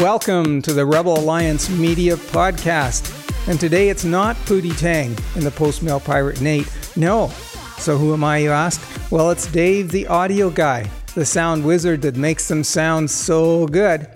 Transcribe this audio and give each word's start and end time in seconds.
Welcome 0.00 0.62
to 0.62 0.72
the 0.72 0.86
Rebel 0.86 1.18
Alliance 1.18 1.68
Media 1.68 2.16
Podcast. 2.16 3.12
And 3.46 3.60
today 3.60 3.90
it's 3.90 4.06
not 4.06 4.36
Pootie 4.46 4.74
Tang 4.78 5.14
and 5.34 5.42
the 5.42 5.50
Post 5.50 5.82
Mail 5.82 6.00
Pirate 6.00 6.40
Nate. 6.40 6.66
No. 6.96 7.28
So 7.76 7.98
who 7.98 8.14
am 8.14 8.24
I, 8.24 8.38
you 8.38 8.50
ask? 8.50 8.80
Well, 9.12 9.30
it's 9.30 9.52
Dave, 9.52 9.90
the 9.90 10.06
audio 10.06 10.48
guy, 10.48 10.88
the 11.14 11.26
sound 11.26 11.66
wizard 11.66 12.00
that 12.02 12.16
makes 12.16 12.48
them 12.48 12.64
sound 12.64 13.10
so 13.10 13.66
good. 13.66 14.08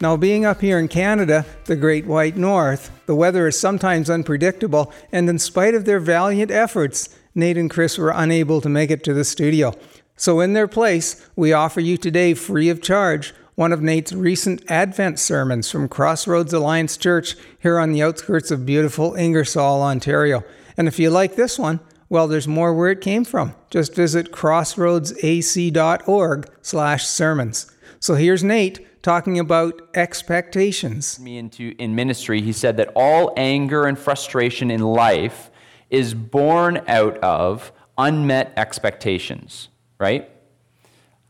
Now, 0.00 0.16
being 0.16 0.44
up 0.44 0.60
here 0.60 0.80
in 0.80 0.88
Canada, 0.88 1.46
the 1.66 1.76
Great 1.76 2.06
White 2.06 2.36
North, 2.36 2.90
the 3.06 3.14
weather 3.14 3.46
is 3.46 3.56
sometimes 3.56 4.10
unpredictable, 4.10 4.92
and 5.12 5.30
in 5.30 5.38
spite 5.38 5.76
of 5.76 5.84
their 5.84 6.00
valiant 6.00 6.50
efforts, 6.50 7.08
Nate 7.36 7.56
and 7.56 7.70
Chris 7.70 7.98
were 7.98 8.12
unable 8.12 8.60
to 8.60 8.68
make 8.68 8.90
it 8.90 9.04
to 9.04 9.14
the 9.14 9.22
studio. 9.22 9.76
So, 10.16 10.40
in 10.40 10.54
their 10.54 10.66
place, 10.66 11.24
we 11.36 11.52
offer 11.52 11.80
you 11.80 11.96
today, 11.96 12.34
free 12.34 12.68
of 12.68 12.82
charge, 12.82 13.32
one 13.60 13.72
of 13.74 13.82
Nate's 13.82 14.14
recent 14.14 14.62
Advent 14.70 15.18
sermons 15.18 15.70
from 15.70 15.86
Crossroads 15.86 16.54
Alliance 16.54 16.96
Church 16.96 17.36
here 17.58 17.78
on 17.78 17.92
the 17.92 18.02
outskirts 18.02 18.50
of 18.50 18.64
beautiful 18.64 19.14
Ingersoll, 19.16 19.82
Ontario. 19.82 20.42
And 20.78 20.88
if 20.88 20.98
you 20.98 21.10
like 21.10 21.36
this 21.36 21.58
one, 21.58 21.80
well, 22.08 22.26
there's 22.26 22.48
more 22.48 22.72
where 22.72 22.90
it 22.90 23.02
came 23.02 23.22
from. 23.22 23.54
Just 23.68 23.94
visit 23.94 24.32
crossroadsac.org 24.32 26.50
slash 26.62 27.06
sermons. 27.06 27.70
So 27.98 28.14
here's 28.14 28.42
Nate 28.42 29.02
talking 29.02 29.38
about 29.38 29.82
expectations. 29.92 31.20
Me 31.20 31.36
into 31.36 31.74
in 31.78 31.94
ministry, 31.94 32.40
he 32.40 32.54
said 32.54 32.78
that 32.78 32.90
all 32.96 33.34
anger 33.36 33.84
and 33.84 33.98
frustration 33.98 34.70
in 34.70 34.80
life 34.80 35.50
is 35.90 36.14
born 36.14 36.80
out 36.88 37.18
of 37.18 37.72
unmet 37.98 38.54
expectations, 38.56 39.68
right? 39.98 40.29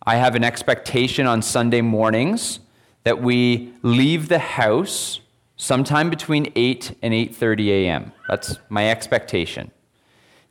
I 0.06 0.16
have 0.16 0.34
an 0.34 0.44
expectation 0.44 1.26
on 1.26 1.42
Sunday 1.42 1.82
mornings 1.82 2.60
that 3.04 3.22
we 3.22 3.74
leave 3.82 4.28
the 4.28 4.38
house 4.38 5.20
sometime 5.56 6.08
between 6.08 6.50
8 6.56 6.96
and 7.02 7.12
8:30 7.12 7.68
a.m. 7.68 8.12
That's 8.28 8.58
my 8.70 8.90
expectation. 8.90 9.70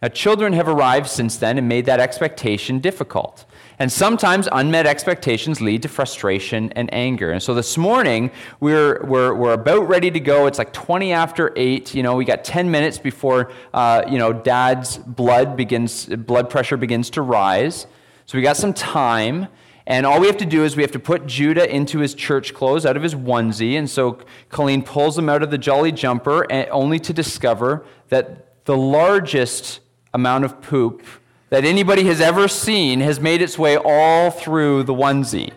Now 0.02 0.10
children 0.10 0.54
have 0.54 0.68
arrived 0.68 1.08
since 1.08 1.38
then 1.38 1.58
and 1.58 1.68
made 1.68 1.86
that 1.88 2.00
expectation 2.00 2.80
difficult. 2.80 3.46
And 3.80 3.92
sometimes 3.92 4.48
unmet 4.52 4.86
expectations 4.86 5.62
lead 5.62 5.82
to 5.82 5.88
frustration 5.88 6.72
and 6.74 6.94
anger. 6.94 7.32
And 7.32 7.42
so 7.42 7.54
this 7.54 7.78
morning, 7.78 8.30
we're, 8.60 9.04
we're, 9.06 9.34
we're 9.34 9.54
about 9.54 9.88
ready 9.88 10.12
to 10.12 10.20
go. 10.20 10.48
It's 10.48 10.58
like 10.58 10.74
20 10.74 11.14
after 11.14 11.54
8. 11.56 11.96
You 11.96 12.04
know, 12.04 12.16
we 12.16 12.26
got 12.26 12.44
10 12.44 12.70
minutes 12.70 12.98
before, 12.98 13.52
uh, 13.74 14.04
you 14.10 14.18
know, 14.18 14.34
dad's 14.34 14.98
blood 14.98 15.56
begins, 15.56 16.08
blood 16.08 16.50
pressure 16.50 16.76
begins 16.76 17.10
to 17.12 17.22
rise. 17.22 17.88
So 18.30 18.38
we 18.38 18.44
got 18.44 18.58
some 18.58 18.74
time. 18.74 19.48
And 19.88 20.06
all 20.06 20.20
we 20.20 20.28
have 20.28 20.38
to 20.38 20.46
do 20.46 20.64
is 20.64 20.76
we 20.76 20.84
have 20.84 20.92
to 20.92 21.00
put 21.00 21.26
Judah 21.26 21.68
into 21.68 21.98
his 21.98 22.14
church 22.14 22.54
clothes 22.54 22.86
out 22.86 22.96
of 22.96 23.02
his 23.02 23.16
onesie. 23.16 23.76
And 23.76 23.90
so 23.90 24.20
Colleen 24.50 24.84
pulls 24.84 25.18
him 25.18 25.30
out 25.30 25.42
of 25.42 25.50
the 25.50 25.58
jolly 25.58 25.92
jumper, 25.92 26.46
only 26.72 27.00
to 27.00 27.12
discover 27.12 27.84
that 28.10 28.64
the 28.66 28.78
largest 28.78 29.80
amount 30.14 30.46
of 30.46 30.62
poop 30.62 31.02
that 31.50 31.66
anybody 31.66 32.04
has 32.04 32.22
ever 32.22 32.48
seen 32.48 33.00
has 33.00 33.20
made 33.20 33.42
its 33.42 33.58
way 33.58 33.78
all 33.84 34.30
through 34.30 34.84
the 34.84 34.94
onesie. 34.94 35.54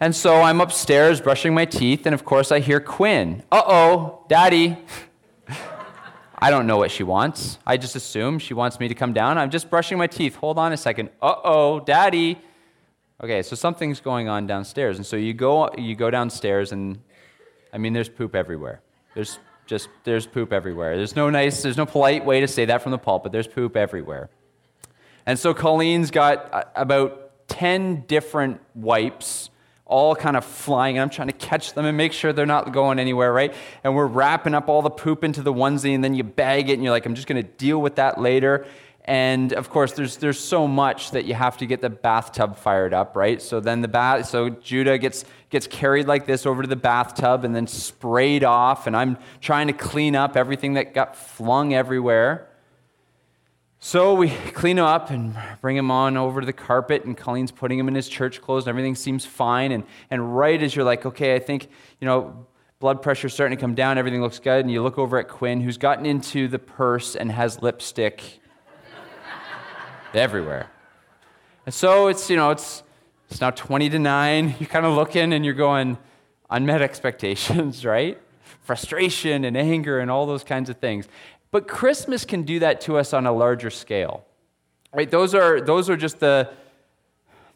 And 0.00 0.16
so 0.16 0.40
I'm 0.40 0.62
upstairs 0.62 1.20
brushing 1.20 1.52
my 1.52 1.66
teeth, 1.66 2.06
and 2.06 2.14
of 2.14 2.24
course 2.24 2.50
I 2.50 2.60
hear 2.60 2.80
Quinn. 2.80 3.42
Uh 3.52 3.62
oh, 3.66 4.24
Daddy. 4.30 4.78
I 6.38 6.50
don't 6.50 6.66
know 6.66 6.76
what 6.76 6.90
she 6.90 7.02
wants. 7.02 7.58
I 7.66 7.76
just 7.76 7.96
assume 7.96 8.38
she 8.38 8.54
wants 8.54 8.78
me 8.78 8.88
to 8.88 8.94
come 8.94 9.12
down. 9.12 9.38
I'm 9.38 9.50
just 9.50 9.70
brushing 9.70 9.96
my 9.96 10.06
teeth. 10.06 10.36
Hold 10.36 10.58
on 10.58 10.72
a 10.72 10.76
second. 10.76 11.10
Uh 11.22 11.34
oh, 11.44 11.80
daddy. 11.80 12.38
Okay, 13.22 13.42
so 13.42 13.56
something's 13.56 14.00
going 14.00 14.28
on 14.28 14.46
downstairs. 14.46 14.98
And 14.98 15.06
so 15.06 15.16
you 15.16 15.32
go, 15.32 15.70
you 15.78 15.96
go 15.96 16.10
downstairs, 16.10 16.72
and 16.72 17.00
I 17.72 17.78
mean, 17.78 17.94
there's 17.94 18.10
poop 18.10 18.34
everywhere. 18.34 18.82
There's 19.14 19.38
just, 19.66 19.88
there's 20.04 20.26
poop 20.26 20.52
everywhere. 20.52 20.96
There's 20.96 21.16
no 21.16 21.30
nice, 21.30 21.62
there's 21.62 21.78
no 21.78 21.86
polite 21.86 22.26
way 22.26 22.40
to 22.40 22.48
say 22.48 22.66
that 22.66 22.82
from 22.82 22.92
the 22.92 22.98
pulpit. 22.98 23.32
There's 23.32 23.48
poop 23.48 23.74
everywhere. 23.74 24.28
And 25.24 25.38
so 25.38 25.54
Colleen's 25.54 26.10
got 26.10 26.70
about 26.76 27.48
10 27.48 28.04
different 28.06 28.60
wipes 28.74 29.50
all 29.86 30.16
kind 30.16 30.36
of 30.36 30.44
flying, 30.44 30.98
and 30.98 31.02
I'm 31.02 31.10
trying 31.10 31.28
to 31.28 31.34
catch 31.34 31.74
them 31.74 31.86
and 31.86 31.96
make 31.96 32.12
sure 32.12 32.32
they're 32.32 32.44
not 32.44 32.72
going 32.72 32.98
anywhere, 32.98 33.32
right? 33.32 33.54
And 33.84 33.94
we're 33.94 34.06
wrapping 34.06 34.52
up 34.52 34.68
all 34.68 34.82
the 34.82 34.90
poop 34.90 35.22
into 35.22 35.42
the 35.42 35.52
onesie, 35.52 35.94
and 35.94 36.02
then 36.02 36.14
you 36.14 36.24
bag 36.24 36.68
it, 36.68 36.74
and 36.74 36.82
you're 36.82 36.90
like, 36.90 37.06
I'm 37.06 37.14
just 37.14 37.28
going 37.28 37.42
to 37.42 37.48
deal 37.48 37.80
with 37.80 37.94
that 37.96 38.20
later. 38.20 38.66
And 39.04 39.52
of 39.52 39.70
course, 39.70 39.92
there's, 39.92 40.16
there's 40.16 40.40
so 40.40 40.66
much 40.66 41.12
that 41.12 41.26
you 41.26 41.34
have 41.34 41.58
to 41.58 41.66
get 41.66 41.80
the 41.80 41.88
bathtub 41.88 42.56
fired 42.56 42.92
up, 42.92 43.14
right? 43.14 43.40
So 43.40 43.60
then 43.60 43.80
the 43.80 43.88
bath, 43.88 44.26
so 44.26 44.50
Judah 44.50 44.98
gets, 44.98 45.24
gets 45.48 45.68
carried 45.68 46.08
like 46.08 46.26
this 46.26 46.44
over 46.44 46.62
to 46.62 46.68
the 46.68 46.74
bathtub 46.74 47.44
and 47.44 47.54
then 47.54 47.68
sprayed 47.68 48.42
off, 48.42 48.88
and 48.88 48.96
I'm 48.96 49.16
trying 49.40 49.68
to 49.68 49.72
clean 49.72 50.16
up 50.16 50.36
everything 50.36 50.74
that 50.74 50.92
got 50.92 51.14
flung 51.14 51.72
everywhere. 51.72 52.48
So 53.86 54.14
we 54.14 54.30
clean 54.52 54.78
him 54.78 54.84
up 54.84 55.10
and 55.10 55.38
bring 55.60 55.76
him 55.76 55.92
on 55.92 56.16
over 56.16 56.40
to 56.40 56.44
the 56.44 56.52
carpet, 56.52 57.04
and 57.04 57.16
Colleen's 57.16 57.52
putting 57.52 57.78
him 57.78 57.86
in 57.86 57.94
his 57.94 58.08
church 58.08 58.42
clothes, 58.42 58.64
and 58.64 58.68
everything 58.70 58.96
seems 58.96 59.24
fine. 59.24 59.70
And, 59.70 59.84
and 60.10 60.36
right 60.36 60.60
as 60.60 60.74
you're 60.74 60.84
like, 60.84 61.06
okay, 61.06 61.36
I 61.36 61.38
think, 61.38 61.68
you 62.00 62.06
know, 62.06 62.48
blood 62.80 63.00
pressure's 63.00 63.32
starting 63.32 63.56
to 63.56 63.60
come 63.60 63.76
down, 63.76 63.96
everything 63.96 64.20
looks 64.20 64.40
good, 64.40 64.64
and 64.64 64.72
you 64.72 64.82
look 64.82 64.98
over 64.98 65.18
at 65.18 65.28
Quinn, 65.28 65.60
who's 65.60 65.78
gotten 65.78 66.04
into 66.04 66.48
the 66.48 66.58
purse 66.58 67.14
and 67.14 67.30
has 67.30 67.62
lipstick 67.62 68.40
everywhere. 70.14 70.68
And 71.64 71.72
so 71.72 72.08
it's, 72.08 72.28
you 72.28 72.34
know, 72.34 72.50
it's, 72.50 72.82
it's 73.30 73.40
now 73.40 73.50
20 73.50 73.88
to 73.90 74.00
9. 74.00 74.56
You're 74.58 74.68
kind 74.68 74.84
of 74.84 74.96
looking 74.96 75.32
and 75.32 75.44
you're 75.44 75.54
going, 75.54 75.96
unmet 76.50 76.82
expectations, 76.82 77.84
right? 77.84 78.20
Frustration 78.62 79.44
and 79.44 79.56
anger 79.56 80.00
and 80.00 80.10
all 80.10 80.26
those 80.26 80.42
kinds 80.42 80.70
of 80.70 80.78
things. 80.78 81.06
But 81.50 81.68
Christmas 81.68 82.24
can 82.24 82.42
do 82.42 82.58
that 82.58 82.80
to 82.82 82.98
us 82.98 83.12
on 83.12 83.26
a 83.26 83.32
larger 83.32 83.70
scale. 83.70 84.24
Right? 84.92 85.10
Those 85.10 85.34
are, 85.34 85.60
those 85.60 85.90
are 85.90 85.96
just 85.96 86.20
the, 86.20 86.50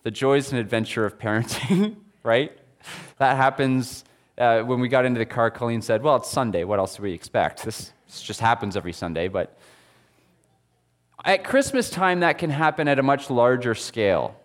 the 0.03 0.11
joys 0.11 0.53
and 0.53 0.61
adventure 0.61 1.05
of 1.05 1.19
parenting, 1.19 1.97
right? 2.23 2.53
That 3.19 3.37
happens 3.37 4.05
uh, 4.39 4.61
when 4.63 4.81
we 4.81 4.89
got 4.89 5.05
into 5.05 5.19
the 5.19 5.27
car. 5.27 5.51
Colleen 5.51 5.83
said, 5.83 6.03
Well, 6.03 6.17
it's 6.17 6.31
Sunday. 6.31 6.65
What 6.65 6.79
else 6.79 6.97
do 6.97 7.03
we 7.03 7.13
expect? 7.13 7.65
This, 7.65 7.93
this 8.07 8.23
just 8.23 8.41
happens 8.41 8.77
every 8.77 8.93
Sunday. 8.93 9.29
But 9.29 9.59
at 11.25 11.45
Christmas 11.45 11.91
time, 11.91 12.21
that 12.21 12.39
can 12.39 12.51
happen 12.51 12.89
at 12.89 12.99
a 12.99 13.03
much 13.03 13.31
larger 13.31 13.75
scale. 13.75 14.37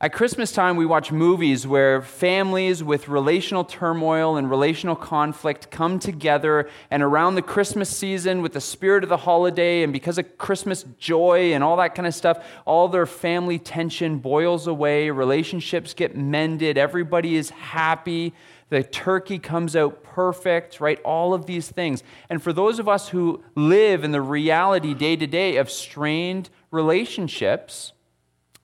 At 0.00 0.12
Christmas 0.12 0.52
time, 0.52 0.76
we 0.76 0.86
watch 0.86 1.10
movies 1.10 1.66
where 1.66 2.00
families 2.00 2.84
with 2.84 3.08
relational 3.08 3.64
turmoil 3.64 4.36
and 4.36 4.48
relational 4.48 4.94
conflict 4.94 5.72
come 5.72 5.98
together, 5.98 6.70
and 6.88 7.02
around 7.02 7.34
the 7.34 7.42
Christmas 7.42 7.90
season, 7.90 8.40
with 8.40 8.52
the 8.52 8.60
spirit 8.60 9.02
of 9.02 9.10
the 9.10 9.16
holiday, 9.16 9.82
and 9.82 9.92
because 9.92 10.16
of 10.16 10.38
Christmas 10.38 10.84
joy 11.00 11.52
and 11.52 11.64
all 11.64 11.76
that 11.78 11.96
kind 11.96 12.06
of 12.06 12.14
stuff, 12.14 12.46
all 12.64 12.86
their 12.86 13.06
family 13.06 13.58
tension 13.58 14.18
boils 14.18 14.68
away, 14.68 15.10
relationships 15.10 15.94
get 15.94 16.16
mended, 16.16 16.78
everybody 16.78 17.34
is 17.34 17.50
happy, 17.50 18.32
the 18.68 18.84
turkey 18.84 19.40
comes 19.40 19.74
out 19.74 20.04
perfect, 20.04 20.80
right? 20.80 21.00
All 21.02 21.34
of 21.34 21.46
these 21.46 21.68
things. 21.72 22.04
And 22.30 22.40
for 22.40 22.52
those 22.52 22.78
of 22.78 22.88
us 22.88 23.08
who 23.08 23.42
live 23.56 24.04
in 24.04 24.12
the 24.12 24.22
reality 24.22 24.94
day 24.94 25.16
to 25.16 25.26
day 25.26 25.56
of 25.56 25.68
strained 25.68 26.50
relationships, 26.70 27.94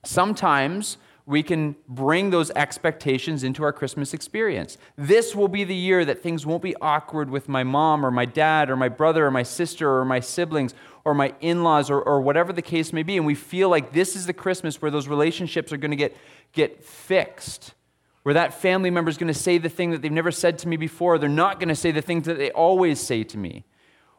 sometimes 0.01 0.97
we 1.27 1.41
can 1.41 1.75
bring 1.87 2.29
those 2.29 2.51
expectations 2.51 3.43
into 3.43 3.63
our 3.63 3.73
Christmas 3.73 4.13
experience. 4.13 4.77
This 4.95 5.35
will 5.35 5.47
be 5.47 5.63
the 5.63 5.75
year 5.75 6.05
that 6.05 6.21
things 6.21 6.45
won't 6.45 6.61
be 6.61 6.75
awkward 6.81 7.31
with 7.31 7.49
my 7.49 7.63
mom 7.63 8.05
or 8.05 8.11
my 8.11 8.25
dad 8.25 8.69
or 8.69 8.75
my 8.75 8.89
brother 8.89 9.25
or 9.25 9.31
my 9.31 9.41
sister 9.41 9.97
or 9.97 10.05
my 10.05 10.19
siblings 10.19 10.75
or 11.03 11.15
my 11.15 11.33
in 11.41 11.63
laws 11.63 11.89
or, 11.89 11.99
or 11.99 12.21
whatever 12.21 12.53
the 12.53 12.61
case 12.61 12.93
may 12.93 13.01
be. 13.01 13.17
And 13.17 13.25
we 13.25 13.33
feel 13.33 13.69
like 13.69 13.91
this 13.91 14.15
is 14.15 14.27
the 14.27 14.33
Christmas 14.33 14.81
where 14.81 14.91
those 14.91 15.07
relationships 15.07 15.71
are 15.71 15.77
going 15.77 15.91
to 15.91 15.97
get, 15.97 16.15
get 16.53 16.83
fixed, 16.83 17.73
where 18.21 18.35
that 18.35 18.53
family 18.53 18.91
member 18.91 19.09
is 19.09 19.17
going 19.17 19.33
to 19.33 19.39
say 19.39 19.57
the 19.57 19.69
thing 19.69 19.91
that 19.91 20.03
they've 20.03 20.11
never 20.11 20.31
said 20.31 20.59
to 20.59 20.67
me 20.67 20.77
before. 20.77 21.17
They're 21.17 21.27
not 21.27 21.59
going 21.59 21.69
to 21.69 21.75
say 21.75 21.89
the 21.91 22.03
things 22.03 22.25
that 22.27 22.37
they 22.37 22.51
always 22.51 22.99
say 22.99 23.23
to 23.23 23.37
me. 23.37 23.65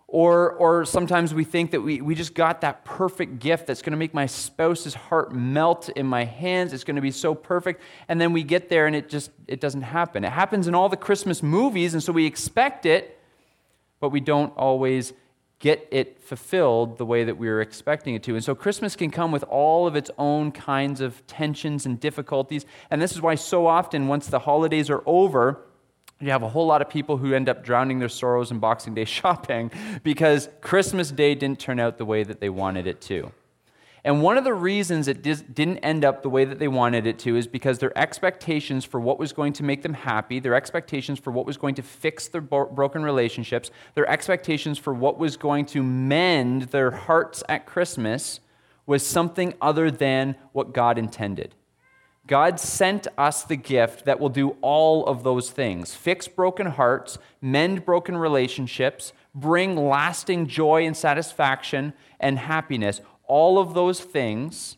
Or, 0.09 0.53
or 0.53 0.85
sometimes 0.85 1.35
we 1.35 1.43
think 1.43 1.73
that 1.73 1.81
we, 1.81 2.01
we 2.01 2.15
just 2.15 2.33
got 2.33 2.61
that 2.61 2.85
perfect 2.85 3.41
gift 3.41 3.67
that's 3.67 3.83
going 3.83 3.91
to 3.91 3.97
make 3.97 4.15
my 4.15 4.27
spouse's 4.27 4.95
heart 4.95 5.35
melt 5.35 5.89
in 5.91 6.07
my 6.07 6.25
hands. 6.25 6.73
It's 6.73 6.85
going 6.85 6.95
to 6.95 7.03
be 7.03 7.11
so 7.11 7.35
perfect. 7.35 7.83
And 8.09 8.21
then 8.21 8.33
we 8.33 8.45
get 8.45 8.69
there 8.69 8.87
and 8.87 8.95
it 8.95 9.09
just 9.09 9.33
it 9.49 9.61
doesn't 9.61 9.83
happen. 9.83 10.25
It 10.25 10.31
happens 10.31 10.69
in 10.69 10.77
all 10.77 10.89
the 10.89 10.97
Christmas 10.97 11.43
movies, 11.43 11.93
and 11.93 12.03
so 12.03 12.13
we 12.13 12.25
expect 12.25 12.87
it, 12.87 13.19
but 13.99 14.11
we 14.11 14.21
don't 14.21 14.57
always 14.57 15.13
get 15.59 15.89
it 15.91 16.21
fulfilled 16.21 16.99
the 16.99 17.07
way 17.07 17.25
that 17.25 17.37
we 17.37 17.49
were 17.49 17.61
expecting 17.61 18.15
it 18.15 18.23
to. 18.23 18.35
And 18.35 18.45
so 18.45 18.55
Christmas 18.55 18.95
can 18.95 19.11
come 19.11 19.33
with 19.33 19.43
all 19.45 19.87
of 19.87 19.97
its 19.97 20.11
own 20.19 20.53
kinds 20.53 21.01
of 21.01 21.27
tensions 21.27 21.87
and 21.87 21.99
difficulties. 21.99 22.67
And 22.91 23.01
this 23.01 23.13
is 23.13 23.23
why 23.23 23.37
so 23.37 23.67
often, 23.67 24.07
once 24.07 24.27
the 24.27 24.41
holidays 24.41 24.91
are 24.91 25.03
over, 25.07 25.63
you 26.21 26.31
have 26.31 26.43
a 26.43 26.49
whole 26.49 26.67
lot 26.67 26.81
of 26.81 26.89
people 26.89 27.19
who 27.19 27.35
end 27.35 27.49
up 27.49 27.63
drowning 27.63 27.99
their 27.99 28.09
sorrows 28.09 28.51
in 28.51 28.59
Boxing 28.59 28.95
Day 28.95 29.05
shopping 29.19 29.71
because 30.03 30.49
Christmas 30.61 31.11
Day 31.11 31.35
didn't 31.35 31.61
turn 31.61 31.79
out 31.79 31.99
the 31.99 32.05
way 32.05 32.23
that 32.23 32.41
they 32.41 32.49
wanted 32.49 32.87
it 32.87 33.01
to. 33.03 33.33
And 34.07 34.23
one 34.23 34.39
of 34.39 34.45
the 34.45 34.55
reasons 34.55 35.09
it 35.09 35.21
didn't 35.21 35.79
end 35.79 36.05
up 36.05 36.23
the 36.23 36.31
way 36.31 36.45
that 36.45 36.61
they 36.61 36.69
wanted 36.69 37.09
it 37.09 37.19
to 37.21 37.37
is 37.37 37.49
because 37.49 37.81
their 37.81 37.97
expectations 37.99 38.85
for 38.85 39.01
what 39.01 39.19
was 39.19 39.33
going 39.33 39.53
to 39.55 39.65
make 39.65 39.83
them 39.83 39.95
happy, 39.95 40.39
their 40.39 40.55
expectations 40.55 41.19
for 41.19 41.33
what 41.33 41.45
was 41.45 41.57
going 41.57 41.75
to 41.75 41.83
fix 41.83 42.29
their 42.29 42.41
broken 42.41 43.03
relationships, 43.03 43.73
their 43.95 44.09
expectations 44.09 44.79
for 44.79 44.95
what 44.95 45.19
was 45.19 45.37
going 45.37 45.67
to 45.67 45.83
mend 45.83 46.63
their 46.71 46.93
hearts 46.93 47.43
at 47.49 47.67
Christmas 47.67 48.39
was 48.87 49.05
something 49.05 49.55
other 49.61 49.91
than 49.91 50.37
what 50.53 50.73
God 50.73 50.99
intended. 50.99 51.56
God 52.27 52.59
sent 52.59 53.07
us 53.17 53.45
the 53.45 53.57
gift 53.57 54.05
that 54.05 54.19
will 54.19 54.29
do 54.29 54.57
all 54.61 55.07
of 55.07 55.23
those 55.23 55.51
things 55.51 55.95
fix 55.95 56.27
broken 56.29 56.67
hearts, 56.67 57.19
mend 57.41 57.85
broken 57.85 58.17
relationships, 58.17 59.13
bring 59.35 59.77
lasting 59.77 60.47
joy 60.47 60.85
and 60.87 60.97
satisfaction 60.97 61.93
and 62.19 62.39
happiness 62.39 63.01
all 63.27 63.59
of 63.59 63.75
those 63.75 64.01
things 64.01 64.77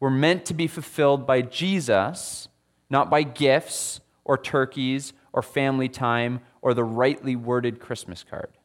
were 0.00 0.10
meant 0.10 0.44
to 0.46 0.54
be 0.54 0.66
fulfilled 0.66 1.26
by 1.26 1.42
Jesus, 1.42 2.48
not 2.90 3.10
by 3.10 3.22
gifts 3.22 4.00
or 4.24 4.36
turkeys 4.36 5.12
or 5.32 5.42
family 5.42 5.88
time 5.88 6.40
or 6.62 6.74
the 6.74 6.84
rightly 6.84 7.36
worded 7.36 7.80
Christmas 7.80 8.24
card. 8.28 8.57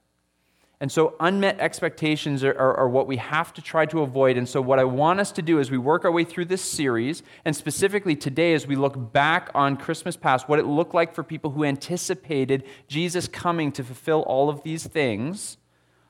And 0.79 0.91
so, 0.91 1.15
unmet 1.19 1.59
expectations 1.59 2.43
are, 2.43 2.51
are, 2.51 2.75
are, 2.75 2.89
what 2.89 3.07
we 3.07 3.15
have 3.17 3.53
to 3.53 3.61
try 3.61 3.85
to 3.85 4.01
avoid. 4.01 4.37
And 4.37 4.49
so, 4.49 4.59
what 4.61 4.79
I 4.79 4.83
want 4.83 5.19
us 5.19 5.31
to 5.33 5.41
do 5.41 5.59
as 5.59 5.71
we 5.71 5.77
work 5.77 6.03
our 6.03 6.11
way 6.11 6.25
through 6.25 6.45
this 6.45 6.61
series, 6.61 7.23
and 7.45 7.55
specifically 7.55 8.15
today 8.15 8.53
as 8.53 8.67
we 8.67 8.75
look 8.75 9.13
back 9.13 9.49
on 9.55 9.77
Christmas 9.77 10.17
past, 10.17 10.49
what 10.49 10.59
it 10.59 10.65
looked 10.65 10.93
like 10.93 11.13
for 11.13 11.23
people 11.23 11.51
who 11.51 11.63
anticipated 11.63 12.63
Jesus 12.87 13.27
coming 13.27 13.71
to 13.71 13.83
fulfill 13.83 14.21
all 14.23 14.49
of 14.49 14.63
these 14.63 14.85
things, 14.85 15.57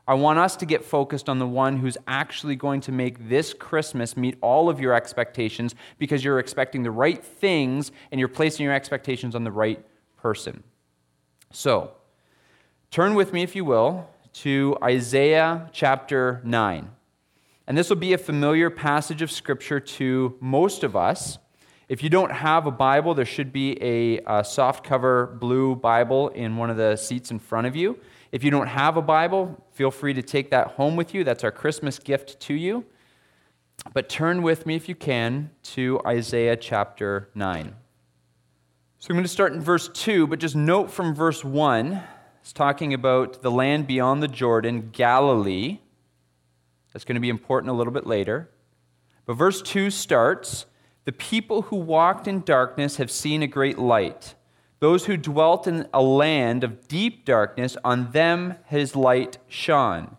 I 0.06 0.16
want 0.16 0.40
us 0.40 0.58
to 0.58 0.66
get 0.66 0.84
focused 0.84 1.30
on 1.30 1.40
the 1.40 1.48
one 1.48 1.78
who's 1.78 1.98
actually 2.08 2.56
going 2.56 2.82
to 2.82 2.92
make 2.92 3.30
this 3.30 3.54
Christmas 3.54 4.18
meet 4.18 4.38
all 4.42 4.70
of 4.70 4.80
your 4.80 4.94
expectations 4.94 5.76
because 5.98 6.26
you're 6.26 6.40
expecting 6.40 6.84
the 6.84 6.92
right 6.92 7.24
things 7.24 7.92
and 8.12 8.20
you're 8.20 8.28
placing 8.28 8.66
your 8.66 8.74
expectations 8.74 9.34
on 9.34 9.46
the 9.46 9.52
right 9.52 9.86
person. 10.18 10.64
So, 11.52 11.92
turn 12.92 13.14
with 13.14 13.32
me, 13.32 13.44
if 13.44 13.56
you 13.56 13.64
will, 13.64 14.10
to 14.34 14.78
Isaiah 14.84 15.70
chapter 15.72 16.42
9. 16.44 16.90
And 17.68 17.78
this 17.78 17.90
will 17.90 17.98
be 17.98 18.14
a 18.14 18.18
familiar 18.18 18.70
passage 18.70 19.22
of 19.22 19.32
Scripture 19.32 19.80
to 19.80 20.36
most 20.40 20.84
of 20.84 20.96
us. 20.96 21.38
If 21.88 22.04
you 22.04 22.10
don't 22.10 22.32
have 22.32 22.66
a 22.66 22.72
Bible, 22.72 23.14
there 23.14 23.26
should 23.26 23.54
be 23.54 23.82
a, 23.82 24.20
a 24.26 24.44
soft 24.44 24.84
cover 24.84 25.28
blue 25.40 25.76
Bible 25.76 26.30
in 26.30 26.58
one 26.58 26.70
of 26.70 26.78
the 26.78 26.96
seats 26.96 27.32
in 27.32 27.40
front 27.40 27.68
of 27.68 27.76
you. 27.76 28.00
If 28.32 28.44
you 28.44 28.50
don't 28.50 28.68
have 28.68 28.98
a 28.98 29.02
Bible, 29.02 29.64
feel 29.72 29.92
free 29.92 30.14
to 30.14 30.22
take 30.22 30.50
that 30.52 30.70
home 30.70 30.96
with 30.96 31.14
you. 31.14 31.24
That's 31.24 31.44
our 31.44 31.52
Christmas 31.52 32.00
gift 32.00 32.40
to 32.42 32.54
you. 32.54 32.86
But 33.94 34.10
turn 34.10 34.42
with 34.42 34.66
me, 34.66 34.76
if 34.76 34.90
you 34.90 34.96
can, 34.96 35.52
to 35.64 36.02
Isaiah 36.06 36.56
chapter 36.56 37.30
9. 37.36 37.76
So 39.00 39.08
I'm 39.10 39.16
going 39.16 39.24
to 39.24 39.30
start 39.30 39.54
in 39.54 39.62
verse 39.62 39.90
2, 39.90 40.28
but 40.28 40.40
just 40.40 40.56
note 40.56 40.90
from 40.90 41.14
verse 41.14 41.44
1, 41.44 42.02
it's 42.44 42.52
talking 42.52 42.94
about 42.94 43.42
the 43.42 43.50
land 43.50 43.88
beyond 43.88 44.22
the 44.22 44.28
Jordan, 44.28 44.90
Galilee. 44.92 45.80
That's 46.92 47.06
going 47.06 47.16
to 47.16 47.22
be 47.22 47.30
important 47.30 47.70
a 47.70 47.74
little 47.74 47.94
bit 47.94 48.06
later. 48.06 48.50
But 49.26 49.36
verse 49.36 49.62
2 49.62 49.90
starts 49.90 50.66
The 51.06 51.14
people 51.14 51.62
who 51.62 51.78
walked 51.78 52.28
in 52.28 52.42
darkness 52.42 52.98
have 52.98 53.10
seen 53.10 53.44
a 53.44 53.48
great 53.48 53.80
light. 53.80 54.36
Those 54.80 55.06
who 55.06 55.16
dwelt 55.16 55.68
in 55.68 55.88
a 55.94 56.02
land 56.02 56.66
of 56.66 56.90
deep 56.90 57.24
darkness, 57.24 57.78
on 57.82 58.12
them 58.12 58.56
his 58.66 58.94
light 58.94 59.38
shone. 59.48 60.18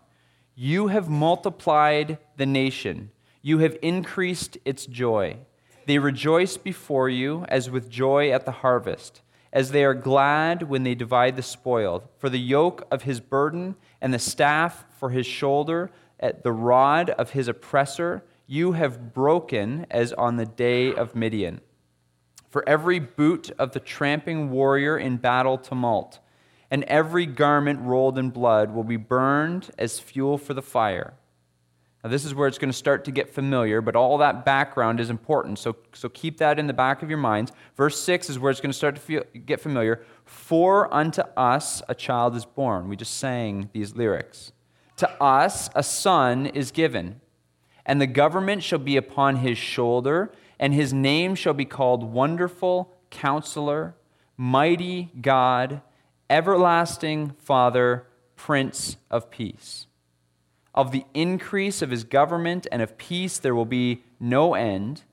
You 0.55 0.87
have 0.87 1.07
multiplied 1.07 2.17
the 2.37 2.47
nation, 2.47 3.11
you 3.43 3.59
have 3.59 3.77
increased 3.83 4.57
its 4.65 4.87
joy. 4.87 5.37
They 5.85 5.99
rejoice 5.99 6.57
before 6.57 7.07
you 7.07 7.45
as 7.49 7.69
with 7.69 7.87
joy 7.87 8.31
at 8.31 8.45
the 8.45 8.51
harvest, 8.51 9.21
as 9.55 9.71
they 9.71 9.83
are 9.83 9.95
glad 9.95 10.63
when 10.63 10.83
they 10.83 10.93
divide 10.93 11.35
the 11.35 11.41
spoil. 11.41 12.03
For 12.19 12.29
the 12.29 12.39
yoke 12.39 12.85
of 12.91 13.01
his 13.01 13.19
burden 13.19 13.75
and 13.99 14.13
the 14.13 14.19
staff 14.19 14.85
for 14.99 15.09
his 15.09 15.25
shoulder, 15.25 15.89
at 16.19 16.43
the 16.43 16.51
rod 16.51 17.09
of 17.09 17.31
his 17.31 17.47
oppressor, 17.47 18.23
you 18.45 18.73
have 18.73 19.13
broken 19.13 19.87
as 19.89 20.13
on 20.13 20.35
the 20.35 20.45
day 20.45 20.93
of 20.93 21.15
Midian 21.15 21.61
for 22.55 22.63
every 22.69 22.99
boot 22.99 23.51
of 23.59 23.73
the 23.73 23.81
tramping 23.81 24.49
warrior 24.49 24.97
in 24.97 25.17
battle 25.17 25.57
tumult, 25.57 26.19
and 26.71 26.85
every 26.85 27.25
garment 27.25 27.81
rolled 27.81 28.17
in 28.17 28.29
blood 28.29 28.73
will 28.73 28.85
be 28.85 28.95
burned 28.95 29.69
as 29.77 29.99
fuel 29.99 30.37
for 30.37 30.53
the 30.53 30.61
fire. 30.61 31.15
Now, 32.05 32.11
this 32.11 32.23
is 32.23 32.35
where 32.35 32.47
it's 32.47 32.59
going 32.59 32.71
to 32.71 32.77
start 32.77 33.03
to 33.05 33.11
get 33.11 33.33
familiar, 33.33 33.81
but 33.81 33.95
all 33.95 34.19
that 34.19 34.45
background 34.45 34.99
is 34.99 35.09
important. 35.09 35.57
So, 35.57 35.75
so 35.91 36.07
keep 36.07 36.37
that 36.37 36.59
in 36.59 36.67
the 36.67 36.73
back 36.73 37.01
of 37.01 37.09
your 37.09 37.17
minds. 37.17 37.51
Verse 37.75 37.99
6 37.99 38.29
is 38.29 38.37
where 38.37 38.51
it's 38.51 38.61
going 38.61 38.71
to 38.71 38.77
start 38.77 38.93
to 38.93 39.01
feel, 39.01 39.23
get 39.43 39.59
familiar. 39.59 40.05
For 40.23 40.93
unto 40.93 41.23
us 41.35 41.81
a 41.89 41.95
child 41.95 42.35
is 42.35 42.45
born. 42.45 42.89
We 42.89 42.95
just 42.95 43.17
sang 43.17 43.71
these 43.73 43.95
lyrics. 43.95 44.51
To 44.97 45.09
us 45.19 45.71
a 45.73 45.81
son 45.81 46.45
is 46.45 46.69
given, 46.69 47.21
and 47.87 47.99
the 47.99 48.05
government 48.05 48.61
shall 48.61 48.77
be 48.77 48.97
upon 48.97 49.37
his 49.37 49.57
shoulder 49.57 50.31
and 50.59 50.73
his 50.73 50.93
name 50.93 51.33
shall 51.35 51.53
be 51.53 51.65
called 51.65 52.03
Wonderful 52.03 52.93
Counselor, 53.09 53.95
Mighty 54.37 55.11
God, 55.19 55.81
Everlasting 56.29 57.31
Father, 57.39 58.05
Prince 58.35 58.97
of 59.09 59.31
Peace. 59.31 59.87
Of 60.75 60.91
the 60.91 61.05
increase 61.13 61.81
of 61.81 61.89
his 61.89 62.03
government 62.03 62.67
and 62.69 62.81
of 62.81 62.97
peace 62.97 63.37
there 63.37 63.55
will 63.55 63.65
be 63.65 64.03
no 64.19 64.53
end 64.53 65.03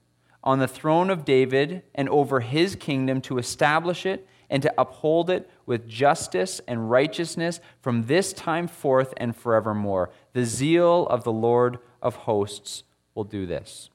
on 0.43 0.59
the 0.59 0.67
throne 0.67 1.09
of 1.09 1.25
David 1.25 1.85
and 1.94 2.09
over 2.09 2.41
his 2.41 2.75
kingdom 2.75 3.20
to 3.23 3.38
establish 3.38 4.05
it 4.05 4.26
and 4.50 4.61
to 4.64 4.75
uphold 4.76 5.31
it 5.31 5.49
with 5.64 5.88
justice 5.88 6.61
and 6.67 6.91
righteousness 6.91 7.61
from 7.81 8.06
this 8.06 8.32
time 8.32 8.67
forth 8.67 9.14
and 9.17 9.37
forevermore. 9.37 10.11
The 10.32 10.44
zeal 10.44 11.06
of 11.06 11.23
the 11.23 11.32
Lord 11.32 11.79
of 12.03 12.17
hosts 12.17 12.82
will 13.14 13.25
do 13.25 13.47
this. 13.47 13.88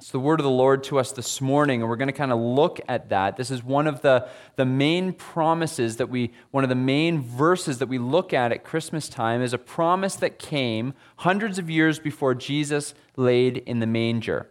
It's 0.00 0.12
the 0.12 0.18
word 0.18 0.40
of 0.40 0.44
the 0.44 0.50
Lord 0.50 0.82
to 0.84 0.98
us 0.98 1.12
this 1.12 1.42
morning, 1.42 1.82
and 1.82 1.90
we're 1.90 1.96
going 1.96 2.08
to 2.08 2.14
kind 2.14 2.32
of 2.32 2.38
look 2.40 2.80
at 2.88 3.10
that. 3.10 3.36
This 3.36 3.50
is 3.50 3.62
one 3.62 3.86
of 3.86 4.00
the, 4.00 4.26
the 4.56 4.64
main 4.64 5.12
promises 5.12 5.98
that 5.98 6.08
we, 6.08 6.32
one 6.52 6.64
of 6.64 6.70
the 6.70 6.74
main 6.74 7.20
verses 7.20 7.80
that 7.80 7.86
we 7.86 7.98
look 7.98 8.32
at 8.32 8.50
at 8.50 8.64
Christmas 8.64 9.10
time 9.10 9.42
is 9.42 9.52
a 9.52 9.58
promise 9.58 10.16
that 10.16 10.38
came 10.38 10.94
hundreds 11.16 11.58
of 11.58 11.68
years 11.68 11.98
before 11.98 12.34
Jesus 12.34 12.94
laid 13.16 13.58
in 13.58 13.80
the 13.80 13.86
manger. 13.86 14.48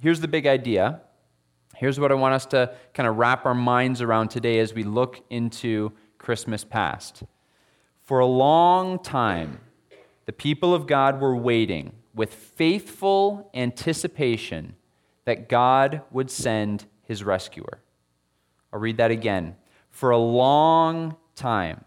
Here's 0.00 0.18
the 0.18 0.26
big 0.26 0.44
idea. 0.44 1.02
Here's 1.76 2.00
what 2.00 2.10
I 2.10 2.16
want 2.16 2.34
us 2.34 2.46
to 2.46 2.74
kind 2.94 3.08
of 3.08 3.16
wrap 3.16 3.46
our 3.46 3.54
minds 3.54 4.02
around 4.02 4.30
today 4.30 4.58
as 4.58 4.74
we 4.74 4.82
look 4.82 5.22
into 5.30 5.92
Christmas 6.18 6.64
past. 6.64 7.22
For 8.02 8.18
a 8.18 8.26
long 8.26 8.98
time, 8.98 9.60
the 10.26 10.32
people 10.32 10.74
of 10.74 10.88
God 10.88 11.20
were 11.20 11.36
waiting 11.36 11.92
with 12.14 12.32
faithful 12.32 13.50
anticipation 13.54 14.76
that 15.24 15.48
God 15.48 16.02
would 16.10 16.30
send 16.30 16.86
his 17.02 17.24
rescuer. 17.24 17.80
I'll 18.72 18.80
read 18.80 18.96
that 18.98 19.10
again. 19.10 19.56
For 19.90 20.10
a 20.10 20.18
long 20.18 21.16
time, 21.34 21.84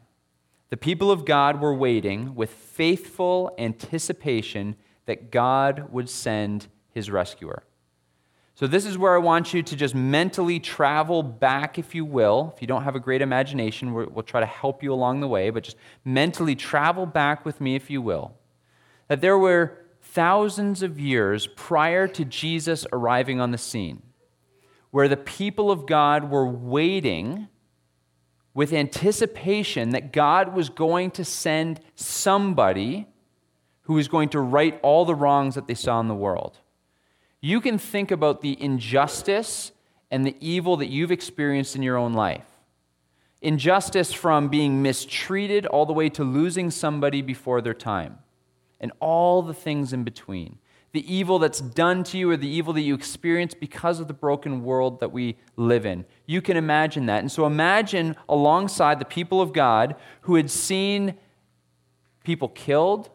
the 0.69 0.77
people 0.77 1.12
of 1.12 1.25
God 1.25 1.62
were 1.62 1.74
waiting 1.74 2.36
with 2.36 2.50
faithful 2.50 3.53
anticipation 3.57 4.75
that 5.05 5.31
God 5.31 5.91
would 5.91 6.10
send 6.10 6.67
his 6.89 7.10
rescuer. 7.10 7.63
So, 8.55 8.65
this 8.65 8.86
is 8.86 8.98
where 8.98 9.13
I 9.13 9.19
want 9.19 9.53
you 9.53 9.62
to 9.62 9.75
just 9.75 9.93
mentally 9.93 10.60
travel 10.60 11.22
back, 11.22 11.77
if 11.77 11.93
you 11.93 12.03
will. 12.03 12.51
If 12.55 12.62
you 12.62 12.67
don't 12.67 12.84
have 12.84 12.96
a 12.96 13.00
great 13.00 13.22
imagination, 13.22 13.93
we'll 13.93 14.24
try 14.24 14.39
to 14.39 14.48
help 14.48 14.81
you 14.81 14.91
along 14.91 15.19
the 15.19 15.27
way, 15.27 15.51
but 15.51 15.63
just 15.63 15.77
mentally 16.03 16.55
travel 16.55 17.05
back 17.05 17.46
with 17.46 17.62
me, 17.62 17.75
if 17.75 17.91
you 17.91 18.01
will. 18.01 18.36
That 19.10 19.22
there 19.22 19.38
were 19.38 19.86
thousands 20.17 20.81
of 20.81 21.00
years 21.00 21.45
prior 21.45 22.07
to 22.07 22.25
Jesus 22.25 22.88
arriving 22.91 23.39
on 23.39 23.51
the 23.51 23.57
scene, 23.59 24.01
where 24.89 25.07
the 25.07 25.15
people 25.15 25.69
of 25.69 25.86
God 25.86 26.31
were 26.31 26.47
waiting 26.47 27.47
with 28.55 28.74
anticipation 28.74 29.91
that 29.91 30.12
God 30.12 30.55
was 30.55 30.69
going 30.69 31.12
to 31.12 31.24
send 31.24 31.81
somebody 31.93 33.05
who 33.81 33.93
was 33.93 34.07
going 34.07 34.29
to 34.29 34.39
right 34.39 34.79
all 34.81 35.05
the 35.05 35.13
wrongs 35.13 35.53
that 35.53 35.67
they 35.67 35.75
saw 35.75 36.00
in 36.00 36.07
the 36.07 36.15
world. 36.15 36.57
You 37.39 37.62
can 37.62 37.77
think 37.77 38.09
about 38.09 38.41
the 38.41 38.59
injustice 38.59 39.71
and 40.09 40.25
the 40.25 40.36
evil 40.39 40.77
that 40.77 40.88
you've 40.88 41.12
experienced 41.12 41.75
in 41.75 41.83
your 41.83 41.95
own 41.95 42.13
life. 42.13 42.47
Injustice 43.43 44.13
from 44.13 44.47
being 44.47 44.81
mistreated 44.81 45.67
all 45.67 45.86
the 45.86 45.93
way 45.93 46.09
to 46.09 46.24
losing 46.24 46.71
somebody 46.71 47.21
before 47.21 47.62
their 47.62 47.75
time 47.75 48.17
and 48.79 48.91
all 49.00 49.41
the 49.41 49.53
things 49.53 49.93
in 49.93 50.03
between. 50.03 50.57
The 50.93 51.13
evil 51.13 51.38
that's 51.38 51.60
done 51.60 52.03
to 52.05 52.17
you 52.17 52.31
or 52.31 52.38
the 52.38 52.48
evil 52.48 52.74
that 52.74 52.81
you 52.81 52.96
experience 52.96 53.53
because 53.53 54.00
of 54.00 54.07
the 54.07 54.13
broken 54.13 54.63
world 54.63 55.00
that 55.00 55.12
we 55.12 55.38
live 55.55 55.86
in. 55.86 56.05
You 56.25 56.41
can 56.41 56.57
imagine 56.57 57.05
that. 57.07 57.19
And 57.19 57.31
so 57.31 57.46
imagine 57.46 58.15
alongside 58.27 59.00
the 59.00 59.05
people 59.05 59.41
of 59.41 59.53
God 59.53 59.96
who 60.22 60.36
had 60.36 60.50
seen 60.50 61.15
people 62.24 62.48
killed, 62.50 63.10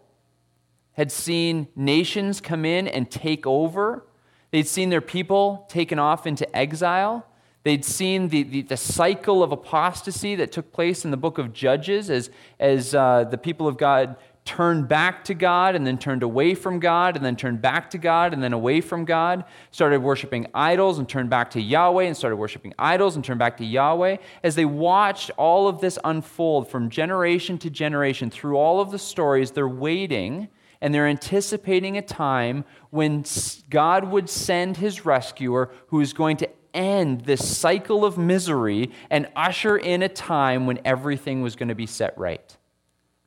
had 0.93 1.11
seen 1.11 1.69
nations 1.75 2.41
come 2.41 2.65
in 2.65 2.87
and 2.87 3.11
take 3.11 3.47
over. 3.47 4.07
They'd 4.51 4.69
seen 4.69 4.91
their 4.91 5.01
people 5.01 5.67
taken 5.69 5.99
off 5.99 6.27
into 6.27 6.57
exile. 6.57 7.27
They'd 7.65 7.85
seen 7.85 8.29
the, 8.29 8.43
the, 8.43 8.63
the, 8.63 8.77
cycle 8.77 9.43
of 9.43 9.53
apostasy 9.53 10.35
that 10.37 10.51
took 10.51 10.73
place 10.73 11.05
in 11.05 11.13
the 11.13 11.17
book 11.17 11.39
of 11.39 11.53
Judges 11.53 12.11
as, 12.11 12.29
as 12.59 12.95
uh, 12.95 13.25
the 13.25 13.39
people 13.39 13.69
of 13.69 13.79
God 13.79 14.17
turned 14.45 14.89
back 14.89 15.25
to 15.25 15.35
God 15.35 15.77
and 15.77 15.87
then 15.87 15.99
turned 15.99 16.23
away 16.23 16.55
from 16.55 16.81
God 16.81 17.17
and 17.17 17.25
then 17.25 17.37
turned 17.37 17.63
back 17.63 17.91
to 17.91 17.99
God 17.99 18.33
and 18.33 18.43
then 18.43 18.53
away 18.53 18.81
from 18.81 19.05
God, 19.05 19.45
started 19.71 20.01
worshiping 20.01 20.47
idols 20.53 20.99
and 20.99 21.09
turned 21.09 21.31
back 21.31 21.51
to 21.51 21.61
Yahweh 21.61 22.05
and 22.05 22.17
started 22.17 22.37
worshiping 22.37 22.75
idols 22.79 23.15
and 23.15 23.25
turned 23.25 23.39
back 23.39 23.57
to 23.59 23.65
Yahweh. 23.65 24.17
As 24.43 24.57
they 24.57 24.65
watched 24.65 25.31
all 25.37 25.69
of 25.69 25.81
this 25.81 25.99
unfold 26.03 26.69
from 26.69 26.91
generation 26.91 27.57
to 27.59 27.71
generation 27.71 28.31
through 28.31 28.57
all 28.57 28.81
of 28.81 28.91
the 28.91 28.99
stories, 28.99 29.53
they're 29.53 29.69
waiting 29.69 30.49
and 30.81 30.93
they're 30.93 31.07
anticipating 31.07 31.97
a 31.97 32.03
time 32.03 32.65
when 32.91 33.25
God 33.71 34.05
would 34.05 34.29
send 34.29 34.79
his 34.79 35.07
rescuer 35.07 35.71
who 35.87 36.01
is 36.01 36.13
going 36.13 36.37
to 36.39 36.51
end 36.75 37.23
this 37.23 37.57
cycle 37.57 38.05
of 38.05 38.19
misery 38.19 38.91
and 39.09 39.29
usher 39.37 39.77
in 39.77 40.03
a 40.03 40.09
time 40.09 40.67
when 40.67 40.81
everything 40.85 41.43
was 41.43 41.55
going 41.55 41.69
to 41.69 41.75
be 41.77 41.87
set 41.87 42.17
right. 42.19 42.57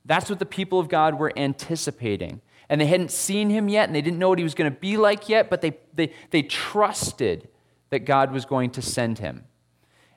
That's 0.06 0.30
what 0.30 0.40
the 0.40 0.46
people 0.46 0.80
of 0.80 0.88
God 0.88 1.18
were 1.20 1.34
anticipating. 1.36 2.42
And 2.70 2.80
they 2.80 2.86
hadn't 2.86 3.12
seen 3.12 3.50
him 3.50 3.70
yet, 3.70 3.88
and 3.90 3.96
they 3.96 4.02
didn't 4.02 4.20
know 4.20 4.30
what 4.30 4.38
he 4.38 4.44
was 4.44 4.56
going 4.56 4.72
to 4.72 4.80
be 4.80 4.98
like 4.98 5.30
yet, 5.30 5.50
but 5.50 5.62
they, 5.62 5.78
they, 5.94 6.12
they 6.32 6.42
trusted 6.42 7.48
that 7.90 8.06
God 8.06 8.32
was 8.32 8.46
going 8.46 8.72
to 8.72 8.82
send 8.82 9.20
him. 9.20 9.46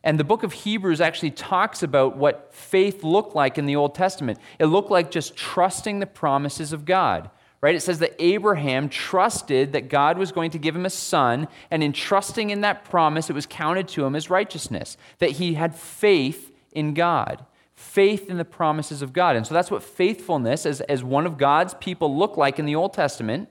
And 0.04 0.18
the 0.18 0.24
book 0.24 0.42
of 0.42 0.52
Hebrews 0.52 1.00
actually 1.00 1.32
talks 1.32 1.82
about 1.82 2.16
what 2.16 2.54
faith 2.54 3.02
looked 3.02 3.34
like 3.34 3.58
in 3.58 3.66
the 3.66 3.76
Old 3.76 3.94
Testament. 3.94 4.38
It 4.58 4.66
looked 4.66 4.90
like 4.90 5.10
just 5.10 5.36
trusting 5.36 5.98
the 5.98 6.06
promises 6.06 6.72
of 6.72 6.84
God 6.84 7.30
right? 7.60 7.74
It 7.74 7.80
says 7.80 7.98
that 7.98 8.14
Abraham 8.18 8.88
trusted 8.88 9.72
that 9.72 9.88
God 9.88 10.16
was 10.16 10.32
going 10.32 10.50
to 10.52 10.58
give 10.58 10.76
him 10.76 10.86
a 10.86 10.90
son, 10.90 11.48
and 11.70 11.82
in 11.82 11.92
trusting 11.92 12.50
in 12.50 12.60
that 12.60 12.84
promise, 12.84 13.28
it 13.28 13.34
was 13.34 13.46
counted 13.46 13.88
to 13.88 14.04
him 14.04 14.14
as 14.14 14.30
righteousness, 14.30 14.96
that 15.18 15.32
he 15.32 15.54
had 15.54 15.74
faith 15.74 16.52
in 16.72 16.94
God, 16.94 17.44
faith 17.78 18.28
in 18.28 18.38
the 18.38 18.44
promises 18.44 19.02
of 19.02 19.12
God. 19.12 19.36
And 19.36 19.46
so 19.46 19.54
that's 19.54 19.70
what 19.70 19.82
faithfulness 19.82 20.66
as, 20.66 20.80
as 20.82 21.04
one 21.04 21.26
of 21.26 21.38
God's 21.38 21.74
people 21.74 22.16
looked 22.16 22.36
like 22.36 22.58
in 22.58 22.66
the 22.66 22.74
Old 22.74 22.92
Testament. 22.92 23.48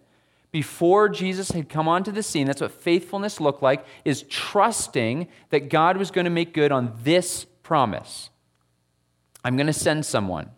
Before 0.52 1.08
Jesus 1.08 1.52
had 1.52 1.70
come 1.70 1.88
onto 1.88 2.12
the 2.12 2.22
scene, 2.22 2.46
that's 2.46 2.62
what 2.62 2.72
faithfulness 2.72 3.40
looked 3.40 3.64
like, 3.64 3.86
is 4.04 4.24
trusting 4.24 5.30
that 5.50 5.70
God 5.70 5.96
was 5.96 6.12
going 6.12 6.26
to 6.26 6.32
make 6.32 6.54
good 6.54 6.72
on 6.72 6.94
this 7.04 7.46
promise. 7.64 8.30
I'm 9.46 9.56
going 9.56 9.68
to 9.68 9.74
send 9.74 10.06
someone. 10.06 10.50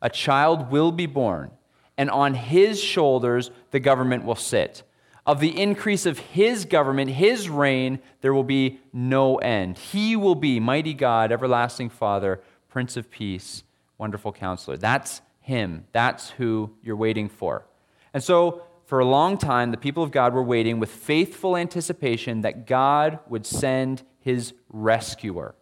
A 0.00 0.08
child 0.08 0.70
will 0.70 0.90
be 0.90 1.06
born 1.06 1.50
and 1.98 2.08
on 2.08 2.32
his 2.32 2.82
shoulders 2.82 3.50
the 3.70 3.80
government 3.80 4.24
will 4.24 4.34
sit. 4.34 4.82
Of 5.26 5.40
the 5.40 5.60
increase 5.60 6.06
of 6.06 6.18
his 6.18 6.64
government, 6.64 7.10
his 7.10 7.50
reign, 7.50 7.98
there 8.22 8.32
will 8.32 8.42
be 8.44 8.80
no 8.94 9.36
end. 9.36 9.76
He 9.76 10.16
will 10.16 10.34
be 10.34 10.58
mighty 10.58 10.94
God, 10.94 11.30
everlasting 11.30 11.90
Father, 11.90 12.40
Prince 12.70 12.96
of 12.96 13.10
Peace, 13.10 13.64
wonderful 13.98 14.32
counselor. 14.32 14.76
That's 14.76 15.20
him. 15.40 15.84
That's 15.92 16.30
who 16.30 16.70
you're 16.82 16.96
waiting 16.96 17.28
for. 17.28 17.66
And 18.14 18.22
so, 18.22 18.62
for 18.86 18.98
a 18.98 19.04
long 19.04 19.38
time, 19.38 19.70
the 19.70 19.76
people 19.76 20.02
of 20.02 20.10
God 20.10 20.34
were 20.34 20.42
waiting 20.42 20.80
with 20.80 20.90
faithful 20.90 21.56
anticipation 21.56 22.40
that 22.40 22.66
God 22.66 23.20
would 23.28 23.46
send 23.46 24.02
his 24.18 24.52
rescuer, 24.68 25.54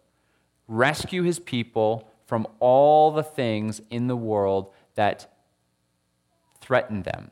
rescue 0.67 1.23
his 1.23 1.39
people 1.39 2.09
from 2.25 2.47
all 2.59 3.11
the 3.11 3.23
things 3.23 3.81
in 3.89 4.07
the 4.07 4.15
world 4.15 4.71
that 4.95 5.31
threatened 6.59 7.03
them 7.03 7.31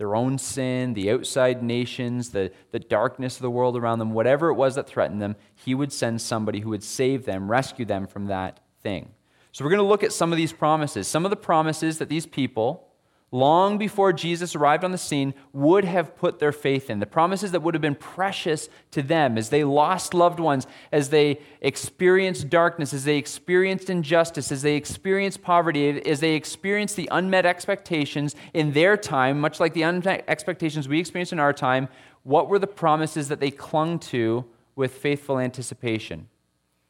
their 0.00 0.16
own 0.16 0.38
sin, 0.38 0.94
the 0.94 1.10
outside 1.10 1.62
nations, 1.62 2.30
the, 2.30 2.50
the 2.70 2.78
darkness 2.78 3.36
of 3.36 3.42
the 3.42 3.50
world 3.50 3.76
around 3.76 3.98
them, 3.98 4.12
whatever 4.12 4.48
it 4.48 4.54
was 4.54 4.74
that 4.76 4.86
threatened 4.88 5.20
them, 5.20 5.36
he 5.54 5.74
would 5.74 5.92
send 5.92 6.22
somebody 6.22 6.60
who 6.60 6.70
would 6.70 6.82
save 6.82 7.26
them, 7.26 7.50
rescue 7.50 7.84
them 7.84 8.06
from 8.06 8.24
that 8.24 8.60
thing. 8.82 9.10
So 9.52 9.64
we're 9.64 9.70
going 9.70 9.82
to 9.82 9.88
look 9.88 10.04
at 10.04 10.12
some 10.12 10.32
of 10.32 10.36
these 10.36 10.52
promises. 10.52 11.08
Some 11.08 11.24
of 11.24 11.30
the 11.30 11.36
promises 11.36 11.98
that 11.98 12.08
these 12.08 12.26
people 12.26 12.90
long 13.32 13.78
before 13.78 14.12
Jesus 14.12 14.56
arrived 14.56 14.82
on 14.82 14.90
the 14.90 14.98
scene, 14.98 15.34
would 15.52 15.84
have 15.84 16.16
put 16.16 16.38
their 16.38 16.52
faith 16.52 16.90
in. 16.90 16.98
The 16.98 17.06
promises 17.06 17.52
that 17.52 17.62
would 17.62 17.74
have 17.74 17.80
been 17.80 17.94
precious 17.94 18.68
to 18.90 19.02
them 19.02 19.38
as 19.38 19.50
they 19.50 19.62
lost 19.62 20.14
loved 20.14 20.40
ones, 20.40 20.66
as 20.90 21.10
they 21.10 21.40
experienced 21.60 22.50
darkness, 22.50 22.92
as 22.92 23.04
they 23.04 23.16
experienced 23.16 23.88
injustice, 23.88 24.50
as 24.50 24.62
they 24.62 24.74
experienced 24.74 25.42
poverty, 25.42 26.04
as 26.06 26.20
they 26.20 26.34
experienced 26.34 26.96
the 26.96 27.08
unmet 27.12 27.46
expectations 27.46 28.34
in 28.52 28.72
their 28.72 28.96
time, 28.96 29.40
much 29.40 29.60
like 29.60 29.74
the 29.74 29.82
unmet 29.82 30.24
expectations 30.26 30.88
we 30.88 30.98
experience 30.98 31.32
in 31.32 31.38
our 31.38 31.52
time. 31.52 31.88
What 32.24 32.48
were 32.48 32.58
the 32.58 32.66
promises 32.66 33.28
that 33.28 33.40
they 33.40 33.50
clung 33.50 33.98
to 34.00 34.44
with 34.74 34.92
faithful 34.94 35.38
anticipation? 35.38 36.28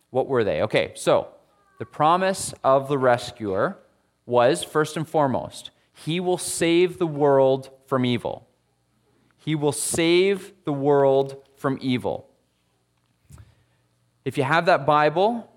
What 0.08 0.26
were 0.26 0.42
they? 0.42 0.62
Okay, 0.62 0.92
so 0.94 1.28
the 1.80 1.86
promise 1.86 2.52
of 2.62 2.88
the 2.88 2.98
rescuer 2.98 3.78
was 4.26 4.62
first 4.62 4.98
and 4.98 5.08
foremost 5.08 5.70
he 5.94 6.20
will 6.20 6.36
save 6.36 6.98
the 6.98 7.06
world 7.06 7.70
from 7.86 8.04
evil. 8.04 8.46
He 9.38 9.54
will 9.54 9.72
save 9.72 10.52
the 10.64 10.74
world 10.74 11.42
from 11.56 11.78
evil. 11.80 12.28
If 14.26 14.36
you 14.36 14.44
have 14.44 14.66
that 14.66 14.84
Bible, 14.84 15.50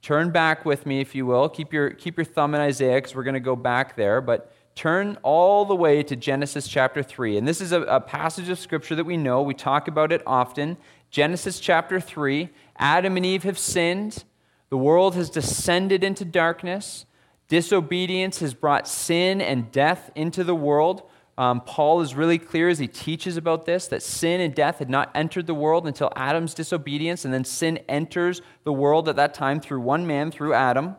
turn 0.00 0.30
back 0.30 0.64
with 0.64 0.86
me, 0.86 1.00
if 1.00 1.16
you 1.16 1.26
will. 1.26 1.48
Keep 1.48 1.72
your, 1.72 1.90
keep 1.90 2.16
your 2.16 2.24
thumb 2.24 2.54
in 2.54 2.60
Isaiah 2.60 2.96
because 2.96 3.16
we're 3.16 3.24
going 3.24 3.34
to 3.34 3.40
go 3.40 3.56
back 3.56 3.96
there. 3.96 4.20
But 4.20 4.52
turn 4.76 5.18
all 5.24 5.64
the 5.64 5.74
way 5.74 6.04
to 6.04 6.14
Genesis 6.14 6.68
chapter 6.68 7.02
3. 7.02 7.36
And 7.36 7.48
this 7.48 7.60
is 7.60 7.72
a, 7.72 7.82
a 7.82 8.00
passage 8.00 8.48
of 8.48 8.60
Scripture 8.60 8.94
that 8.94 9.06
we 9.06 9.16
know. 9.16 9.42
We 9.42 9.54
talk 9.54 9.88
about 9.88 10.12
it 10.12 10.22
often. 10.24 10.76
Genesis 11.10 11.58
chapter 11.58 11.98
3 11.98 12.48
Adam 12.76 13.16
and 13.16 13.26
Eve 13.26 13.42
have 13.42 13.58
sinned, 13.58 14.24
the 14.70 14.76
world 14.76 15.14
has 15.14 15.30
descended 15.30 16.04
into 16.04 16.24
darkness. 16.24 17.06
Disobedience 17.48 18.40
has 18.40 18.52
brought 18.52 18.86
sin 18.86 19.40
and 19.40 19.72
death 19.72 20.10
into 20.14 20.44
the 20.44 20.54
world. 20.54 21.02
Um, 21.38 21.60
Paul 21.62 22.00
is 22.00 22.14
really 22.14 22.38
clear 22.38 22.68
as 22.68 22.78
he 22.78 22.88
teaches 22.88 23.36
about 23.36 23.64
this 23.64 23.86
that 23.86 24.02
sin 24.02 24.40
and 24.40 24.54
death 24.54 24.80
had 24.80 24.90
not 24.90 25.10
entered 25.14 25.46
the 25.46 25.54
world 25.54 25.86
until 25.86 26.12
Adam's 26.16 26.52
disobedience, 26.52 27.24
and 27.24 27.32
then 27.32 27.44
sin 27.44 27.78
enters 27.88 28.42
the 28.64 28.72
world 28.72 29.08
at 29.08 29.16
that 29.16 29.34
time 29.34 29.60
through 29.60 29.80
one 29.80 30.06
man, 30.06 30.30
through 30.30 30.52
Adam. 30.52 30.96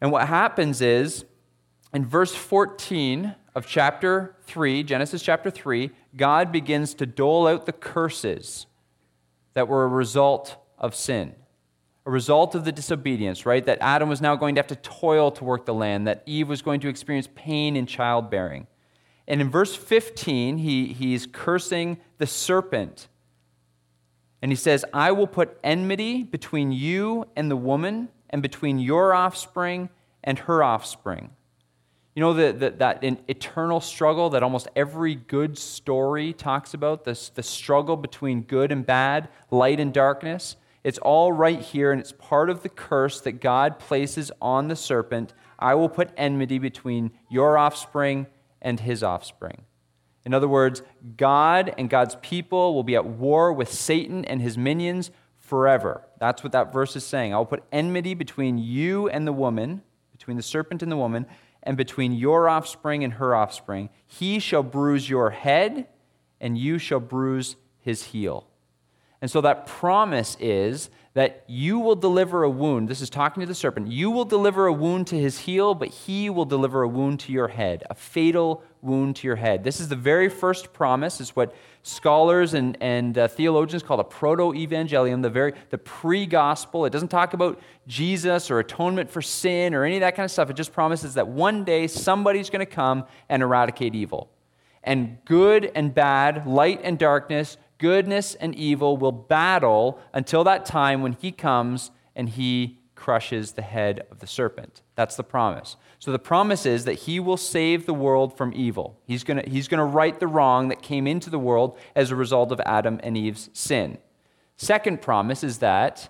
And 0.00 0.10
what 0.10 0.28
happens 0.28 0.82
is, 0.82 1.24
in 1.94 2.04
verse 2.04 2.34
14 2.34 3.36
of 3.54 3.66
chapter 3.66 4.34
3, 4.42 4.82
Genesis 4.82 5.22
chapter 5.22 5.50
3, 5.50 5.90
God 6.16 6.50
begins 6.50 6.92
to 6.94 7.06
dole 7.06 7.46
out 7.46 7.66
the 7.66 7.72
curses 7.72 8.66
that 9.54 9.68
were 9.68 9.84
a 9.84 9.88
result 9.88 10.56
of 10.76 10.94
sin 10.94 11.36
a 12.04 12.10
result 12.10 12.54
of 12.54 12.64
the 12.64 12.72
disobedience, 12.72 13.46
right? 13.46 13.64
That 13.64 13.78
Adam 13.80 14.08
was 14.08 14.20
now 14.20 14.34
going 14.36 14.54
to 14.56 14.58
have 14.58 14.66
to 14.68 14.76
toil 14.76 15.30
to 15.32 15.44
work 15.44 15.66
the 15.66 15.74
land, 15.74 16.06
that 16.06 16.22
Eve 16.26 16.48
was 16.48 16.62
going 16.62 16.80
to 16.80 16.88
experience 16.88 17.28
pain 17.34 17.76
in 17.76 17.86
childbearing. 17.86 18.66
And 19.28 19.40
in 19.40 19.50
verse 19.50 19.76
15, 19.76 20.58
he, 20.58 20.86
he's 20.86 21.26
cursing 21.26 21.98
the 22.18 22.26
serpent. 22.26 23.08
And 24.40 24.50
he 24.50 24.56
says, 24.56 24.84
I 24.92 25.12
will 25.12 25.28
put 25.28 25.58
enmity 25.62 26.24
between 26.24 26.72
you 26.72 27.26
and 27.36 27.50
the 27.50 27.56
woman, 27.56 28.08
and 28.32 28.42
between 28.42 28.78
your 28.78 29.14
offspring 29.14 29.90
and 30.24 30.38
her 30.40 30.64
offspring. 30.64 31.30
You 32.14 32.20
know, 32.20 32.34
the, 32.34 32.52
the, 32.52 32.70
that 32.70 33.04
eternal 33.28 33.80
struggle 33.80 34.30
that 34.30 34.42
almost 34.42 34.68
every 34.74 35.14
good 35.14 35.56
story 35.56 36.32
talks 36.32 36.74
about 36.74 37.04
this, 37.04 37.28
the 37.28 37.42
struggle 37.42 37.96
between 37.96 38.42
good 38.42 38.72
and 38.72 38.84
bad, 38.84 39.28
light 39.50 39.80
and 39.80 39.92
darkness. 39.92 40.56
It's 40.84 40.98
all 40.98 41.32
right 41.32 41.60
here, 41.60 41.92
and 41.92 42.00
it's 42.00 42.12
part 42.12 42.50
of 42.50 42.62
the 42.62 42.68
curse 42.68 43.20
that 43.20 43.40
God 43.40 43.78
places 43.78 44.32
on 44.40 44.68
the 44.68 44.76
serpent. 44.76 45.32
I 45.58 45.74
will 45.74 45.88
put 45.88 46.10
enmity 46.16 46.58
between 46.58 47.12
your 47.30 47.56
offspring 47.56 48.26
and 48.60 48.80
his 48.80 49.02
offspring. 49.02 49.62
In 50.24 50.34
other 50.34 50.48
words, 50.48 50.82
God 51.16 51.74
and 51.78 51.90
God's 51.90 52.16
people 52.22 52.74
will 52.74 52.82
be 52.82 52.96
at 52.96 53.06
war 53.06 53.52
with 53.52 53.72
Satan 53.72 54.24
and 54.24 54.40
his 54.40 54.58
minions 54.58 55.10
forever. 55.38 56.02
That's 56.18 56.42
what 56.42 56.52
that 56.52 56.72
verse 56.72 56.96
is 56.96 57.04
saying. 57.04 57.34
I 57.34 57.38
will 57.38 57.46
put 57.46 57.64
enmity 57.72 58.14
between 58.14 58.58
you 58.58 59.08
and 59.08 59.26
the 59.26 59.32
woman, 59.32 59.82
between 60.10 60.36
the 60.36 60.42
serpent 60.42 60.82
and 60.82 60.90
the 60.90 60.96
woman, 60.96 61.26
and 61.62 61.76
between 61.76 62.12
your 62.12 62.48
offspring 62.48 63.04
and 63.04 63.14
her 63.14 63.34
offspring. 63.34 63.90
He 64.06 64.38
shall 64.38 64.62
bruise 64.62 65.08
your 65.08 65.30
head, 65.30 65.86
and 66.40 66.58
you 66.58 66.78
shall 66.78 67.00
bruise 67.00 67.56
his 67.78 68.04
heel. 68.04 68.48
And 69.22 69.30
so 69.30 69.40
that 69.40 69.66
promise 69.66 70.36
is 70.40 70.90
that 71.14 71.44
you 71.46 71.78
will 71.78 71.94
deliver 71.94 72.42
a 72.42 72.50
wound. 72.50 72.88
This 72.88 73.00
is 73.00 73.08
talking 73.08 73.40
to 73.40 73.46
the 73.46 73.54
serpent. 73.54 73.86
You 73.86 74.10
will 74.10 74.24
deliver 74.24 74.66
a 74.66 74.72
wound 74.72 75.06
to 75.08 75.16
his 75.16 75.38
heel, 75.38 75.74
but 75.74 75.88
he 75.88 76.28
will 76.28 76.44
deliver 76.44 76.82
a 76.82 76.88
wound 76.88 77.20
to 77.20 77.32
your 77.32 77.48
head, 77.48 77.84
a 77.88 77.94
fatal 77.94 78.64
wound 78.80 79.16
to 79.16 79.28
your 79.28 79.36
head. 79.36 79.62
This 79.62 79.78
is 79.78 79.88
the 79.88 79.94
very 79.96 80.28
first 80.28 80.72
promise. 80.72 81.20
It's 81.20 81.36
what 81.36 81.54
scholars 81.82 82.54
and, 82.54 82.76
and 82.80 83.16
uh, 83.16 83.28
theologians 83.28 83.84
call 83.84 83.98
the 83.98 84.04
proto-evangelium, 84.04 85.22
the 85.22 85.30
very 85.30 85.52
the 85.70 85.78
pre-gospel. 85.78 86.84
It 86.84 86.90
doesn't 86.90 87.08
talk 87.08 87.32
about 87.32 87.60
Jesus 87.86 88.50
or 88.50 88.58
atonement 88.58 89.08
for 89.08 89.22
sin 89.22 89.72
or 89.72 89.84
any 89.84 89.96
of 89.96 90.00
that 90.00 90.16
kind 90.16 90.24
of 90.24 90.32
stuff. 90.32 90.50
It 90.50 90.56
just 90.56 90.72
promises 90.72 91.14
that 91.14 91.28
one 91.28 91.62
day 91.62 91.86
somebody's 91.86 92.50
going 92.50 92.66
to 92.66 92.66
come 92.66 93.04
and 93.28 93.40
eradicate 93.40 93.94
evil. 93.94 94.30
And 94.82 95.18
good 95.26 95.70
and 95.76 95.94
bad, 95.94 96.44
light 96.44 96.80
and 96.82 96.98
darkness, 96.98 97.56
goodness 97.82 98.36
and 98.36 98.54
evil 98.54 98.96
will 98.96 99.10
battle 99.10 99.98
until 100.14 100.44
that 100.44 100.64
time 100.64 101.02
when 101.02 101.14
he 101.14 101.32
comes 101.32 101.90
and 102.14 102.28
he 102.28 102.78
crushes 102.94 103.52
the 103.52 103.62
head 103.62 104.06
of 104.12 104.20
the 104.20 104.26
serpent. 104.28 104.82
That's 104.94 105.16
the 105.16 105.24
promise. 105.24 105.74
So 105.98 106.12
the 106.12 106.18
promise 106.20 106.64
is 106.64 106.84
that 106.84 107.00
he 107.00 107.18
will 107.18 107.36
save 107.36 107.84
the 107.84 107.92
world 107.92 108.36
from 108.36 108.52
evil. 108.54 109.00
He's 109.04 109.24
going 109.24 109.50
he's 109.50 109.66
gonna 109.66 109.84
right 109.84 110.18
the 110.18 110.28
wrong 110.28 110.68
that 110.68 110.80
came 110.80 111.08
into 111.08 111.28
the 111.28 111.40
world 111.40 111.76
as 111.96 112.12
a 112.12 112.16
result 112.16 112.52
of 112.52 112.60
Adam 112.60 113.00
and 113.02 113.16
Eve's 113.16 113.50
sin. 113.52 113.98
Second 114.56 115.02
promise 115.02 115.42
is 115.42 115.58
that 115.58 116.08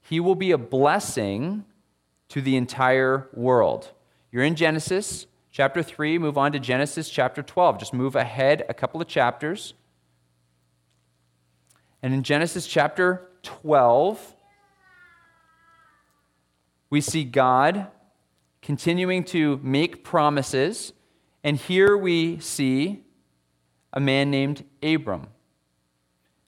he 0.00 0.20
will 0.20 0.36
be 0.36 0.52
a 0.52 0.58
blessing 0.58 1.64
to 2.28 2.40
the 2.40 2.56
entire 2.56 3.28
world. 3.34 3.90
You're 4.30 4.44
in 4.44 4.54
Genesis 4.54 5.26
chapter 5.50 5.82
3, 5.82 6.18
move 6.18 6.38
on 6.38 6.52
to 6.52 6.60
Genesis 6.60 7.10
chapter 7.10 7.42
12. 7.42 7.80
Just 7.80 7.92
move 7.92 8.14
ahead 8.14 8.64
a 8.68 8.74
couple 8.74 9.02
of 9.02 9.08
chapters. 9.08 9.74
And 12.06 12.14
in 12.14 12.22
Genesis 12.22 12.68
chapter 12.68 13.30
12, 13.42 14.36
we 16.88 17.00
see 17.00 17.24
God 17.24 17.88
continuing 18.62 19.24
to 19.24 19.58
make 19.60 20.04
promises. 20.04 20.92
And 21.42 21.56
here 21.56 21.96
we 21.96 22.38
see 22.38 23.02
a 23.92 23.98
man 23.98 24.30
named 24.30 24.64
Abram. 24.84 25.26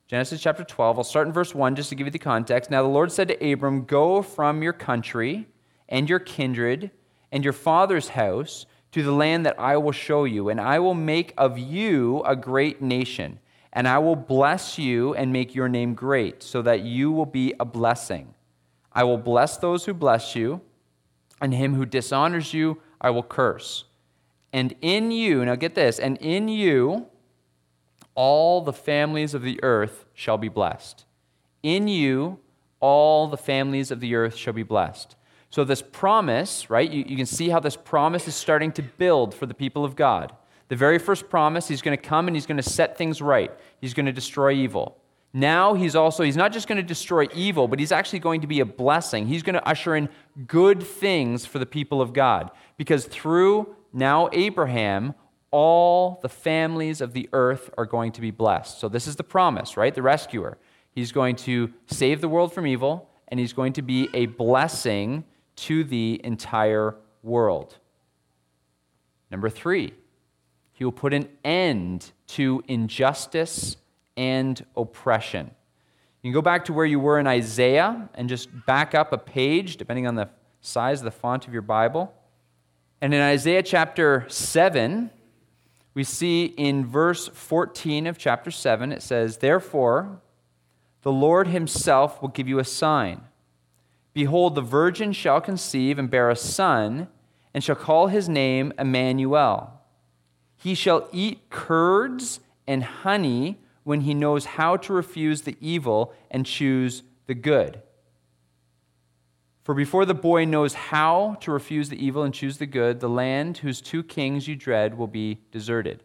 Genesis 0.06 0.40
chapter 0.40 0.62
12, 0.62 0.96
I'll 0.96 1.02
start 1.02 1.26
in 1.26 1.32
verse 1.32 1.52
1 1.52 1.74
just 1.74 1.88
to 1.88 1.96
give 1.96 2.06
you 2.06 2.12
the 2.12 2.20
context. 2.20 2.70
Now 2.70 2.82
the 2.82 2.88
Lord 2.88 3.10
said 3.10 3.26
to 3.26 3.52
Abram, 3.52 3.82
Go 3.84 4.22
from 4.22 4.62
your 4.62 4.72
country 4.72 5.48
and 5.88 6.08
your 6.08 6.20
kindred 6.20 6.92
and 7.32 7.42
your 7.42 7.52
father's 7.52 8.10
house 8.10 8.64
to 8.92 9.02
the 9.02 9.10
land 9.10 9.44
that 9.44 9.58
I 9.58 9.76
will 9.78 9.90
show 9.90 10.22
you, 10.22 10.50
and 10.50 10.60
I 10.60 10.78
will 10.78 10.94
make 10.94 11.34
of 11.36 11.58
you 11.58 12.22
a 12.24 12.36
great 12.36 12.80
nation 12.80 13.40
and 13.72 13.86
I 13.86 13.98
will 13.98 14.16
bless 14.16 14.78
you 14.78 15.14
and 15.14 15.32
make 15.32 15.54
your 15.54 15.68
name 15.68 15.94
great, 15.94 16.42
so 16.42 16.62
that 16.62 16.80
you 16.80 17.12
will 17.12 17.26
be 17.26 17.54
a 17.60 17.64
blessing. 17.64 18.34
I 18.92 19.04
will 19.04 19.18
bless 19.18 19.56
those 19.56 19.84
who 19.84 19.94
bless 19.94 20.34
you, 20.34 20.60
and 21.40 21.54
him 21.54 21.74
who 21.74 21.86
dishonors 21.86 22.52
you, 22.52 22.80
I 23.00 23.10
will 23.10 23.22
curse. 23.22 23.84
And 24.52 24.74
in 24.80 25.10
you, 25.10 25.44
now 25.44 25.54
get 25.54 25.74
this, 25.74 25.98
and 25.98 26.16
in 26.18 26.48
you, 26.48 27.06
all 28.14 28.62
the 28.62 28.72
families 28.72 29.34
of 29.34 29.42
the 29.42 29.62
earth 29.62 30.04
shall 30.14 30.38
be 30.38 30.48
blessed. 30.48 31.04
In 31.62 31.86
you, 31.86 32.38
all 32.80 33.28
the 33.28 33.36
families 33.36 33.90
of 33.90 34.00
the 34.00 34.14
earth 34.14 34.34
shall 34.34 34.52
be 34.52 34.62
blessed. 34.62 35.14
So, 35.50 35.64
this 35.64 35.82
promise, 35.82 36.68
right, 36.68 36.90
you, 36.90 37.04
you 37.06 37.16
can 37.16 37.26
see 37.26 37.48
how 37.48 37.60
this 37.60 37.76
promise 37.76 38.28
is 38.28 38.34
starting 38.34 38.72
to 38.72 38.82
build 38.82 39.34
for 39.34 39.46
the 39.46 39.54
people 39.54 39.84
of 39.84 39.96
God. 39.96 40.34
The 40.68 40.76
very 40.76 40.98
first 40.98 41.28
promise, 41.28 41.66
he's 41.68 41.82
going 41.82 41.96
to 41.96 42.02
come 42.02 42.26
and 42.26 42.36
he's 42.36 42.46
going 42.46 42.58
to 42.58 42.62
set 42.62 42.96
things 42.96 43.22
right. 43.22 43.50
He's 43.80 43.94
going 43.94 44.06
to 44.06 44.12
destroy 44.12 44.52
evil. 44.52 44.98
Now 45.32 45.74
he's 45.74 45.94
also, 45.94 46.22
he's 46.22 46.36
not 46.36 46.52
just 46.52 46.68
going 46.68 46.76
to 46.76 46.82
destroy 46.82 47.26
evil, 47.34 47.68
but 47.68 47.78
he's 47.78 47.92
actually 47.92 48.18
going 48.18 48.40
to 48.40 48.46
be 48.46 48.60
a 48.60 48.66
blessing. 48.66 49.26
He's 49.26 49.42
going 49.42 49.54
to 49.54 49.68
usher 49.68 49.94
in 49.94 50.08
good 50.46 50.82
things 50.82 51.44
for 51.46 51.58
the 51.58 51.66
people 51.66 52.00
of 52.00 52.12
God. 52.12 52.50
Because 52.76 53.04
through 53.04 53.74
now 53.92 54.28
Abraham, 54.32 55.14
all 55.50 56.18
the 56.22 56.28
families 56.28 57.00
of 57.00 57.12
the 57.12 57.28
earth 57.32 57.70
are 57.78 57.86
going 57.86 58.12
to 58.12 58.20
be 58.20 58.30
blessed. 58.30 58.78
So 58.78 58.88
this 58.88 59.06
is 59.06 59.16
the 59.16 59.24
promise, 59.24 59.76
right? 59.76 59.94
The 59.94 60.02
rescuer. 60.02 60.58
He's 60.90 61.12
going 61.12 61.36
to 61.36 61.72
save 61.86 62.20
the 62.20 62.28
world 62.28 62.52
from 62.52 62.66
evil, 62.66 63.08
and 63.28 63.38
he's 63.38 63.52
going 63.52 63.72
to 63.74 63.82
be 63.82 64.08
a 64.14 64.26
blessing 64.26 65.24
to 65.56 65.84
the 65.84 66.20
entire 66.24 66.96
world. 67.22 67.76
Number 69.30 69.48
three, 69.48 69.94
he 70.78 70.84
will 70.84 70.92
put 70.92 71.12
an 71.12 71.28
end 71.44 72.12
to 72.28 72.62
injustice 72.68 73.76
and 74.16 74.64
oppression. 74.76 75.50
You 76.22 76.28
can 76.28 76.32
go 76.32 76.40
back 76.40 76.66
to 76.66 76.72
where 76.72 76.86
you 76.86 77.00
were 77.00 77.18
in 77.18 77.26
Isaiah 77.26 78.08
and 78.14 78.28
just 78.28 78.48
back 78.64 78.94
up 78.94 79.12
a 79.12 79.18
page, 79.18 79.76
depending 79.76 80.06
on 80.06 80.14
the 80.14 80.28
size 80.60 81.00
of 81.00 81.04
the 81.04 81.10
font 81.10 81.48
of 81.48 81.52
your 81.52 81.62
Bible. 81.62 82.14
And 83.00 83.12
in 83.12 83.20
Isaiah 83.20 83.64
chapter 83.64 84.24
7, 84.28 85.10
we 85.94 86.04
see 86.04 86.44
in 86.44 86.86
verse 86.86 87.26
14 87.26 88.06
of 88.06 88.16
chapter 88.16 88.52
7, 88.52 88.92
it 88.92 89.02
says, 89.02 89.38
Therefore, 89.38 90.20
the 91.02 91.10
Lord 91.10 91.48
himself 91.48 92.22
will 92.22 92.28
give 92.28 92.46
you 92.46 92.60
a 92.60 92.64
sign. 92.64 93.22
Behold, 94.14 94.54
the 94.54 94.62
virgin 94.62 95.12
shall 95.12 95.40
conceive 95.40 95.98
and 95.98 96.08
bear 96.08 96.30
a 96.30 96.36
son, 96.36 97.08
and 97.52 97.64
shall 97.64 97.74
call 97.74 98.06
his 98.06 98.28
name 98.28 98.72
Emmanuel. 98.78 99.74
He 100.58 100.74
shall 100.74 101.08
eat 101.12 101.48
curds 101.48 102.40
and 102.66 102.82
honey 102.84 103.58
when 103.84 104.02
he 104.02 104.12
knows 104.12 104.44
how 104.44 104.76
to 104.76 104.92
refuse 104.92 105.42
the 105.42 105.56
evil 105.60 106.12
and 106.30 106.44
choose 106.44 107.02
the 107.26 107.34
good. 107.34 107.80
For 109.62 109.74
before 109.74 110.04
the 110.04 110.14
boy 110.14 110.46
knows 110.46 110.74
how 110.74 111.36
to 111.40 111.52
refuse 111.52 111.88
the 111.88 112.04
evil 112.04 112.22
and 112.22 112.34
choose 112.34 112.58
the 112.58 112.66
good, 112.66 113.00
the 113.00 113.08
land 113.08 113.58
whose 113.58 113.80
two 113.80 114.02
kings 114.02 114.48
you 114.48 114.56
dread 114.56 114.96
will 114.96 115.06
be 115.06 115.38
deserted. 115.52 116.02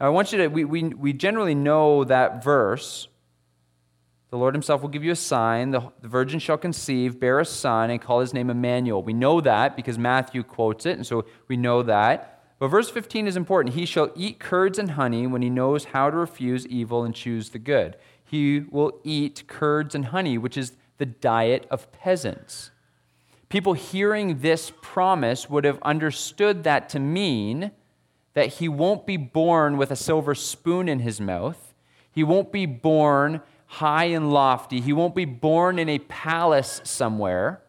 Now, 0.00 0.06
I 0.06 0.08
want 0.10 0.32
you 0.32 0.38
to, 0.38 0.48
we, 0.48 0.64
we, 0.64 0.84
we 0.84 1.12
generally 1.12 1.54
know 1.54 2.04
that 2.04 2.42
verse. 2.42 3.08
The 4.30 4.36
Lord 4.36 4.54
himself 4.54 4.82
will 4.82 4.88
give 4.88 5.04
you 5.04 5.12
a 5.12 5.16
sign. 5.16 5.70
The, 5.70 5.92
the 6.00 6.08
virgin 6.08 6.40
shall 6.40 6.58
conceive, 6.58 7.20
bear 7.20 7.38
a 7.38 7.44
son, 7.44 7.90
and 7.90 8.00
call 8.00 8.20
his 8.20 8.34
name 8.34 8.50
Emmanuel. 8.50 9.02
We 9.02 9.12
know 9.12 9.40
that 9.40 9.76
because 9.76 9.96
Matthew 9.98 10.42
quotes 10.42 10.84
it, 10.84 10.96
and 10.96 11.06
so 11.06 11.24
we 11.48 11.56
know 11.56 11.82
that. 11.84 12.31
But 12.62 12.68
verse 12.68 12.90
15 12.90 13.26
is 13.26 13.36
important. 13.36 13.74
He 13.74 13.84
shall 13.84 14.12
eat 14.14 14.38
curds 14.38 14.78
and 14.78 14.92
honey 14.92 15.26
when 15.26 15.42
he 15.42 15.50
knows 15.50 15.86
how 15.86 16.10
to 16.10 16.16
refuse 16.16 16.64
evil 16.68 17.02
and 17.02 17.12
choose 17.12 17.48
the 17.48 17.58
good. 17.58 17.96
He 18.24 18.60
will 18.60 19.00
eat 19.02 19.42
curds 19.48 19.96
and 19.96 20.04
honey, 20.04 20.38
which 20.38 20.56
is 20.56 20.76
the 20.98 21.06
diet 21.06 21.66
of 21.72 21.90
peasants. 21.90 22.70
People 23.48 23.72
hearing 23.72 24.38
this 24.38 24.70
promise 24.80 25.50
would 25.50 25.64
have 25.64 25.80
understood 25.82 26.62
that 26.62 26.88
to 26.90 27.00
mean 27.00 27.72
that 28.34 28.46
he 28.46 28.68
won't 28.68 29.06
be 29.06 29.16
born 29.16 29.76
with 29.76 29.90
a 29.90 29.96
silver 29.96 30.36
spoon 30.36 30.88
in 30.88 31.00
his 31.00 31.20
mouth. 31.20 31.74
He 32.12 32.22
won't 32.22 32.52
be 32.52 32.66
born 32.66 33.42
high 33.66 34.04
and 34.04 34.32
lofty. 34.32 34.80
He 34.80 34.92
won't 34.92 35.16
be 35.16 35.24
born 35.24 35.80
in 35.80 35.88
a 35.88 35.98
palace 35.98 36.80
somewhere. 36.84 37.60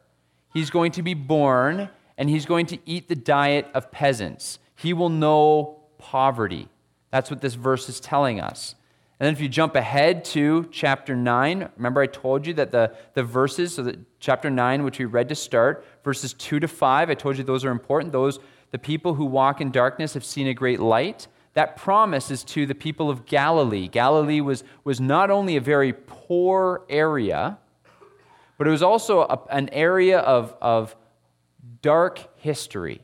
He's 0.53 0.69
going 0.69 0.91
to 0.91 1.01
be 1.01 1.15
born 1.15 1.89
and 2.15 2.29
he's 2.29 2.45
going 2.45 2.67
to 2.67 2.77
eat 2.85 3.09
the 3.09 3.15
diet 3.15 3.65
of 3.73 3.89
peasants. 3.89 4.59
He 4.83 4.91
will 4.91 5.09
know 5.09 5.79
poverty. 5.97 6.67
That's 7.09 7.31
what 7.31 7.39
this 7.39 7.53
verse 7.53 7.87
is 7.87 8.01
telling 8.01 8.41
us. 8.41 8.75
And 9.17 9.27
then 9.27 9.33
if 9.33 9.39
you 9.39 9.47
jump 9.47 9.77
ahead 9.77 10.25
to 10.25 10.67
chapter 10.73 11.15
9, 11.15 11.69
remember 11.77 12.01
I 12.01 12.07
told 12.07 12.45
you 12.45 12.53
that 12.55 12.71
the, 12.71 12.93
the 13.13 13.23
verses, 13.23 13.75
so 13.75 13.93
chapter 14.19 14.49
9, 14.49 14.83
which 14.83 14.99
we 14.99 15.05
read 15.05 15.29
to 15.29 15.35
start, 15.35 15.85
verses 16.03 16.33
2 16.33 16.59
to 16.59 16.67
5, 16.67 17.09
I 17.09 17.13
told 17.13 17.37
you 17.37 17.45
those 17.45 17.63
are 17.63 17.71
important. 17.71 18.11
Those, 18.11 18.39
the 18.71 18.77
people 18.77 19.13
who 19.13 19.23
walk 19.23 19.61
in 19.61 19.71
darkness 19.71 20.15
have 20.15 20.25
seen 20.25 20.47
a 20.47 20.53
great 20.53 20.81
light. 20.81 21.27
That 21.53 21.77
promise 21.77 22.29
is 22.29 22.43
to 22.45 22.65
the 22.65 22.75
people 22.75 23.09
of 23.09 23.25
Galilee. 23.25 23.87
Galilee 23.87 24.41
was, 24.41 24.65
was 24.83 24.99
not 24.99 25.31
only 25.31 25.55
a 25.55 25.61
very 25.61 25.93
poor 25.93 26.81
area, 26.89 27.57
but 28.57 28.67
it 28.67 28.71
was 28.71 28.83
also 28.83 29.21
a, 29.21 29.39
an 29.49 29.69
area 29.69 30.19
of, 30.19 30.53
of 30.61 30.93
dark 31.81 32.37
history. 32.41 33.01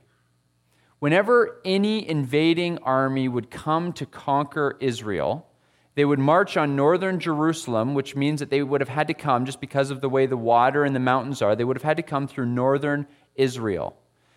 Whenever 0.99 1.61
any 1.63 2.07
invading 2.07 2.77
army 2.79 3.27
would 3.27 3.49
come 3.49 3.93
to 3.93 4.05
conquer 4.05 4.75
Israel, 4.81 5.47
they 5.95 6.05
would 6.05 6.19
march 6.19 6.57
on 6.57 6.75
northern 6.75 7.19
Jerusalem, 7.19 7.93
which 7.93 8.15
means 8.15 8.39
that 8.39 8.49
they 8.49 8.63
would 8.63 8.81
have 8.81 8.89
had 8.89 9.07
to 9.07 9.13
come, 9.13 9.45
just 9.45 9.61
because 9.61 9.91
of 9.91 10.01
the 10.01 10.09
way 10.09 10.25
the 10.25 10.37
water 10.37 10.83
and 10.83 10.95
the 10.95 10.99
mountains 10.99 11.41
are, 11.41 11.55
they 11.55 11.63
would 11.63 11.77
have 11.77 11.83
had 11.83 11.97
to 11.97 12.03
come 12.03 12.27
through 12.27 12.45
northern 12.47 13.07
Israel. 13.35 13.95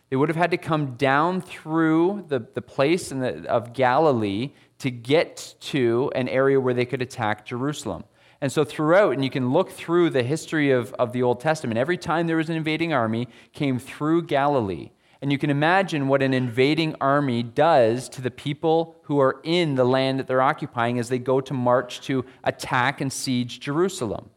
They 0.08 0.16
would 0.16 0.28
have 0.28 0.36
had 0.36 0.50
to 0.50 0.56
come 0.56 0.96
down 0.96 1.40
through 1.40 2.26
the, 2.28 2.46
the 2.54 2.62
place 2.62 3.08
the, 3.08 3.48
of 3.48 3.72
Galilee 3.72 4.50
to 4.80 4.90
get 4.90 5.54
to 5.60 6.12
an 6.14 6.28
area 6.28 6.60
where 6.60 6.74
they 6.74 6.84
could 6.84 7.02
attack 7.02 7.46
Jerusalem. 7.46 8.04
And 8.40 8.52
so 8.52 8.64
throughout, 8.64 9.12
and 9.14 9.24
you 9.24 9.30
can 9.30 9.52
look 9.52 9.70
through 9.70 10.10
the 10.10 10.22
history 10.22 10.70
of, 10.70 10.92
of 10.94 11.12
the 11.12 11.22
Old 11.22 11.40
Testament, 11.40 11.78
every 11.78 11.96
time 11.96 12.26
there 12.26 12.36
was 12.36 12.50
an 12.50 12.56
invading 12.56 12.92
army, 12.92 13.28
came 13.52 13.78
through 13.78 14.26
Galilee. 14.26 14.90
And 15.22 15.30
you 15.30 15.38
can 15.38 15.50
imagine 15.50 16.08
what 16.08 16.20
an 16.20 16.34
invading 16.34 16.96
army 17.00 17.44
does 17.44 18.08
to 18.08 18.20
the 18.20 18.30
people 18.30 18.96
who 19.02 19.20
are 19.20 19.40
in 19.44 19.76
the 19.76 19.84
land 19.84 20.18
that 20.18 20.26
they're 20.26 20.42
occupying 20.42 20.98
as 20.98 21.08
they 21.08 21.20
go 21.20 21.40
to 21.40 21.54
march 21.54 22.00
to 22.02 22.24
attack 22.42 23.00
and 23.00 23.12
siege 23.12 23.60
Jerusalem. 23.60 24.30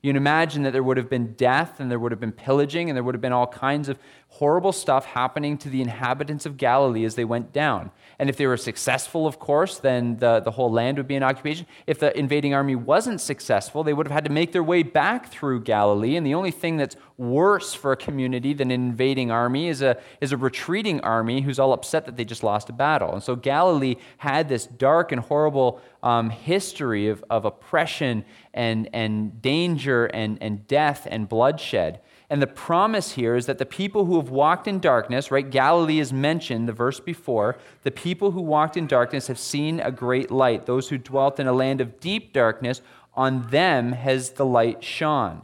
You 0.00 0.08
can 0.08 0.16
imagine 0.16 0.62
that 0.62 0.72
there 0.72 0.82
would 0.82 0.96
have 0.96 1.10
been 1.10 1.34
death 1.34 1.78
and 1.78 1.90
there 1.90 1.98
would 1.98 2.10
have 2.10 2.20
been 2.20 2.32
pillaging 2.32 2.88
and 2.88 2.96
there 2.96 3.04
would 3.04 3.14
have 3.14 3.20
been 3.20 3.34
all 3.34 3.46
kinds 3.46 3.90
of 3.90 3.98
horrible 4.30 4.72
stuff 4.72 5.04
happening 5.04 5.58
to 5.58 5.68
the 5.68 5.82
inhabitants 5.82 6.46
of 6.46 6.56
Galilee 6.56 7.04
as 7.04 7.14
they 7.14 7.24
went 7.24 7.52
down. 7.52 7.90
And 8.18 8.30
if 8.30 8.36
they 8.36 8.46
were 8.46 8.56
successful, 8.56 9.26
of 9.26 9.38
course, 9.38 9.78
then 9.78 10.18
the, 10.18 10.40
the 10.40 10.52
whole 10.52 10.70
land 10.70 10.98
would 10.98 11.08
be 11.08 11.16
in 11.16 11.22
occupation. 11.22 11.66
If 11.86 11.98
the 11.98 12.16
invading 12.16 12.54
army 12.54 12.76
wasn't 12.76 13.20
successful, 13.20 13.82
they 13.82 13.92
would 13.92 14.06
have 14.06 14.14
had 14.14 14.24
to 14.24 14.30
make 14.30 14.52
their 14.52 14.62
way 14.62 14.82
back 14.82 15.30
through 15.30 15.62
Galilee. 15.62 16.16
And 16.16 16.24
the 16.24 16.34
only 16.34 16.52
thing 16.52 16.76
that's 16.76 16.96
worse 17.18 17.74
for 17.74 17.92
a 17.92 17.96
community 17.96 18.54
than 18.54 18.70
an 18.70 18.80
invading 18.80 19.30
army 19.30 19.68
is 19.68 19.82
a, 19.82 19.98
is 20.20 20.32
a 20.32 20.36
retreating 20.36 21.00
army 21.00 21.40
who's 21.40 21.58
all 21.58 21.72
upset 21.72 22.06
that 22.06 22.16
they 22.16 22.24
just 22.24 22.44
lost 22.44 22.70
a 22.70 22.72
battle. 22.72 23.12
And 23.12 23.22
so 23.22 23.34
Galilee 23.34 23.96
had 24.18 24.48
this 24.48 24.64
dark 24.64 25.12
and 25.12 25.20
horrible 25.20 25.80
um, 26.02 26.30
history 26.30 27.08
of, 27.08 27.24
of 27.28 27.44
oppression 27.44 28.24
and, 28.54 28.88
and 28.92 29.42
danger 29.42 30.06
and, 30.06 30.38
and 30.40 30.66
death 30.68 31.06
and 31.10 31.28
bloodshed. 31.28 32.00
And 32.30 32.40
the 32.40 32.46
promise 32.46 33.10
here 33.12 33.34
is 33.34 33.46
that 33.46 33.58
the 33.58 33.66
people 33.66 34.04
who 34.04 34.14
have 34.14 34.30
walked 34.30 34.68
in 34.68 34.78
darkness, 34.78 35.32
right? 35.32 35.50
Galilee 35.50 35.98
is 35.98 36.12
mentioned 36.12 36.68
the 36.68 36.72
verse 36.72 37.00
before. 37.00 37.58
The 37.82 37.90
people 37.90 38.30
who 38.30 38.40
walked 38.40 38.76
in 38.76 38.86
darkness 38.86 39.26
have 39.26 39.38
seen 39.38 39.80
a 39.80 39.90
great 39.90 40.30
light. 40.30 40.64
Those 40.64 40.88
who 40.88 40.96
dwelt 40.96 41.40
in 41.40 41.48
a 41.48 41.52
land 41.52 41.80
of 41.80 41.98
deep 41.98 42.32
darkness, 42.32 42.82
on 43.14 43.48
them 43.48 43.90
has 43.92 44.30
the 44.30 44.46
light 44.46 44.84
shone. 44.84 45.42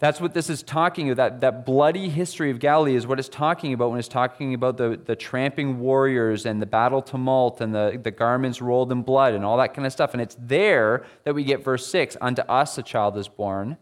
That's 0.00 0.20
what 0.20 0.34
this 0.34 0.50
is 0.50 0.62
talking 0.62 1.10
about. 1.10 1.40
That, 1.40 1.40
that 1.40 1.66
bloody 1.66 2.10
history 2.10 2.50
of 2.50 2.60
Galilee 2.60 2.94
is 2.94 3.06
what 3.06 3.18
it's 3.18 3.28
talking 3.28 3.72
about 3.72 3.90
when 3.90 3.98
it's 3.98 4.06
talking 4.06 4.52
about 4.52 4.76
the, 4.76 5.00
the 5.02 5.16
tramping 5.16 5.80
warriors 5.80 6.44
and 6.44 6.60
the 6.60 6.66
battle 6.66 7.00
tumult 7.00 7.62
and 7.62 7.74
the, 7.74 7.98
the 8.00 8.10
garments 8.10 8.60
rolled 8.60 8.92
in 8.92 9.02
blood 9.02 9.32
and 9.32 9.46
all 9.46 9.56
that 9.56 9.72
kind 9.72 9.86
of 9.86 9.92
stuff. 9.92 10.12
And 10.12 10.20
it's 10.20 10.36
there 10.38 11.06
that 11.24 11.34
we 11.34 11.42
get 11.42 11.64
verse 11.64 11.86
6 11.86 12.18
Unto 12.20 12.42
us 12.42 12.76
a 12.76 12.82
child 12.82 13.16
is 13.16 13.28
born 13.28 13.78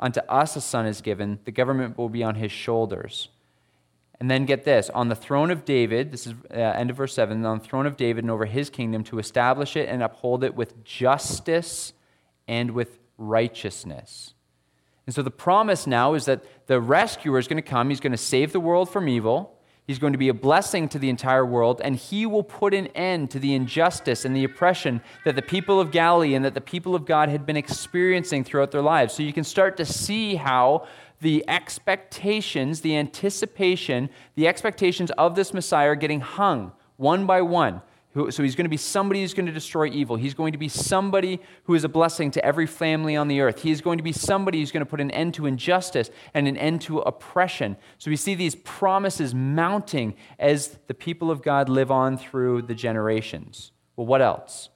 Unto 0.00 0.20
us 0.20 0.54
a 0.56 0.60
son 0.60 0.86
is 0.86 1.00
given, 1.00 1.40
the 1.44 1.50
government 1.50 1.98
will 1.98 2.08
be 2.08 2.22
on 2.22 2.36
his 2.36 2.52
shoulders. 2.52 3.28
And 4.20 4.30
then 4.30 4.46
get 4.46 4.64
this 4.64 4.90
on 4.90 5.08
the 5.08 5.14
throne 5.14 5.50
of 5.50 5.64
David, 5.64 6.10
this 6.12 6.26
is 6.26 6.34
uh, 6.50 6.54
end 6.54 6.90
of 6.90 6.96
verse 6.96 7.14
7, 7.14 7.44
on 7.44 7.58
the 7.58 7.64
throne 7.64 7.86
of 7.86 7.96
David 7.96 8.24
and 8.24 8.30
over 8.30 8.46
his 8.46 8.68
kingdom 8.70 9.04
to 9.04 9.18
establish 9.18 9.76
it 9.76 9.88
and 9.88 10.02
uphold 10.02 10.42
it 10.42 10.54
with 10.54 10.84
justice 10.84 11.92
and 12.48 12.72
with 12.72 12.98
righteousness. 13.16 14.34
And 15.06 15.14
so 15.14 15.22
the 15.22 15.30
promise 15.30 15.86
now 15.86 16.14
is 16.14 16.26
that 16.26 16.44
the 16.66 16.80
rescuer 16.80 17.38
is 17.38 17.48
going 17.48 17.62
to 17.62 17.68
come. 17.68 17.88
He's 17.88 18.00
going 18.00 18.12
to 18.12 18.18
save 18.18 18.52
the 18.52 18.60
world 18.60 18.90
from 18.90 19.08
evil. 19.08 19.57
He's 19.88 19.98
going 19.98 20.12
to 20.12 20.18
be 20.18 20.28
a 20.28 20.34
blessing 20.34 20.86
to 20.90 20.98
the 20.98 21.08
entire 21.08 21.46
world, 21.46 21.80
and 21.82 21.96
he 21.96 22.26
will 22.26 22.42
put 22.42 22.74
an 22.74 22.88
end 22.88 23.30
to 23.30 23.38
the 23.38 23.54
injustice 23.54 24.26
and 24.26 24.36
the 24.36 24.44
oppression 24.44 25.00
that 25.24 25.34
the 25.34 25.40
people 25.40 25.80
of 25.80 25.90
Galilee 25.90 26.34
and 26.34 26.44
that 26.44 26.52
the 26.52 26.60
people 26.60 26.94
of 26.94 27.06
God 27.06 27.30
had 27.30 27.46
been 27.46 27.56
experiencing 27.56 28.44
throughout 28.44 28.70
their 28.70 28.82
lives. 28.82 29.14
So 29.14 29.22
you 29.22 29.32
can 29.32 29.44
start 29.44 29.78
to 29.78 29.86
see 29.86 30.34
how 30.34 30.86
the 31.22 31.42
expectations, 31.48 32.82
the 32.82 32.98
anticipation, 32.98 34.10
the 34.34 34.46
expectations 34.46 35.10
of 35.12 35.34
this 35.34 35.54
Messiah 35.54 35.88
are 35.88 35.96
getting 35.96 36.20
hung 36.20 36.72
one 36.98 37.24
by 37.24 37.40
one. 37.40 37.80
So 38.30 38.42
he's 38.42 38.56
going 38.56 38.64
to 38.64 38.70
be 38.70 38.76
somebody 38.76 39.20
who's 39.20 39.34
going 39.34 39.46
to 39.46 39.52
destroy 39.52 39.86
evil. 39.86 40.16
He's 40.16 40.34
going 40.34 40.52
to 40.52 40.58
be 40.58 40.68
somebody 40.68 41.40
who 41.64 41.74
is 41.74 41.84
a 41.84 41.88
blessing 41.88 42.30
to 42.32 42.44
every 42.44 42.66
family 42.66 43.16
on 43.16 43.28
the 43.28 43.40
earth. 43.40 43.62
He's 43.62 43.80
going 43.80 43.98
to 43.98 44.04
be 44.04 44.12
somebody 44.12 44.58
who's 44.58 44.72
going 44.72 44.84
to 44.84 44.90
put 44.90 45.00
an 45.00 45.10
end 45.10 45.34
to 45.34 45.46
injustice 45.46 46.10
and 46.34 46.48
an 46.48 46.56
end 46.56 46.80
to 46.82 46.98
oppression. 46.98 47.76
So 47.98 48.10
we 48.10 48.16
see 48.16 48.34
these 48.34 48.56
promises 48.56 49.34
mounting 49.34 50.14
as 50.38 50.78
the 50.88 50.94
people 50.94 51.30
of 51.30 51.42
God 51.42 51.68
live 51.68 51.90
on 51.90 52.18
through 52.18 52.62
the 52.62 52.74
generations. 52.74 53.72
Well, 53.96 54.06
what 54.06 54.22
else? 54.22 54.70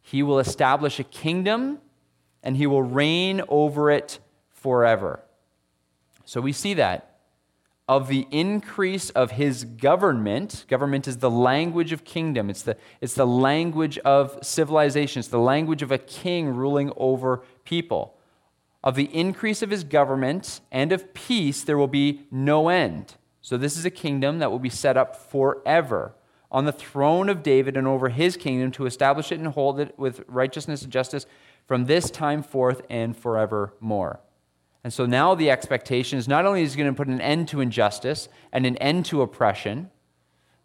He 0.00 0.22
will 0.22 0.38
establish 0.38 0.98
a 0.98 1.04
kingdom 1.04 1.78
and 2.42 2.56
he 2.56 2.66
will 2.66 2.82
reign 2.82 3.42
over 3.48 3.90
it 3.90 4.18
forever. 4.48 5.20
So 6.24 6.40
we 6.40 6.52
see 6.52 6.74
that 6.74 7.07
of 7.88 8.08
the 8.08 8.26
increase 8.30 9.08
of 9.10 9.32
his 9.32 9.64
government. 9.64 10.66
Government 10.68 11.08
is 11.08 11.16
the 11.16 11.30
language 11.30 11.92
of 11.92 12.04
kingdom, 12.04 12.50
it's 12.50 12.62
the, 12.62 12.76
it's 13.00 13.14
the 13.14 13.26
language 13.26 13.98
of 13.98 14.38
civilization, 14.42 15.20
it's 15.20 15.28
the 15.28 15.38
language 15.38 15.82
of 15.82 15.90
a 15.90 15.98
king 15.98 16.48
ruling 16.48 16.92
over 16.96 17.42
people. 17.64 18.14
Of 18.84 18.94
the 18.94 19.12
increase 19.14 19.62
of 19.62 19.70
his 19.70 19.82
government 19.82 20.60
and 20.70 20.92
of 20.92 21.12
peace, 21.14 21.62
there 21.62 21.78
will 21.78 21.88
be 21.88 22.26
no 22.30 22.68
end. 22.68 23.16
So, 23.40 23.56
this 23.56 23.76
is 23.76 23.84
a 23.84 23.90
kingdom 23.90 24.38
that 24.38 24.50
will 24.50 24.58
be 24.58 24.68
set 24.68 24.96
up 24.96 25.16
forever 25.16 26.14
on 26.50 26.64
the 26.64 26.72
throne 26.72 27.28
of 27.28 27.42
David 27.42 27.76
and 27.76 27.86
over 27.86 28.08
his 28.08 28.36
kingdom 28.36 28.70
to 28.72 28.86
establish 28.86 29.32
it 29.32 29.38
and 29.38 29.48
hold 29.48 29.80
it 29.80 29.98
with 29.98 30.22
righteousness 30.28 30.82
and 30.82 30.92
justice 30.92 31.26
from 31.66 31.84
this 31.84 32.10
time 32.10 32.42
forth 32.42 32.82
and 32.88 33.16
forevermore. 33.16 34.20
And 34.88 34.92
so 34.94 35.04
now 35.04 35.34
the 35.34 35.50
expectation 35.50 36.18
is 36.18 36.26
not 36.26 36.46
only 36.46 36.62
is 36.62 36.72
he 36.72 36.78
going 36.78 36.90
to 36.90 36.96
put 36.96 37.08
an 37.08 37.20
end 37.20 37.48
to 37.48 37.60
injustice 37.60 38.30
and 38.52 38.64
an 38.64 38.78
end 38.78 39.04
to 39.04 39.20
oppression, 39.20 39.90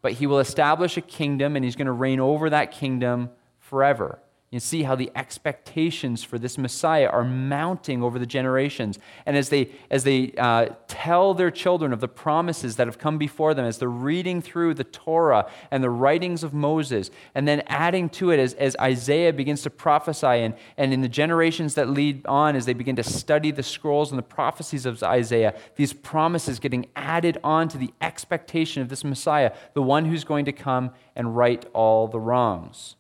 but 0.02 0.14
he 0.14 0.28
will 0.28 0.40
establish 0.40 0.96
a 0.96 1.02
kingdom 1.02 1.58
and 1.58 1.66
he's 1.66 1.76
going 1.76 1.88
to 1.88 1.92
reign 1.92 2.22
over 2.22 2.50
that 2.50 2.72
kingdom 2.72 3.32
forever. 3.60 4.20
You 4.54 4.60
see 4.60 4.84
how 4.84 4.94
the 4.94 5.10
expectations 5.16 6.24
for 6.24 6.38
this 6.38 6.60
Messiah 6.60 7.08
are 7.08 7.24
mounting 7.24 8.04
over 8.04 8.20
the 8.20 8.28
generations. 8.28 9.00
And 9.26 9.36
as 9.36 9.50
they, 9.50 9.72
as 9.90 10.04
they 10.04 10.32
uh, 10.38 10.68
tell 10.88 11.34
their 11.34 11.50
children 11.50 11.92
of 11.92 12.02
the 12.02 12.08
promises 12.08 12.76
that 12.76 12.86
have 12.86 13.00
come 13.00 13.18
before 13.18 13.56
them, 13.56 13.66
as 13.66 13.80
they're 13.80 13.90
reading 13.90 14.44
through 14.44 14.76
the 14.76 14.84
Torah 14.84 15.50
and 15.72 15.84
the 15.84 15.90
writings 15.90 16.44
of 16.44 16.54
Moses, 16.54 17.10
and 17.34 17.48
then 17.48 17.64
adding 17.66 18.10
to 18.10 18.30
it 18.30 18.40
as, 18.40 18.54
as 18.54 18.76
Isaiah 18.80 19.34
begins 19.34 19.64
to 19.64 19.72
prophesy, 19.72 20.28
and, 20.28 20.54
and 20.78 20.94
in 20.94 21.02
the 21.02 21.10
generations 21.10 21.74
that 21.74 21.90
lead 21.90 22.24
on, 22.28 22.56
as 22.56 22.68
they 22.68 22.74
begin 22.74 22.96
to 22.98 23.04
study 23.04 23.50
the 23.50 23.64
scrolls 23.64 24.12
and 24.12 24.20
the 24.20 24.22
prophecies 24.22 24.86
of 24.86 25.02
Isaiah, 25.02 25.56
these 25.78 25.94
promises 25.94 26.60
getting 26.60 26.86
added 26.96 27.40
on 27.44 27.70
to 27.70 27.80
the 27.80 27.92
expectation 28.02 28.84
of 28.84 28.90
this 28.90 29.04
Messiah, 29.04 29.52
the 29.74 29.82
one 29.82 30.06
who's 30.06 30.24
going 30.24 30.46
to 30.46 30.52
come 30.52 30.92
and 31.16 31.36
right 31.36 31.66
all 31.74 32.08
the 32.08 32.20
wrongs. 32.20 32.98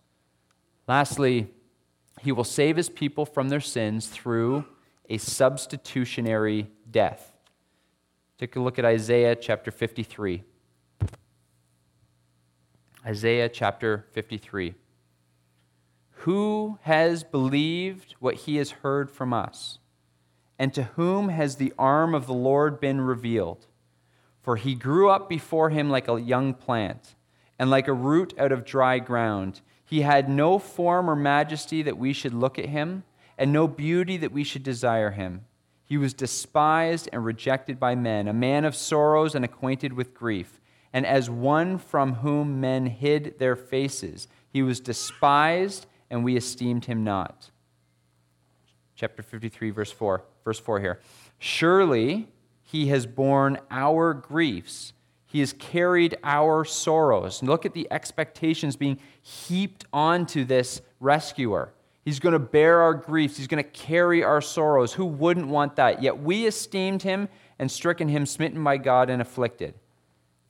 Lastly, 0.87 1.51
he 2.21 2.31
will 2.31 2.43
save 2.43 2.77
his 2.77 2.89
people 2.89 3.25
from 3.25 3.49
their 3.49 3.61
sins 3.61 4.07
through 4.07 4.65
a 5.09 5.17
substitutionary 5.17 6.67
death. 6.89 7.33
Take 8.37 8.55
a 8.55 8.59
look 8.59 8.79
at 8.79 8.85
Isaiah 8.85 9.35
chapter 9.35 9.71
53. 9.71 10.43
Isaiah 13.05 13.49
chapter 13.49 14.05
53. 14.11 14.75
Who 16.11 16.79
has 16.83 17.23
believed 17.23 18.15
what 18.19 18.35
he 18.35 18.55
has 18.55 18.71
heard 18.71 19.11
from 19.11 19.33
us? 19.33 19.79
And 20.57 20.73
to 20.73 20.83
whom 20.83 21.29
has 21.29 21.57
the 21.57 21.73
arm 21.77 22.15
of 22.15 22.27
the 22.27 22.33
Lord 22.33 22.79
been 22.79 23.01
revealed? 23.01 23.67
For 24.41 24.55
he 24.55 24.75
grew 24.75 25.09
up 25.09 25.27
before 25.27 25.69
him 25.69 25.89
like 25.89 26.07
a 26.07 26.21
young 26.21 26.53
plant, 26.53 27.15
and 27.59 27.69
like 27.69 27.87
a 27.87 27.93
root 27.93 28.33
out 28.37 28.51
of 28.51 28.65
dry 28.65 28.99
ground. 28.99 29.61
He 29.93 30.01
had 30.01 30.27
no 30.27 30.57
form 30.57 31.07
or 31.07 31.15
majesty 31.15 31.83
that 31.83 31.99
we 31.99 32.13
should 32.13 32.33
look 32.33 32.57
at 32.57 32.65
him, 32.65 33.03
and 33.37 33.53
no 33.53 33.67
beauty 33.67 34.17
that 34.17 34.31
we 34.31 34.43
should 34.43 34.63
desire 34.63 35.11
him. 35.11 35.45
He 35.85 35.99
was 35.99 36.15
despised 36.15 37.07
and 37.13 37.23
rejected 37.23 37.79
by 37.79 37.93
men, 37.93 38.27
a 38.27 38.33
man 38.33 38.65
of 38.65 38.75
sorrows 38.75 39.35
and 39.35 39.45
acquainted 39.45 39.93
with 39.93 40.15
grief. 40.15 40.59
And 40.91 41.05
as 41.05 41.29
one 41.29 41.77
from 41.77 42.15
whom 42.15 42.59
men 42.59 42.87
hid 42.87 43.35
their 43.37 43.55
faces, 43.55 44.27
he 44.49 44.63
was 44.63 44.79
despised, 44.79 45.85
and 46.09 46.23
we 46.23 46.35
esteemed 46.35 46.85
him 46.85 47.03
not. 47.03 47.51
Chapter 48.95 49.21
53, 49.21 49.69
verse 49.69 49.91
4. 49.91 50.23
Verse 50.43 50.59
4 50.59 50.79
here. 50.79 51.01
Surely 51.37 52.29
he 52.63 52.87
has 52.87 53.05
borne 53.05 53.59
our 53.69 54.15
griefs 54.15 54.93
he 55.33 55.39
has 55.39 55.51
carried 55.51 56.15
our 56.23 56.63
sorrows. 56.63 57.41
Look 57.41 57.65
at 57.65 57.73
the 57.73 57.87
expectations 57.89 58.75
being 58.75 58.99
heaped 59.19 59.83
onto 59.91 60.45
this 60.45 60.83
rescuer. 60.99 61.73
He's 62.05 62.19
going 62.19 62.33
to 62.33 62.39
bear 62.39 62.81
our 62.81 62.93
griefs. 62.93 63.37
He's 63.37 63.47
going 63.47 63.63
to 63.63 63.69
carry 63.71 64.23
our 64.23 64.41
sorrows. 64.41 64.93
Who 64.93 65.05
wouldn't 65.05 65.47
want 65.47 65.77
that? 65.77 66.03
Yet 66.03 66.21
we 66.21 66.45
esteemed 66.45 67.01
him 67.01 67.29
and 67.57 67.71
stricken 67.71 68.09
him, 68.09 68.27
smitten 68.27 68.63
by 68.63 68.77
God 68.77 69.09
and 69.09 69.23
afflicted. 69.23 69.73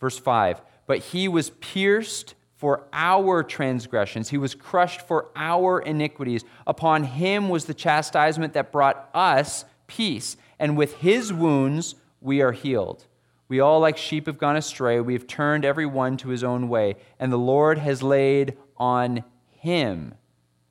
Verse 0.01 0.19
5 0.19 0.61
But 0.85 0.99
he 0.99 1.29
was 1.29 1.51
pierced 1.51 2.35
for 2.57 2.83
our 2.91 3.41
transgressions, 3.41 4.31
he 4.31 4.37
was 4.37 4.53
crushed 4.53 4.99
for 4.99 5.29
our 5.33 5.79
iniquities. 5.79 6.43
Upon 6.67 7.05
him 7.05 7.47
was 7.47 7.63
the 7.65 7.73
chastisement 7.73 8.51
that 8.51 8.73
brought 8.73 9.09
us 9.13 9.63
peace, 9.87 10.35
and 10.59 10.75
with 10.75 10.95
his 10.97 11.31
wounds 11.31 11.95
we 12.19 12.41
are 12.41 12.51
healed. 12.51 13.05
We 13.47 13.59
all, 13.59 13.79
like 13.79 13.97
sheep, 13.97 14.25
have 14.27 14.37
gone 14.37 14.55
astray. 14.55 14.99
We 14.99 15.13
have 15.13 15.27
turned 15.27 15.65
every 15.65 15.85
one 15.85 16.17
to 16.17 16.29
his 16.29 16.43
own 16.43 16.69
way, 16.69 16.95
and 17.19 17.31
the 17.31 17.37
Lord 17.37 17.77
has 17.77 18.01
laid 18.01 18.57
on 18.77 19.23
him. 19.49 20.15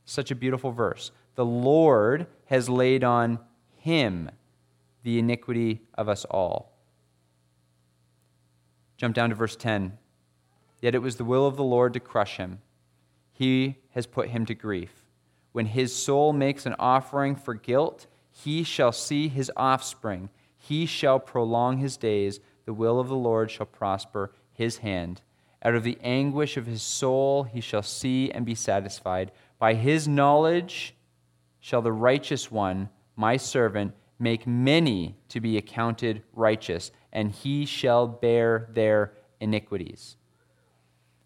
Such 0.04 0.30
a 0.30 0.36
beautiful 0.36 0.72
verse. 0.72 1.10
The 1.34 1.44
Lord 1.44 2.26
has 2.46 2.68
laid 2.68 3.04
on 3.04 3.38
him 3.76 4.30
the 5.02 5.18
iniquity 5.18 5.82
of 5.94 6.08
us 6.08 6.24
all. 6.26 6.72
Jump 8.96 9.14
down 9.14 9.30
to 9.30 9.34
verse 9.34 9.56
10. 9.56 9.98
Yet 10.80 10.94
it 10.94 11.02
was 11.02 11.16
the 11.16 11.24
will 11.24 11.46
of 11.46 11.56
the 11.56 11.64
Lord 11.64 11.92
to 11.94 12.00
crush 12.00 12.36
him. 12.36 12.60
He 13.32 13.78
has 13.90 14.06
put 14.06 14.28
him 14.28 14.46
to 14.46 14.54
grief. 14.54 15.04
When 15.52 15.66
his 15.66 15.94
soul 15.94 16.32
makes 16.32 16.66
an 16.66 16.74
offering 16.78 17.34
for 17.34 17.54
guilt, 17.54 18.06
he 18.30 18.62
shall 18.62 18.92
see 18.92 19.28
his 19.28 19.50
offspring. 19.56 20.28
He 20.56 20.86
shall 20.86 21.18
prolong 21.18 21.78
his 21.78 21.96
days. 21.96 22.40
The 22.64 22.74
will 22.74 23.00
of 23.00 23.08
the 23.08 23.16
Lord 23.16 23.50
shall 23.50 23.66
prosper 23.66 24.32
his 24.52 24.78
hand. 24.78 25.22
Out 25.64 25.74
of 25.74 25.84
the 25.84 25.98
anguish 26.02 26.56
of 26.56 26.66
his 26.66 26.82
soul 26.82 27.44
he 27.44 27.60
shall 27.60 27.82
see 27.82 28.30
and 28.30 28.44
be 28.44 28.54
satisfied. 28.54 29.32
By 29.58 29.74
his 29.74 30.08
knowledge 30.08 30.94
shall 31.60 31.82
the 31.82 31.92
righteous 31.92 32.50
one, 32.50 32.88
my 33.16 33.36
servant, 33.36 33.94
make 34.18 34.46
many 34.46 35.16
to 35.28 35.40
be 35.40 35.56
accounted 35.56 36.22
righteous, 36.32 36.90
and 37.12 37.30
he 37.30 37.64
shall 37.64 38.06
bear 38.06 38.68
their 38.72 39.12
iniquities. 39.40 40.16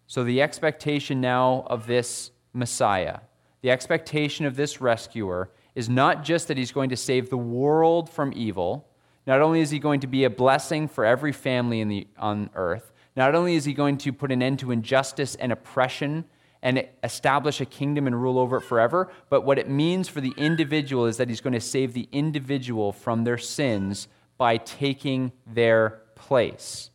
So, 0.07 0.23
the 0.23 0.41
expectation 0.41 1.19
now 1.19 1.65
of 1.67 1.85
this 1.85 2.31
Messiah, 2.53 3.19
the 3.61 3.71
expectation 3.71 4.45
of 4.45 4.55
this 4.55 4.79
rescuer, 4.79 5.51
is 5.75 5.89
not 5.89 6.23
just 6.23 6.47
that 6.47 6.57
he's 6.57 6.71
going 6.71 6.89
to 6.89 6.97
save 6.97 7.29
the 7.29 7.37
world 7.37 8.09
from 8.09 8.33
evil. 8.35 8.87
Not 9.27 9.41
only 9.41 9.59
is 9.59 9.69
he 9.69 9.77
going 9.77 9.99
to 9.99 10.07
be 10.07 10.23
a 10.23 10.29
blessing 10.29 10.87
for 10.87 11.05
every 11.05 11.33
family 11.33 11.83
the, 11.83 12.07
on 12.17 12.49
earth, 12.55 12.93
not 13.15 13.35
only 13.35 13.55
is 13.55 13.65
he 13.65 13.73
going 13.73 13.97
to 13.99 14.13
put 14.13 14.31
an 14.31 14.41
end 14.41 14.59
to 14.59 14.71
injustice 14.71 15.35
and 15.35 15.51
oppression 15.51 16.25
and 16.61 16.87
establish 17.03 17.61
a 17.61 17.65
kingdom 17.65 18.07
and 18.07 18.21
rule 18.21 18.39
over 18.39 18.57
it 18.57 18.61
forever. 18.61 19.11
But 19.29 19.41
what 19.41 19.59
it 19.59 19.69
means 19.69 20.07
for 20.07 20.21
the 20.21 20.33
individual 20.37 21.05
is 21.05 21.17
that 21.17 21.29
he's 21.29 21.41
going 21.41 21.53
to 21.53 21.61
save 21.61 21.93
the 21.93 22.07
individual 22.11 22.91
from 22.91 23.23
their 23.23 23.37
sins 23.37 24.07
by 24.37 24.57
taking 24.57 25.31
their 25.45 26.01
place. 26.15 26.89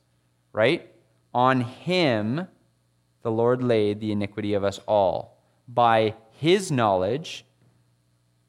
Right? 0.52 0.90
On 1.34 1.60
him, 1.60 2.48
the 3.22 3.30
Lord 3.30 3.62
laid 3.62 4.00
the 4.00 4.12
iniquity 4.12 4.54
of 4.54 4.64
us 4.64 4.80
all. 4.86 5.38
By 5.68 6.14
his 6.30 6.70
knowledge, 6.70 7.44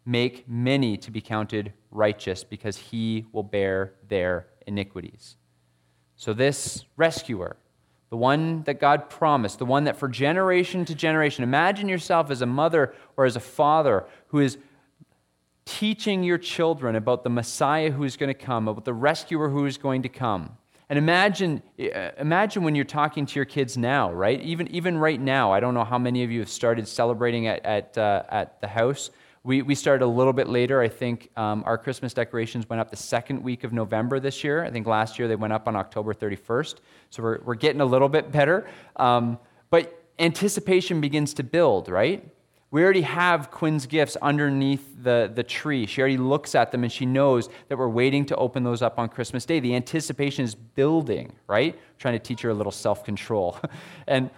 make 0.05 0.47
many 0.47 0.97
to 0.97 1.11
be 1.11 1.21
counted 1.21 1.73
righteous 1.91 2.43
because 2.43 2.77
he 2.77 3.25
will 3.31 3.43
bear 3.43 3.93
their 4.07 4.47
iniquities. 4.67 5.37
So, 6.15 6.33
this 6.33 6.85
rescuer, 6.95 7.57
the 8.09 8.17
one 8.17 8.63
that 8.63 8.79
God 8.79 9.09
promised, 9.09 9.59
the 9.59 9.65
one 9.65 9.85
that 9.85 9.97
for 9.97 10.07
generation 10.07 10.85
to 10.85 10.95
generation, 10.95 11.43
imagine 11.43 11.89
yourself 11.89 12.29
as 12.29 12.41
a 12.41 12.45
mother 12.45 12.93
or 13.17 13.25
as 13.25 13.35
a 13.35 13.41
father 13.41 14.05
who 14.27 14.39
is 14.39 14.57
teaching 15.65 16.23
your 16.23 16.37
children 16.37 16.95
about 16.95 17.23
the 17.23 17.29
Messiah 17.29 17.91
who 17.91 18.03
is 18.03 18.17
going 18.17 18.27
to 18.27 18.33
come, 18.33 18.67
about 18.67 18.85
the 18.85 18.93
rescuer 18.93 19.49
who 19.49 19.65
is 19.65 19.77
going 19.77 20.01
to 20.03 20.09
come. 20.09 20.57
And 20.89 20.99
imagine, 20.99 21.63
uh, 21.79 22.11
imagine 22.19 22.63
when 22.63 22.75
you're 22.75 22.85
talking 22.85 23.25
to 23.25 23.35
your 23.35 23.45
kids 23.45 23.77
now, 23.77 24.11
right? 24.11 24.39
Even, 24.41 24.67
even 24.67 24.97
right 24.97 25.19
now, 25.19 25.51
I 25.51 25.59
don't 25.59 25.73
know 25.73 25.85
how 25.85 25.97
many 25.97 26.23
of 26.23 26.31
you 26.31 26.41
have 26.41 26.49
started 26.49 26.87
celebrating 26.87 27.47
at, 27.47 27.65
at, 27.65 27.97
uh, 27.97 28.23
at 28.29 28.61
the 28.61 28.67
house. 28.67 29.09
We, 29.45 29.61
we 29.61 29.75
started 29.75 30.05
a 30.05 30.07
little 30.07 30.31
bit 30.31 30.47
later. 30.47 30.79
I 30.79 30.87
think 30.87 31.29
um, 31.35 31.63
our 31.65 31.77
Christmas 31.77 32.13
decorations 32.13 32.69
went 32.69 32.79
up 32.79 32.89
the 32.89 32.95
second 32.95 33.43
week 33.43 33.65
of 33.65 33.73
November 33.73 34.19
this 34.19 34.41
year. 34.41 34.63
I 34.63 34.71
think 34.71 34.87
last 34.87 35.19
year 35.19 35.27
they 35.27 35.35
went 35.35 35.51
up 35.51 35.67
on 35.67 35.75
October 35.75 36.13
31st. 36.13 36.75
So 37.09 37.21
we're, 37.21 37.39
we're 37.43 37.55
getting 37.55 37.81
a 37.81 37.85
little 37.85 38.07
bit 38.07 38.31
better. 38.31 38.65
Um, 38.95 39.37
but 39.69 40.01
anticipation 40.17 41.01
begins 41.01 41.33
to 41.33 41.43
build, 41.43 41.89
right? 41.89 42.25
We 42.71 42.83
already 42.83 43.01
have 43.01 43.51
Quinn's 43.51 43.85
gifts 43.85 44.15
underneath 44.21 45.03
the, 45.03 45.29
the 45.31 45.43
tree. 45.43 45.85
She 45.87 45.99
already 46.01 46.17
looks 46.17 46.55
at 46.55 46.71
them 46.71 46.83
and 46.83 46.91
she 46.91 47.05
knows 47.05 47.49
that 47.67 47.77
we're 47.77 47.89
waiting 47.89 48.25
to 48.27 48.35
open 48.37 48.63
those 48.63 48.81
up 48.81 48.97
on 48.97 49.09
Christmas 49.09 49.45
Day. 49.45 49.59
The 49.59 49.75
anticipation 49.75 50.45
is 50.45 50.55
building, 50.55 51.33
right? 51.47 51.77
trying 51.99 52.15
to 52.15 52.19
teach 52.19 52.41
her 52.41 52.49
a 52.49 52.53
little 52.53 52.71
self 52.71 53.03
control. 53.03 53.57
and 54.07 54.29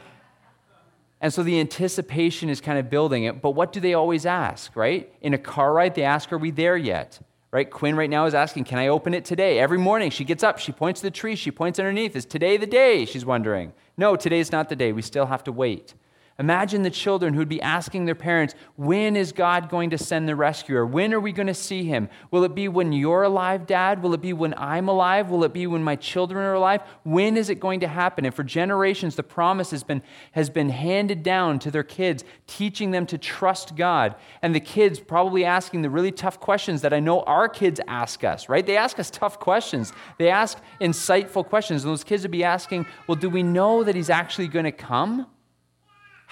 and 1.25 1.33
so 1.33 1.41
the 1.41 1.59
anticipation 1.59 2.51
is 2.51 2.61
kind 2.61 2.77
of 2.77 2.87
building 2.87 3.23
it. 3.23 3.41
But 3.41 3.55
what 3.55 3.73
do 3.73 3.79
they 3.79 3.95
always 3.95 4.27
ask, 4.27 4.75
right? 4.75 5.11
In 5.21 5.33
a 5.33 5.39
car 5.39 5.73
ride, 5.73 5.95
they 5.95 6.03
ask, 6.03 6.31
Are 6.31 6.37
we 6.37 6.51
there 6.51 6.77
yet? 6.77 7.19
Right? 7.49 7.67
Quinn 7.67 7.95
right 7.95 8.11
now 8.11 8.27
is 8.27 8.35
asking, 8.35 8.65
Can 8.65 8.77
I 8.77 8.89
open 8.89 9.15
it 9.15 9.25
today? 9.25 9.57
Every 9.57 9.79
morning 9.79 10.11
she 10.11 10.23
gets 10.23 10.43
up, 10.43 10.59
she 10.59 10.71
points 10.71 10.99
to 10.99 11.07
the 11.07 11.09
tree, 11.09 11.35
she 11.35 11.49
points 11.49 11.79
underneath. 11.79 12.15
Is 12.15 12.27
today 12.27 12.57
the 12.57 12.67
day? 12.67 13.05
She's 13.05 13.25
wondering. 13.25 13.73
No, 13.97 14.15
today's 14.15 14.51
not 14.51 14.69
the 14.69 14.75
day. 14.75 14.93
We 14.93 15.01
still 15.01 15.25
have 15.25 15.43
to 15.45 15.51
wait. 15.51 15.95
Imagine 16.37 16.83
the 16.83 16.89
children 16.89 17.33
who'd 17.33 17.47
be 17.47 17.61
asking 17.61 18.03
their 18.03 18.13
parents, 18.13 18.55
When 18.75 19.15
is 19.15 19.31
God 19.31 19.69
going 19.69 19.91
to 19.91 19.97
send 19.97 20.27
the 20.27 20.35
rescuer? 20.35 20.85
When 20.85 21.13
are 21.13 21.19
we 21.19 21.31
going 21.31 21.47
to 21.47 21.53
see 21.53 21.85
him? 21.85 22.09
Will 22.29 22.43
it 22.43 22.53
be 22.53 22.67
when 22.67 22.91
you're 22.91 23.23
alive, 23.23 23.65
Dad? 23.65 24.03
Will 24.03 24.13
it 24.13 24.21
be 24.21 24.33
when 24.33 24.53
I'm 24.57 24.89
alive? 24.89 25.29
Will 25.29 25.45
it 25.45 25.53
be 25.53 25.65
when 25.65 25.81
my 25.81 25.95
children 25.95 26.43
are 26.43 26.55
alive? 26.55 26.81
When 27.03 27.37
is 27.37 27.49
it 27.49 27.61
going 27.61 27.79
to 27.79 27.87
happen? 27.87 28.25
And 28.25 28.35
for 28.35 28.43
generations, 28.43 29.15
the 29.15 29.23
promise 29.23 29.71
has 29.71 29.85
been, 29.85 30.01
has 30.33 30.49
been 30.49 30.67
handed 30.67 31.23
down 31.23 31.57
to 31.59 31.71
their 31.71 31.83
kids, 31.83 32.25
teaching 32.47 32.91
them 32.91 33.05
to 33.05 33.17
trust 33.17 33.77
God. 33.77 34.15
And 34.41 34.53
the 34.53 34.59
kids 34.59 34.99
probably 34.99 35.45
asking 35.45 35.83
the 35.83 35.89
really 35.89 36.11
tough 36.11 36.41
questions 36.41 36.81
that 36.81 36.91
I 36.91 36.99
know 36.99 37.21
our 37.21 37.47
kids 37.47 37.79
ask 37.87 38.25
us, 38.25 38.49
right? 38.49 38.65
They 38.65 38.75
ask 38.75 38.99
us 38.99 39.09
tough 39.09 39.39
questions, 39.39 39.93
they 40.17 40.29
ask 40.29 40.57
insightful 40.81 41.45
questions. 41.45 41.85
And 41.85 41.93
those 41.93 42.03
kids 42.03 42.23
would 42.23 42.31
be 42.31 42.43
asking, 42.43 42.87
Well, 43.07 43.15
do 43.15 43.29
we 43.29 43.41
know 43.41 43.85
that 43.85 43.95
he's 43.95 44.09
actually 44.09 44.49
going 44.49 44.65
to 44.65 44.73
come? 44.73 45.27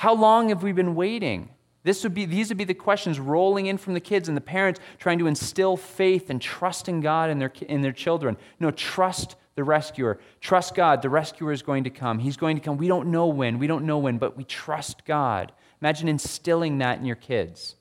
How 0.04 0.14
long 0.14 0.50
have 0.50 0.64
we 0.64 0.74
been 0.74 0.96
waiting? 0.96 1.48
This 1.84 2.04
would 2.04 2.14
be, 2.14 2.26
these 2.26 2.50
would 2.50 2.58
be 2.58 2.66
the 2.66 2.74
questions 2.74 3.22
rolling 3.22 3.68
in 3.68 3.78
from 3.78 3.94
the 3.94 4.02
kids 4.02 4.28
and 4.28 4.36
the 4.36 4.42
parents 4.42 4.82
trying 5.00 5.18
to 5.20 5.28
instill 5.28 5.78
faith 5.78 6.30
and 6.30 6.42
trust 6.42 6.90
in 6.90 7.00
God 7.00 7.30
in 7.30 7.40
their, 7.40 7.54
in 7.70 7.82
their 7.82 7.94
children. 7.94 8.36
No, 8.60 8.70
trust 8.70 9.38
the 9.56 9.64
rescuer. 9.64 10.20
Trust 10.42 10.76
God. 10.76 11.04
The 11.04 11.10
rescuer 11.10 11.54
is 11.54 11.62
going 11.62 11.86
to 11.86 11.90
come. 11.90 12.20
He's 12.20 12.36
going 12.36 12.58
to 12.58 12.62
come. 12.62 12.76
We 12.76 12.90
don't 12.90 13.12
know 13.12 13.28
when. 13.28 13.60
We 13.60 13.68
don't 13.68 13.86
know 13.86 13.98
when, 13.98 14.18
but 14.18 14.36
we 14.36 14.44
trust 14.44 15.06
God. 15.06 15.54
Imagine 15.82 16.10
instilling 16.10 16.80
that 16.80 17.00
in 17.00 17.06
your 17.06 17.16
kids. 17.16 17.78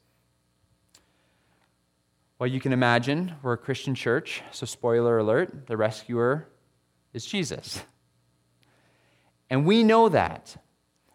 Well, 2.39 2.47
you 2.47 2.61
can 2.61 2.73
imagine 2.73 3.35
we're 3.43 3.55
a 3.55 3.59
Christian 3.59 3.97
church, 3.97 4.43
so 4.53 4.65
spoiler 4.65 5.19
alert 5.19 5.67
the 5.67 5.77
rescuer 5.77 6.47
is 7.13 7.27
Jesus. 7.27 7.83
And 9.51 9.67
we 9.67 9.83
know 9.83 10.09
that. 10.09 10.57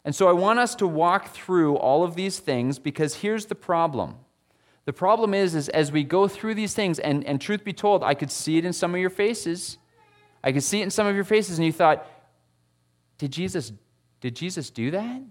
And 0.07 0.15
so 0.15 0.29
I 0.29 0.31
want 0.31 0.57
us 0.57 0.73
to 0.75 0.87
walk 0.87 1.33
through 1.33 1.75
all 1.75 2.05
of 2.05 2.15
these 2.15 2.39
things 2.39 2.79
because 2.79 3.15
here's 3.15 3.47
the 3.47 3.55
problem. 3.55 4.15
The 4.85 4.93
problem 4.93 5.33
is, 5.33 5.53
is 5.53 5.67
as 5.67 5.91
we 5.91 6.05
go 6.05 6.29
through 6.29 6.55
these 6.55 6.73
things, 6.73 6.97
and, 6.97 7.25
and 7.25 7.41
truth 7.41 7.65
be 7.65 7.73
told, 7.73 8.05
I 8.05 8.13
could 8.13 8.31
see 8.31 8.57
it 8.57 8.63
in 8.63 8.71
some 8.71 8.95
of 8.95 9.01
your 9.01 9.09
faces. 9.09 9.77
I 10.41 10.53
could 10.53 10.63
see 10.63 10.79
it 10.79 10.83
in 10.83 10.91
some 10.91 11.07
of 11.07 11.15
your 11.15 11.25
faces, 11.25 11.59
and 11.59 11.65
you 11.65 11.73
thought, 11.73 12.07
did 13.17 13.31
Jesus, 13.31 13.73
did 14.21 14.33
Jesus 14.33 14.69
do 14.69 14.91
that? 14.91 15.23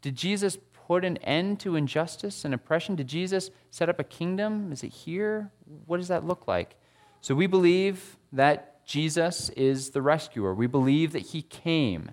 Did 0.00 0.16
Jesus 0.16 0.56
put 0.72 1.04
an 1.04 1.18
end 1.18 1.60
to 1.60 1.76
injustice 1.76 2.46
and 2.46 2.54
oppression? 2.54 2.96
Did 2.96 3.08
Jesus 3.08 3.50
set 3.70 3.90
up 3.90 3.98
a 3.98 4.04
kingdom? 4.04 4.72
Is 4.72 4.82
it 4.82 4.92
here? 4.92 5.52
What 5.84 5.98
does 5.98 6.08
that 6.08 6.24
look 6.24 6.48
like? 6.48 6.76
So 7.20 7.34
we 7.34 7.46
believe 7.46 8.16
that 8.32 8.86
Jesus 8.86 9.50
is 9.50 9.90
the 9.90 10.00
rescuer. 10.00 10.54
We 10.54 10.66
believe 10.66 11.12
that 11.12 11.26
he 11.26 11.42
came. 11.42 12.12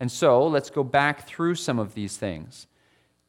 And 0.00 0.10
so 0.10 0.46
let's 0.46 0.70
go 0.70 0.84
back 0.84 1.26
through 1.26 1.54
some 1.54 1.78
of 1.78 1.94
these 1.94 2.16
things. 2.16 2.66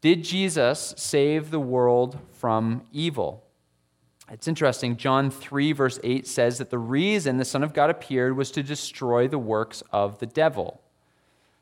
Did 0.02 0.24
Jesus 0.24 0.94
save 0.98 1.52
the 1.52 1.60
world 1.60 2.20
from 2.32 2.84
evil? 2.92 3.44
It's 4.32 4.48
interesting. 4.48 4.98
John 4.98 5.30
3, 5.30 5.72
verse 5.72 6.00
8 6.04 6.26
says 6.28 6.58
that 6.58 6.72
the 6.72 6.80
reason 6.80 7.38
the 7.38 7.46
Son 7.46 7.64
of 7.64 7.74
God 7.74 7.90
appeared 7.90 8.36
was 8.36 8.52
to 8.52 8.64
destroy 8.64 9.28
the 9.28 9.38
works 9.38 9.84
of 9.92 10.20
the 10.20 10.26
devil. 10.26 10.82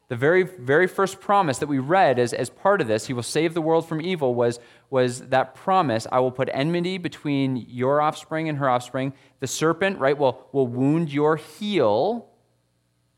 The 0.10 0.16
very, 0.16 0.44
very 0.44 0.88
first 0.88 1.20
promise 1.20 1.58
that 1.58 1.68
we 1.68 1.80
read 1.80 2.20
as, 2.20 2.34
as 2.34 2.50
part 2.50 2.82
of 2.82 2.88
this, 2.88 3.08
he 3.08 3.14
will 3.14 3.24
save 3.24 3.54
the 3.54 3.62
world 3.62 3.88
from 3.88 4.02
evil, 4.02 4.36
was, 4.36 4.60
was 4.90 5.30
that 5.30 5.56
promise 5.56 6.06
I 6.12 6.20
will 6.20 6.32
put 6.32 6.50
enmity 6.54 6.98
between 6.98 7.66
your 7.68 8.02
offspring 8.02 8.48
and 8.48 8.58
her 8.60 8.70
offspring. 8.70 9.14
The 9.40 9.48
serpent, 9.48 10.00
right, 10.00 10.18
will, 10.18 10.48
will 10.52 10.68
wound 10.68 11.12
your 11.12 11.38
heel, 11.38 12.30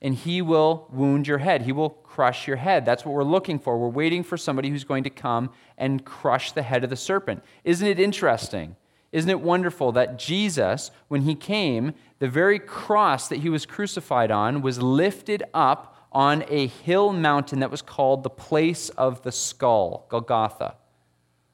and 0.02 0.14
he 0.16 0.42
will 0.42 0.88
wound 0.92 1.28
your 1.28 1.40
head. 1.40 1.64
He 1.64 1.72
will 1.72 1.90
crush 1.90 2.48
your 2.48 2.58
head. 2.58 2.86
That's 2.86 3.06
what 3.06 3.14
we're 3.14 3.24
looking 3.24 3.60
for. 3.60 3.78
We're 3.78 3.90
waiting 3.90 4.24
for 4.24 4.38
somebody 4.38 4.70
who's 4.70 4.84
going 4.84 5.04
to 5.04 5.10
come 5.10 5.50
and 5.78 6.06
crush 6.06 6.52
the 6.52 6.64
head 6.64 6.84
of 6.84 6.90
the 6.90 6.96
serpent. 6.96 7.44
Isn't 7.64 7.88
it 7.88 8.00
interesting? 8.00 8.76
Isn't 9.12 9.30
it 9.30 9.40
wonderful 9.40 9.94
that 9.94 10.20
Jesus, 10.20 10.92
when 11.08 11.22
he 11.22 11.36
came, 11.36 11.94
the 12.20 12.28
very 12.28 12.60
cross 12.60 13.30
that 13.30 13.38
he 13.40 13.50
was 13.50 13.66
crucified 13.66 14.30
on 14.30 14.62
was 14.62 14.82
lifted 14.82 15.44
up 15.54 16.08
on 16.12 16.44
a 16.50 16.68
hill 16.68 17.14
mountain 17.14 17.60
that 17.62 17.72
was 17.72 17.82
called 17.82 18.24
the 18.24 18.30
place 18.30 18.90
of 18.90 19.22
the 19.24 19.32
skull, 19.32 20.06
Golgotha? 20.10 20.76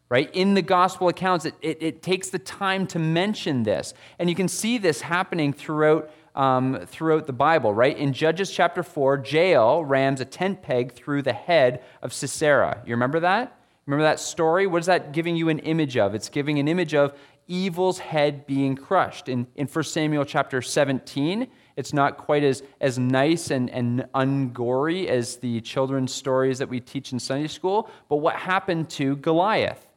Right? 0.09 0.29
In 0.33 0.55
the 0.55 0.61
gospel 0.61 1.07
accounts, 1.07 1.45
it, 1.45 1.53
it, 1.61 1.77
it 1.81 2.01
takes 2.01 2.29
the 2.29 2.39
time 2.39 2.85
to 2.87 2.99
mention 2.99 3.63
this. 3.63 3.93
And 4.19 4.29
you 4.29 4.35
can 4.35 4.47
see 4.47 4.77
this 4.77 5.01
happening 5.01 5.53
throughout 5.53 6.11
um, 6.35 6.79
throughout 6.85 7.27
the 7.27 7.33
Bible, 7.33 7.73
right? 7.73 7.97
In 7.97 8.13
Judges 8.13 8.51
chapter 8.51 8.83
4, 8.83 9.23
Jael 9.25 9.83
rams 9.83 10.21
a 10.21 10.25
tent 10.25 10.61
peg 10.61 10.93
through 10.93 11.21
the 11.23 11.33
head 11.33 11.83
of 12.01 12.13
Sisera. 12.13 12.81
You 12.85 12.91
remember 12.91 13.19
that? 13.21 13.57
Remember 13.85 14.03
that 14.03 14.19
story? 14.19 14.67
What 14.67 14.79
is 14.79 14.85
that 14.85 15.11
giving 15.11 15.35
you 15.35 15.49
an 15.49 15.59
image 15.59 15.97
of? 15.97 16.13
It's 16.15 16.29
giving 16.29 16.59
an 16.59 16.67
image 16.67 16.93
of 16.93 17.13
evil's 17.47 17.99
head 17.99 18.45
being 18.45 18.75
crushed. 18.75 19.27
In, 19.27 19.47
in 19.55 19.67
1 19.67 19.83
Samuel 19.83 20.25
chapter 20.25 20.61
17, 20.61 21.47
It's 21.75 21.93
not 21.93 22.17
quite 22.17 22.43
as, 22.43 22.63
as 22.79 22.99
nice 22.99 23.49
and, 23.51 23.69
and 23.69 24.05
ungory 24.13 25.07
as 25.07 25.37
the 25.37 25.61
children's 25.61 26.13
stories 26.13 26.59
that 26.59 26.69
we 26.69 26.79
teach 26.79 27.11
in 27.11 27.19
Sunday 27.19 27.47
school. 27.47 27.89
But 28.07 28.17
what 28.17 28.35
happened 28.35 28.89
to 28.91 29.15
Goliath? 29.17 29.87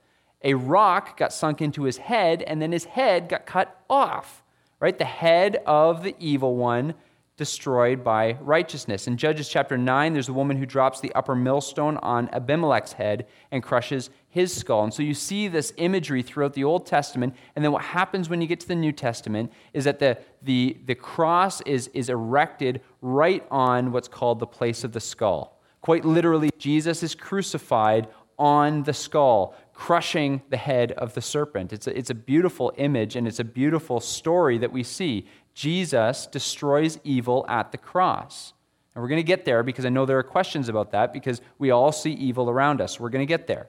A 0.43 0.55
rock 0.55 1.17
got 1.17 1.33
sunk 1.33 1.63
into 1.63 1.85
his 1.85 1.97
head, 1.97 2.43
and 2.43 2.61
then 2.61 2.73
his 2.73 2.85
head 2.85 3.29
got 3.29 3.47
cut 3.47 3.81
off. 3.89 4.44
Right? 4.85 4.99
The 4.99 5.07
head 5.07 5.63
of 5.65 6.03
the 6.03 6.15
evil 6.19 6.57
one 6.57 6.93
destroyed 7.39 8.05
by 8.05 8.37
righteousness. 8.43 9.07
In 9.07 9.17
Judges 9.17 9.49
chapter 9.49 9.79
9, 9.79 10.13
there's 10.13 10.29
a 10.29 10.35
woman 10.35 10.59
who 10.59 10.67
drops 10.67 11.01
the 11.01 11.11
upper 11.15 11.35
millstone 11.35 11.97
on 12.03 12.29
Abimelech's 12.35 12.93
head 12.93 13.27
and 13.51 13.63
crushes 13.63 14.11
his 14.29 14.55
skull. 14.55 14.85
And 14.85 14.93
so 14.93 15.03
you 15.03 15.15
see 15.15 15.49
this 15.49 15.73
imagery 15.79 16.21
throughout 16.21 16.53
the 16.53 16.65
Old 16.65 16.85
Testament. 16.85 17.35
And 17.57 17.65
then 17.65 17.73
what 17.73 17.83
happens 17.83 18.29
when 18.29 18.43
you 18.43 18.47
get 18.47 18.61
to 18.61 18.69
the 18.69 18.75
New 18.75 18.93
Testament 18.93 19.51
is 19.73 19.85
that 19.85 20.01
the, 20.01 20.19
the, 20.43 20.77
the 20.85 20.95
cross 20.95 21.63
is, 21.63 21.89
is 21.95 22.11
erected 22.11 22.83
right 23.01 23.43
on 23.51 23.91
what's 23.91 24.07
called 24.07 24.39
the 24.39 24.47
place 24.47 24.85
of 24.85 24.93
the 24.93 25.01
skull. 25.01 25.63
Quite 25.81 26.05
literally, 26.05 26.51
Jesus 26.59 27.03
is 27.03 27.15
crucified 27.15 28.07
on 28.39 28.83
the 28.83 28.93
skull, 28.93 29.55
crushing 29.75 30.41
the 30.51 30.57
head 30.57 30.93
of 30.93 31.15
the 31.15 31.21
serpent. 31.21 31.73
It's 31.73 31.87
a, 31.87 31.99
it's 31.99 32.11
a 32.11 32.15
beautiful 32.15 32.73
image 32.77 33.17
and 33.17 33.27
it's 33.27 33.41
a 33.41 33.45
beautiful 33.45 34.01
story 34.01 34.57
that 34.59 34.73
we 34.73 34.83
see. 34.83 35.27
Jesus 35.53 36.27
destroys 36.27 36.99
evil 37.05 37.45
at 37.49 37.73
the 37.73 37.79
cross. 37.79 38.55
And 38.95 39.03
we're 39.03 39.09
going 39.09 39.21
to 39.21 39.27
get 39.27 39.45
there 39.45 39.63
because 39.63 39.85
I 39.85 39.89
know 39.89 40.07
there 40.07 40.19
are 40.19 40.23
questions 40.23 40.69
about 40.69 40.93
that 40.93 41.13
because 41.13 41.41
we 41.59 41.71
all 41.71 41.91
see 41.91 42.13
evil 42.13 42.49
around 42.49 42.81
us. 42.81 43.01
We're 43.01 43.11
going 43.11 43.27
to 43.27 43.31
get 43.31 43.47
there. 43.49 43.69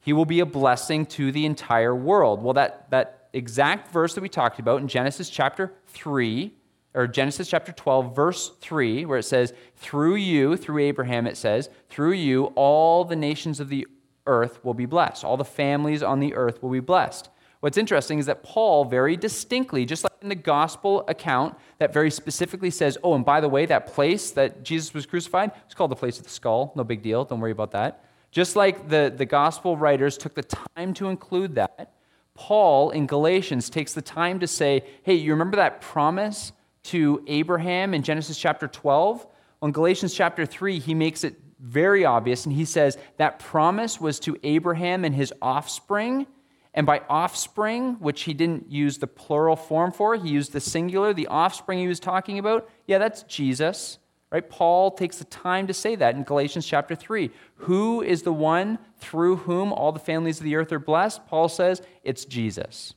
He 0.00 0.12
will 0.12 0.24
be 0.24 0.40
a 0.40 0.46
blessing 0.46 1.06
to 1.06 1.30
the 1.30 1.46
entire 1.46 1.94
world. 1.94 2.42
Well, 2.42 2.54
that, 2.54 2.90
that 2.90 3.28
exact 3.32 3.92
verse 3.92 4.14
that 4.14 4.20
we 4.20 4.28
talked 4.28 4.58
about 4.58 4.80
in 4.80 4.88
Genesis 4.88 5.30
chapter 5.30 5.74
3, 5.88 6.52
or 6.94 7.06
Genesis 7.06 7.48
chapter 7.48 7.72
12, 7.72 8.16
verse 8.16 8.52
3, 8.60 9.04
where 9.04 9.18
it 9.18 9.24
says, 9.24 9.52
Through 9.76 10.16
you, 10.16 10.56
through 10.56 10.78
Abraham, 10.78 11.26
it 11.26 11.36
says, 11.36 11.70
Through 11.88 12.12
you, 12.12 12.46
all 12.56 13.04
the 13.04 13.16
nations 13.16 13.60
of 13.60 13.68
the 13.68 13.86
earth 14.26 14.64
will 14.64 14.74
be 14.74 14.86
blessed. 14.86 15.24
All 15.24 15.36
the 15.36 15.44
families 15.44 16.02
on 16.02 16.20
the 16.20 16.34
earth 16.34 16.62
will 16.62 16.70
be 16.70 16.80
blessed. 16.80 17.28
What's 17.60 17.78
interesting 17.78 18.18
is 18.18 18.26
that 18.26 18.42
Paul 18.42 18.84
very 18.84 19.16
distinctly, 19.16 19.84
just 19.84 20.02
like 20.02 20.12
in 20.20 20.28
the 20.28 20.34
gospel 20.34 21.04
account, 21.06 21.54
that 21.78 21.92
very 21.92 22.10
specifically 22.10 22.70
says, 22.70 22.98
oh, 23.04 23.14
and 23.14 23.24
by 23.24 23.40
the 23.40 23.48
way, 23.48 23.66
that 23.66 23.86
place 23.86 24.32
that 24.32 24.64
Jesus 24.64 24.92
was 24.92 25.06
crucified, 25.06 25.52
it's 25.64 25.74
called 25.74 25.92
the 25.92 25.96
place 25.96 26.18
of 26.18 26.24
the 26.24 26.30
skull. 26.30 26.72
No 26.74 26.82
big 26.82 27.02
deal. 27.02 27.24
Don't 27.24 27.38
worry 27.38 27.52
about 27.52 27.70
that. 27.70 28.04
Just 28.32 28.56
like 28.56 28.88
the, 28.88 29.12
the 29.14 29.26
gospel 29.26 29.76
writers 29.76 30.18
took 30.18 30.34
the 30.34 30.42
time 30.42 30.92
to 30.94 31.08
include 31.08 31.54
that, 31.54 31.92
Paul 32.34 32.90
in 32.90 33.06
Galatians 33.06 33.70
takes 33.70 33.92
the 33.92 34.02
time 34.02 34.40
to 34.40 34.46
say, 34.46 34.84
hey, 35.02 35.14
you 35.14 35.32
remember 35.32 35.58
that 35.58 35.80
promise 35.80 36.52
to 36.84 37.22
Abraham 37.28 37.94
in 37.94 38.02
Genesis 38.02 38.38
chapter 38.38 38.66
12? 38.66 39.24
On 39.60 39.70
Galatians 39.70 40.14
chapter 40.14 40.46
3, 40.46 40.80
he 40.80 40.94
makes 40.94 41.22
it 41.22 41.36
very 41.62 42.04
obvious, 42.04 42.44
and 42.44 42.54
he 42.54 42.64
says 42.64 42.98
that 43.16 43.38
promise 43.38 44.00
was 44.00 44.18
to 44.20 44.36
Abraham 44.42 45.04
and 45.04 45.14
his 45.14 45.32
offspring 45.40 46.26
and 46.74 46.86
by 46.86 47.02
offspring, 47.08 47.94
which 47.94 48.22
he 48.22 48.32
didn't 48.32 48.70
use 48.70 48.98
the 48.98 49.06
plural 49.06 49.56
form 49.56 49.92
for, 49.92 50.16
he 50.16 50.30
used 50.30 50.52
the 50.52 50.60
singular, 50.60 51.12
the 51.12 51.26
offspring 51.26 51.78
he 51.78 51.86
was 51.86 52.00
talking 52.00 52.38
about, 52.38 52.68
yeah, 52.86 52.98
that's 52.98 53.22
Jesus. 53.24 53.98
Right? 54.30 54.48
Paul 54.48 54.92
takes 54.92 55.18
the 55.18 55.24
time 55.24 55.66
to 55.66 55.74
say 55.74 55.94
that 55.96 56.14
in 56.14 56.22
Galatians 56.22 56.66
chapter 56.66 56.94
3. 56.94 57.30
Who 57.56 58.00
is 58.00 58.22
the 58.22 58.32
one 58.32 58.78
through 58.96 59.36
whom 59.36 59.74
all 59.74 59.92
the 59.92 59.98
families 59.98 60.38
of 60.38 60.44
the 60.44 60.56
earth 60.56 60.72
are 60.72 60.78
blessed? 60.78 61.26
Paul 61.26 61.50
says 61.50 61.82
it's 62.02 62.24
Jesus. 62.24 62.94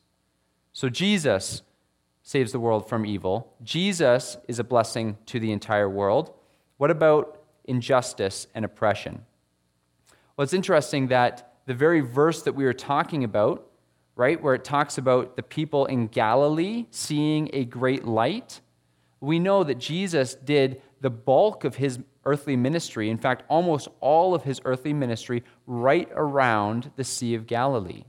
So 0.72 0.88
Jesus 0.88 1.62
saves 2.24 2.54
the 2.54 2.60
world 2.62 2.88
from 2.88 3.06
evil. 3.06 3.54
Jesus 3.62 4.38
is 4.48 4.60
a 4.60 4.64
blessing 4.64 5.18
to 5.26 5.42
the 5.42 5.52
entire 5.52 5.90
world. 5.90 6.34
What 6.78 6.90
about 6.90 7.42
injustice 7.68 8.48
and 8.56 8.66
oppression? 8.66 9.26
Well, 10.36 10.44
it's 10.44 10.54
interesting 10.54 11.08
that 11.08 11.54
the 11.66 11.74
very 11.74 12.02
verse 12.02 12.44
that 12.44 12.54
we 12.54 12.66
were 12.66 12.74
talking 12.74 13.24
about, 13.24 13.70
right, 14.16 14.42
where 14.42 14.54
it 14.54 14.64
talks 14.64 14.98
about 14.98 15.36
the 15.36 15.44
people 15.44 15.86
in 15.86 16.08
Galilee 16.08 16.86
seeing 16.92 17.50
a 17.54 17.66
great 17.66 18.06
light, 18.06 18.62
we 19.20 19.40
know 19.40 19.64
that 19.64 19.80
Jesus 19.80 20.36
did 20.36 20.82
the 21.02 21.10
bulk 21.10 21.64
of 21.64 21.76
his 21.76 22.00
earthly 22.26 22.56
ministry, 22.56 23.10
in 23.10 23.18
fact, 23.18 23.44
almost 23.50 23.88
all 24.00 24.34
of 24.34 24.44
his 24.44 24.60
earthly 24.66 24.94
ministry, 24.94 25.44
right 25.68 26.10
around 26.14 26.92
the 26.96 27.04
Sea 27.04 27.36
of 27.36 27.48
Galilee. 27.48 28.04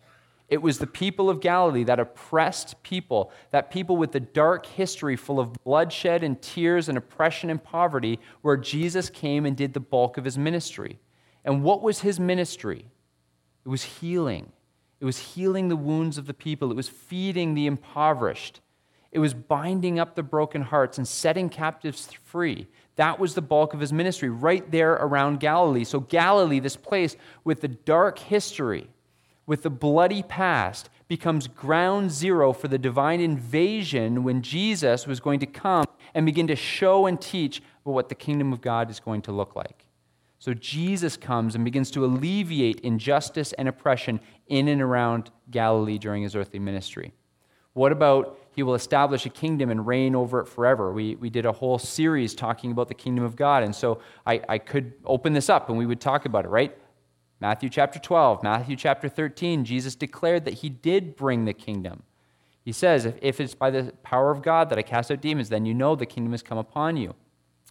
It 0.49 0.63
was 0.63 0.79
the 0.79 0.87
people 0.87 1.29
of 1.29 1.41
Galilee, 1.41 1.83
that 1.85 1.99
oppressed 1.99 2.81
people, 2.85 3.33
that 3.51 3.71
people 3.71 3.97
with 3.97 4.13
the 4.13 4.21
dark 4.21 4.67
history 4.67 5.17
full 5.17 5.41
of 5.41 5.53
bloodshed 5.65 6.23
and 6.23 6.41
tears 6.41 6.89
and 6.89 6.97
oppression 6.97 7.51
and 7.51 7.63
poverty, 7.63 8.21
where 8.43 8.57
Jesus 8.57 9.11
came 9.11 9.45
and 9.45 9.57
did 9.57 9.75
the 9.75 9.81
bulk 9.81 10.19
of 10.19 10.25
his 10.25 10.39
ministry. 10.39 11.01
And 11.45 11.65
what 11.65 11.83
was 11.83 12.01
his 12.01 12.21
ministry? 12.21 12.87
It 13.65 13.69
was 13.69 13.83
healing. 13.83 14.53
It 15.01 15.05
was 15.05 15.19
healing 15.19 15.69
the 15.69 15.77
wounds 15.77 16.17
of 16.17 16.27
the 16.27 16.35
people. 16.35 16.71
It 16.71 16.77
was 16.77 16.89
feeding 16.89 17.55
the 17.55 17.67
impoverished. 17.67 18.61
It 19.11 19.19
was 19.19 19.35
binding 19.35 19.99
up 19.99 20.15
the 20.15 20.23
broken 20.23 20.63
hearts 20.63 20.99
and 20.99 21.09
setting 21.09 21.49
captives 21.49 22.09
free. 22.25 22.69
That 22.97 23.19
was 23.19 23.35
the 23.35 23.43
bulk 23.43 23.75
of 23.75 23.81
his 23.81 23.93
ministry, 23.93 24.29
right 24.29 24.71
there 24.71 24.93
around 24.93 25.41
Galilee. 25.41 25.85
So, 25.85 26.01
Galilee, 26.01 26.61
this 26.61 26.77
place 26.77 27.17
with 27.43 27.61
the 27.61 27.69
dark 27.69 28.19
history, 28.19 28.89
with 29.47 29.63
the 29.63 29.71
bloody 29.71 30.23
past, 30.23 30.91
becomes 31.09 31.47
ground 31.47 32.11
zero 32.11 32.53
for 32.53 32.69
the 32.69 32.79
divine 32.79 33.21
invasion 33.21 34.25
when 34.25 34.43
Jesus 34.43 35.07
was 35.07 35.21
going 35.21 35.39
to 35.41 35.47
come 35.47 35.87
and 36.15 36.27
begin 36.27 36.49
to 36.49 36.57
show 36.57 37.07
and 37.07 37.21
teach 37.21 37.63
what 37.85 38.09
the 38.09 38.15
kingdom 38.15 38.53
of 38.53 38.61
God 38.61 38.91
is 38.91 38.99
going 38.99 39.23
to 39.23 39.33
look 39.33 39.55
like. 39.55 39.87
So 40.39 40.53
Jesus 40.53 41.17
comes 41.17 41.55
and 41.55 41.65
begins 41.65 41.91
to 41.93 42.05
alleviate 42.05 42.81
injustice 42.81 43.53
and 43.55 43.69
oppression 43.69 44.21
in 44.49 44.69
and 44.69 44.83
around 44.83 45.31
Galilee 45.51 45.99
during 45.99 46.23
his 46.23 46.37
earthly 46.37 46.59
ministry. 46.59 47.13
What 47.73 47.93
about 47.93 48.39
he 48.55 48.63
will 48.63 48.75
establish 48.75 49.27
a 49.27 49.29
kingdom 49.29 49.71
and 49.71 49.87
reign 49.87 50.15
over 50.15 50.41
it 50.41 50.47
forever? 50.47 50.93
We, 50.93 51.15
we 51.17 51.31
did 51.31 51.47
a 51.47 51.53
whole 51.53 51.79
series 51.79 52.35
talking 52.35 52.71
about 52.71 52.89
the 52.89 52.95
kingdom 52.95 53.25
of 53.25 53.37
God. 53.37 53.63
And 53.63 53.75
so 53.75 54.01
I, 54.27 54.41
I 54.49 54.59
could 54.59 54.95
open 55.05 55.33
this 55.33 55.49
up 55.49 55.69
and 55.69 55.77
we 55.79 55.87
would 55.87 56.01
talk 56.01 56.25
about 56.25 56.45
it, 56.45 56.49
right? 56.49 56.77
Matthew 57.41 57.69
chapter 57.69 57.99
12, 57.99 58.43
Matthew 58.43 58.77
chapter 58.77 59.09
13, 59.09 59.65
Jesus 59.65 59.95
declared 59.95 60.45
that 60.45 60.55
he 60.55 60.69
did 60.69 61.17
bring 61.17 61.45
the 61.45 61.53
kingdom. 61.53 62.03
He 62.65 62.73
says, 62.73 63.05
if, 63.05 63.15
if 63.21 63.41
it's 63.41 63.55
by 63.55 63.71
the 63.71 63.93
power 64.03 64.31
of 64.31 64.43
God 64.43 64.71
that 64.71 64.79
I 64.79 64.83
cast 64.83 65.11
out 65.11 65.21
demons, 65.21 65.49
then 65.49 65.67
you 65.67 65.75
know 65.75 65.95
the 65.95 66.07
kingdom 66.07 66.33
has 66.33 66.43
come 66.43 66.59
upon 66.59 66.97
you. 66.97 67.15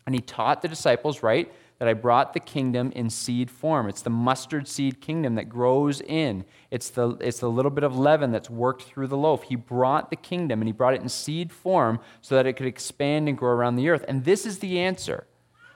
And 0.06 0.14
he 0.14 0.22
taught 0.22 0.62
the 0.62 0.68
disciples, 0.68 1.24
right? 1.24 1.52
that 1.80 1.88
I 1.88 1.94
brought 1.94 2.34
the 2.34 2.40
kingdom 2.40 2.92
in 2.96 3.10
seed 3.10 3.52
form. 3.52 3.90
It's 3.90 4.02
the 4.02 4.10
mustard 4.10 4.68
seed 4.68 5.02
kingdom 5.02 5.36
that 5.36 5.50
grows 5.50 6.02
in. 6.02 6.46
It's 6.72 6.90
the, 6.90 7.12
it's 7.20 7.40
the 7.40 7.50
little 7.50 7.72
bit 7.72 7.84
of 7.84 7.98
leaven 7.98 8.32
that's 8.32 8.50
worked 8.50 8.84
through 8.84 9.08
the 9.08 9.18
loaf. 9.18 9.44
He 9.44 9.56
brought 9.56 10.10
the 10.10 10.16
kingdom 10.16 10.62
and 10.62 10.70
he 10.70 10.72
brought 10.72 10.94
it 10.94 11.02
in 11.02 11.10
seed 11.10 11.52
form 11.52 12.00
so 12.22 12.36
that 12.36 12.46
it 12.46 12.54
could 12.54 12.68
expand 12.68 13.28
and 13.28 13.38
grow 13.38 13.52
around 13.52 13.76
the 13.76 13.90
earth. 13.90 14.06
And 14.08 14.24
this 14.24 14.46
is 14.46 14.60
the 14.60 14.80
answer. 14.80 15.28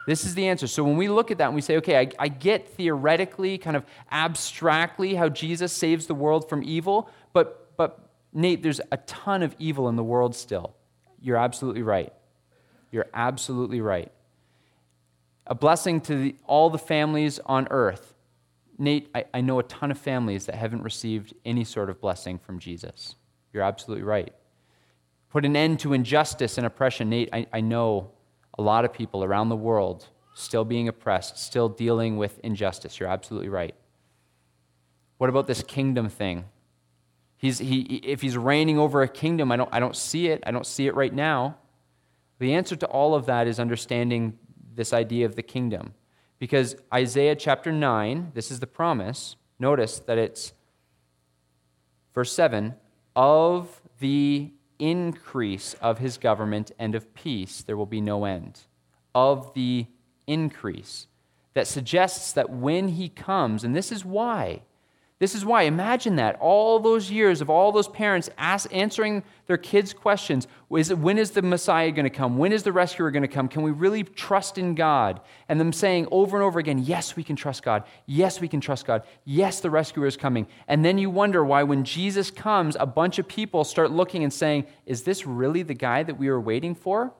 This 0.09 0.25
is 0.25 0.33
the 0.33 0.47
answer. 0.47 0.67
So 0.67 0.83
when 0.83 0.97
we 0.97 1.07
look 1.07 1.31
at 1.31 1.37
that 1.37 1.45
and 1.45 1.55
we 1.55 1.61
say, 1.61 1.77
okay, 1.77 1.99
I, 1.99 2.09
I 2.17 2.27
get 2.27 2.67
theoretically, 2.69 3.57
kind 3.57 3.75
of 3.75 3.85
abstractly, 4.11 5.15
how 5.15 5.29
Jesus 5.29 5.71
saves 5.71 6.07
the 6.07 6.15
world 6.15 6.49
from 6.49 6.63
evil, 6.63 7.09
but, 7.31 7.77
but 7.77 8.09
Nate, 8.33 8.63
there's 8.63 8.81
a 8.91 8.97
ton 8.97 9.43
of 9.43 9.55
evil 9.59 9.87
in 9.87 9.95
the 9.95 10.03
world 10.03 10.35
still. 10.35 10.75
You're 11.21 11.37
absolutely 11.37 11.83
right. 11.83 12.13
You're 12.91 13.07
absolutely 13.13 13.81
right 13.81 14.11
a 15.49 15.55
blessing 15.55 15.99
to 15.99 16.15
the, 16.15 16.35
all 16.45 16.69
the 16.69 16.77
families 16.77 17.39
on 17.45 17.67
earth. 17.71 18.13
Nate, 18.77 19.09
I, 19.13 19.25
I 19.33 19.41
know 19.41 19.59
a 19.59 19.63
ton 19.63 19.91
of 19.91 19.97
families 19.97 20.45
that 20.45 20.55
haven't 20.55 20.83
received 20.83 21.33
any 21.43 21.63
sort 21.63 21.89
of 21.89 21.99
blessing 21.99 22.37
from 22.37 22.59
Jesus. 22.59 23.15
You're 23.51 23.63
absolutely 23.63 24.03
right. 24.03 24.31
Put 25.29 25.45
an 25.45 25.55
end 25.55 25.79
to 25.81 25.93
injustice 25.93 26.57
and 26.57 26.65
oppression. 26.65 27.09
Nate, 27.09 27.29
I, 27.33 27.47
I 27.51 27.61
know 27.61 28.11
a 28.59 28.61
lot 28.61 28.83
of 28.83 28.91
people 28.91 29.23
around 29.23 29.47
the 29.47 29.55
world 29.55 30.09
still 30.33 30.65
being 30.65 30.89
oppressed, 30.89 31.37
still 31.37 31.69
dealing 31.69 32.17
with 32.17 32.39
injustice. 32.43 32.99
You're 32.99 33.07
absolutely 33.07 33.47
right. 33.47 33.73
What 35.17 35.29
about 35.29 35.47
this 35.47 35.63
kingdom 35.63 36.09
thing? 36.09 36.43
He's, 37.37 37.59
he, 37.59 37.79
if 38.03 38.21
he's 38.21 38.35
reigning 38.35 38.77
over 38.77 39.01
a 39.01 39.07
kingdom, 39.07 39.49
I 39.49 39.55
don't, 39.55 39.69
I 39.71 39.79
don't 39.79 39.95
see 39.95 40.27
it. 40.27 40.43
I 40.45 40.51
don't 40.51 40.65
see 40.65 40.87
it 40.87 40.95
right 40.95 41.13
now. 41.13 41.55
The 42.39 42.53
answer 42.53 42.75
to 42.75 42.85
all 42.87 43.15
of 43.15 43.25
that 43.27 43.47
is 43.47 43.61
understanding 43.61 44.37
this 44.75 44.91
idea 44.91 45.25
of 45.25 45.37
the 45.37 45.43
kingdom. 45.43 45.93
Because 46.37 46.75
Isaiah 46.93 47.37
chapter 47.37 47.71
9, 47.71 48.31
this 48.33 48.51
is 48.51 48.59
the 48.59 48.67
promise. 48.67 49.37
Notice 49.57 49.99
that 49.99 50.17
it's 50.17 50.51
verse 52.13 52.33
7 52.33 52.75
of 53.15 53.81
the 53.99 54.51
increase 54.79 55.75
of 55.75 55.99
his 55.99 56.17
government 56.17 56.71
and 56.79 56.95
of 56.95 57.13
peace, 57.13 57.61
there 57.61 57.77
will 57.77 57.85
be 57.85 58.01
no 58.01 58.25
end. 58.25 58.61
Of 59.13 59.53
the 59.53 59.85
increase. 60.25 61.07
That 61.53 61.67
suggests 61.67 62.31
that 62.33 62.49
when 62.49 62.89
he 62.89 63.09
comes, 63.09 63.63
and 63.63 63.75
this 63.75 63.91
is 63.91 64.05
why, 64.05 64.61
This 65.19 65.35
is 65.35 65.43
why, 65.43 65.63
imagine 65.63 66.15
that. 66.15 66.37
All 66.39 66.79
those 66.79 67.11
years 67.11 67.41
of 67.41 67.49
all 67.49 67.73
those 67.73 67.89
parents 67.89 68.29
ask, 68.37 68.73
answering 68.73 69.23
their 69.47 69.57
kids' 69.57 69.91
questions 69.91 70.47
is 70.73 70.93
when 70.93 71.17
is 71.17 71.31
the 71.31 71.41
Messiah 71.41 71.91
going 71.91 72.05
to 72.05 72.09
come? 72.09 72.37
When 72.37 72.53
is 72.53 72.63
the 72.63 72.71
rescuer 72.71 73.11
going 73.11 73.23
to 73.23 73.27
come? 73.27 73.49
Can 73.49 73.63
we 73.63 73.71
really 73.71 74.03
trust 74.03 74.57
in 74.57 74.75
God? 74.75 75.19
And 75.49 75.59
them 75.59 75.73
saying 75.73 76.07
over 76.09 76.37
and 76.37 76.43
over 76.45 76.57
again, 76.57 76.79
yes, 76.79 77.17
we 77.17 77.25
can 77.25 77.35
trust 77.35 77.63
God. 77.63 77.83
Yes, 78.05 78.39
we 78.39 78.47
can 78.47 78.61
trust 78.61 78.85
God. 78.85 79.03
Yes, 79.25 79.59
the 79.59 79.69
rescuer 79.69 80.05
is 80.05 80.15
coming. 80.15 80.47
And 80.69 80.85
then 80.85 80.97
you 80.97 81.09
wonder 81.09 81.43
why, 81.43 81.63
when 81.63 81.83
Jesus 81.83 82.31
comes, 82.31 82.77
a 82.79 82.85
bunch 82.85 83.19
of 83.19 83.27
people 83.27 83.65
start 83.65 83.91
looking 83.91 84.23
and 84.23 84.31
saying, 84.31 84.67
is 84.85 85.03
this 85.03 85.25
really 85.25 85.63
the 85.63 85.73
guy 85.73 86.01
that 86.01 86.17
we 86.17 86.29
were 86.29 86.39
waiting 86.39 86.75
for? 86.75 87.13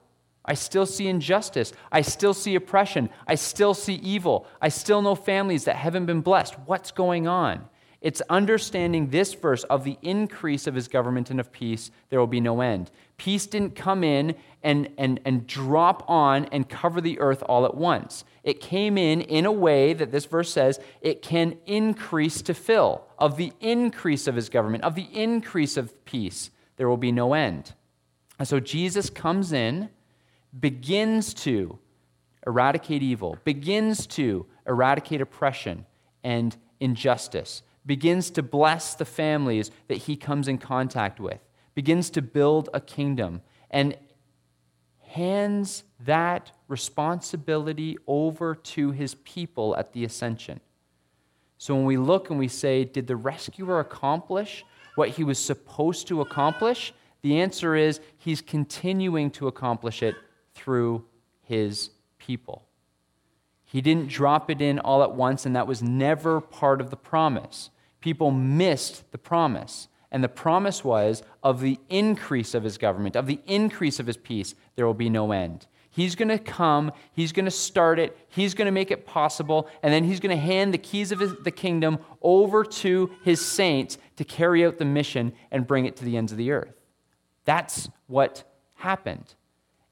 I 0.45 0.53
still 0.53 0.85
see 0.85 1.09
injustice. 1.09 1.73
I 1.91 2.01
still 2.01 2.33
see 2.33 2.55
oppression. 2.55 3.09
I 3.27 3.35
still 3.35 3.73
see 3.73 3.95
evil. 3.95 4.47
I 4.61 4.69
still 4.69 5.01
know 5.01 5.15
families 5.15 5.65
that 5.65 5.75
haven't 5.75 6.05
been 6.05 6.21
blessed. 6.21 6.57
What's 6.65 6.91
going 6.91 7.27
on? 7.27 7.67
It's 8.01 8.21
understanding 8.29 9.09
this 9.09 9.33
verse 9.33 9.65
of 9.65 9.83
the 9.83 9.97
increase 10.01 10.67
of 10.67 10.75
his 10.75 10.87
government 10.87 11.29
and 11.29 11.39
of 11.39 11.51
peace, 11.51 11.91
there 12.09 12.19
will 12.19 12.27
be 12.27 12.39
no 12.39 12.61
end. 12.61 12.91
Peace 13.17 13.45
didn't 13.45 13.75
come 13.75 14.05
in 14.05 14.35
and, 14.63 14.89
and, 14.97 15.19
and 15.25 15.45
drop 15.45 16.09
on 16.09 16.45
and 16.45 16.69
cover 16.69 17.01
the 17.01 17.19
earth 17.19 17.43
all 17.43 17.65
at 17.65 17.75
once. 17.75 18.23
It 18.43 18.61
came 18.61 18.97
in 18.97 19.19
in 19.19 19.45
a 19.45 19.51
way 19.51 19.93
that 19.93 20.11
this 20.11 20.25
verse 20.25 20.51
says 20.51 20.79
it 21.01 21.21
can 21.21 21.57
increase 21.65 22.41
to 22.43 22.53
fill. 22.53 23.03
Of 23.17 23.35
the 23.35 23.51
increase 23.59 24.27
of 24.27 24.35
his 24.35 24.47
government, 24.47 24.85
of 24.85 24.95
the 24.95 25.09
increase 25.11 25.75
of 25.75 26.05
peace, 26.05 26.51
there 26.77 26.87
will 26.87 26.95
be 26.97 27.11
no 27.11 27.33
end. 27.33 27.73
And 28.37 28.47
so 28.47 28.61
Jesus 28.61 29.09
comes 29.09 29.51
in, 29.51 29.89
begins 30.57 31.33
to 31.33 31.77
eradicate 32.47 33.03
evil, 33.03 33.37
begins 33.43 34.07
to 34.07 34.45
eradicate 34.65 35.19
oppression 35.19 35.85
and 36.23 36.55
injustice 36.79 37.63
begins 37.89 38.29
to 38.29 38.43
bless 38.43 38.93
the 38.93 39.03
families 39.03 39.71
that 39.87 39.97
he 39.97 40.15
comes 40.15 40.47
in 40.47 40.59
contact 40.59 41.19
with, 41.19 41.39
begins 41.73 42.11
to 42.11 42.21
build 42.21 42.69
a 42.71 42.79
kingdom, 42.79 43.41
and 43.71 43.97
hands 45.07 45.83
that 45.99 46.51
responsibility 46.67 47.97
over 48.05 48.53
to 48.53 48.91
his 48.91 49.15
people 49.15 49.75
at 49.75 49.91
the 49.93 50.05
ascension. 50.05 50.59
So 51.57 51.73
when 51.73 51.85
we 51.85 51.97
look 51.97 52.29
and 52.29 52.37
we 52.37 52.47
say, 52.47 52.85
Did 52.85 53.07
the 53.07 53.15
rescuer 53.15 53.79
accomplish 53.79 54.63
what 54.93 55.09
he 55.09 55.23
was 55.23 55.39
supposed 55.43 56.07
to 56.09 56.21
accomplish? 56.21 56.93
The 57.23 57.41
answer 57.41 57.75
is, 57.75 58.01
He's 58.19 58.39
continuing 58.39 59.31
to 59.31 59.47
accomplish 59.47 60.03
it 60.03 60.13
through 60.53 61.05
his 61.41 61.89
people. 62.19 62.67
He 63.65 63.81
didn't 63.81 64.09
drop 64.09 64.51
it 64.51 64.61
in 64.61 64.77
all 64.77 65.01
at 65.01 65.13
once, 65.13 65.47
and 65.47 65.55
that 65.55 65.65
was 65.65 65.81
never 65.81 66.39
part 66.39 66.81
of 66.81 66.91
the 66.91 66.95
promise 66.95 67.71
people 68.01 68.31
missed 68.31 69.11
the 69.11 69.17
promise. 69.17 69.87
And 70.11 70.23
the 70.23 70.29
promise 70.29 70.83
was 70.83 71.23
of 71.43 71.61
the 71.61 71.79
increase 71.89 72.53
of 72.53 72.63
his 72.63 72.77
government, 72.77 73.15
of 73.15 73.27
the 73.27 73.39
increase 73.45 73.99
of 73.99 74.07
his 74.07 74.17
peace, 74.17 74.55
there 74.75 74.85
will 74.85 74.93
be 74.93 75.09
no 75.09 75.31
end. 75.31 75.67
He's 75.91 76.15
going 76.15 76.29
to 76.29 76.39
come, 76.39 76.91
he's 77.11 77.31
going 77.31 77.45
to 77.45 77.51
start 77.51 77.99
it, 77.99 78.17
he's 78.29 78.53
going 78.53 78.67
to 78.67 78.71
make 78.71 78.91
it 78.91 79.05
possible, 79.05 79.67
and 79.83 79.93
then 79.93 80.03
he's 80.03 80.19
going 80.19 80.35
to 80.35 80.41
hand 80.41 80.73
the 80.73 80.77
keys 80.77 81.11
of 81.11 81.19
his, 81.19 81.33
the 81.43 81.51
kingdom 81.51 81.99
over 82.21 82.63
to 82.63 83.11
his 83.23 83.43
saints 83.43 83.97
to 84.15 84.23
carry 84.23 84.65
out 84.65 84.77
the 84.77 84.85
mission 84.85 85.33
and 85.51 85.67
bring 85.67 85.85
it 85.85 85.95
to 85.97 86.05
the 86.05 86.15
ends 86.15 86.31
of 86.31 86.37
the 86.37 86.51
earth. 86.51 86.79
That's 87.45 87.89
what 88.07 88.43
happened. 88.75 89.35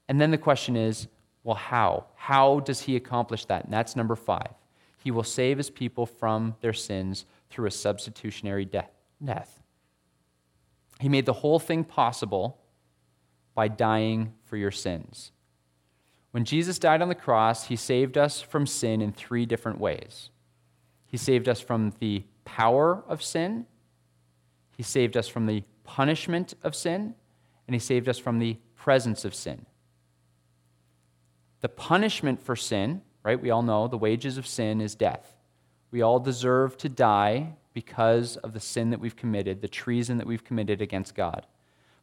And 0.08 0.20
then 0.20 0.30
the 0.30 0.38
question 0.38 0.76
is 0.76 1.08
well, 1.44 1.56
how? 1.56 2.04
How 2.14 2.60
does 2.60 2.82
he 2.82 2.96
accomplish 2.96 3.46
that? 3.46 3.64
And 3.64 3.72
that's 3.72 3.96
number 3.96 4.16
five. 4.16 4.52
He 5.02 5.10
will 5.10 5.22
save 5.22 5.56
his 5.56 5.70
people 5.70 6.04
from 6.04 6.56
their 6.60 6.72
sins 6.72 7.24
through 7.50 7.66
a 7.66 7.70
substitutionary 7.70 8.64
death. 8.64 9.62
He 11.00 11.08
made 11.08 11.26
the 11.26 11.32
whole 11.32 11.58
thing 11.58 11.84
possible 11.84 12.60
by 13.54 13.68
dying 13.68 14.34
for 14.44 14.56
your 14.56 14.70
sins. 14.70 15.32
When 16.30 16.44
Jesus 16.44 16.78
died 16.78 17.02
on 17.02 17.08
the 17.08 17.14
cross, 17.14 17.66
he 17.66 17.76
saved 17.76 18.18
us 18.18 18.40
from 18.40 18.66
sin 18.66 19.00
in 19.00 19.12
three 19.12 19.46
different 19.46 19.80
ways. 19.80 20.30
He 21.06 21.16
saved 21.16 21.48
us 21.48 21.60
from 21.60 21.94
the 22.00 22.24
power 22.44 23.02
of 23.08 23.22
sin, 23.22 23.66
he 24.76 24.82
saved 24.82 25.16
us 25.16 25.26
from 25.26 25.46
the 25.46 25.64
punishment 25.82 26.54
of 26.62 26.74
sin, 26.74 27.14
and 27.66 27.74
he 27.74 27.80
saved 27.80 28.08
us 28.08 28.18
from 28.18 28.38
the 28.38 28.58
presence 28.76 29.24
of 29.24 29.34
sin. 29.34 29.66
The 31.60 31.68
punishment 31.68 32.40
for 32.40 32.54
sin, 32.54 33.02
right? 33.24 33.40
We 33.40 33.50
all 33.50 33.62
know 33.62 33.88
the 33.88 33.98
wages 33.98 34.38
of 34.38 34.46
sin 34.46 34.80
is 34.80 34.94
death. 34.94 35.34
We 35.90 36.02
all 36.02 36.20
deserve 36.20 36.76
to 36.78 36.88
die 36.88 37.54
because 37.72 38.36
of 38.38 38.52
the 38.52 38.60
sin 38.60 38.90
that 38.90 39.00
we've 39.00 39.16
committed, 39.16 39.60
the 39.60 39.68
treason 39.68 40.18
that 40.18 40.26
we've 40.26 40.44
committed 40.44 40.82
against 40.82 41.14
God. 41.14 41.46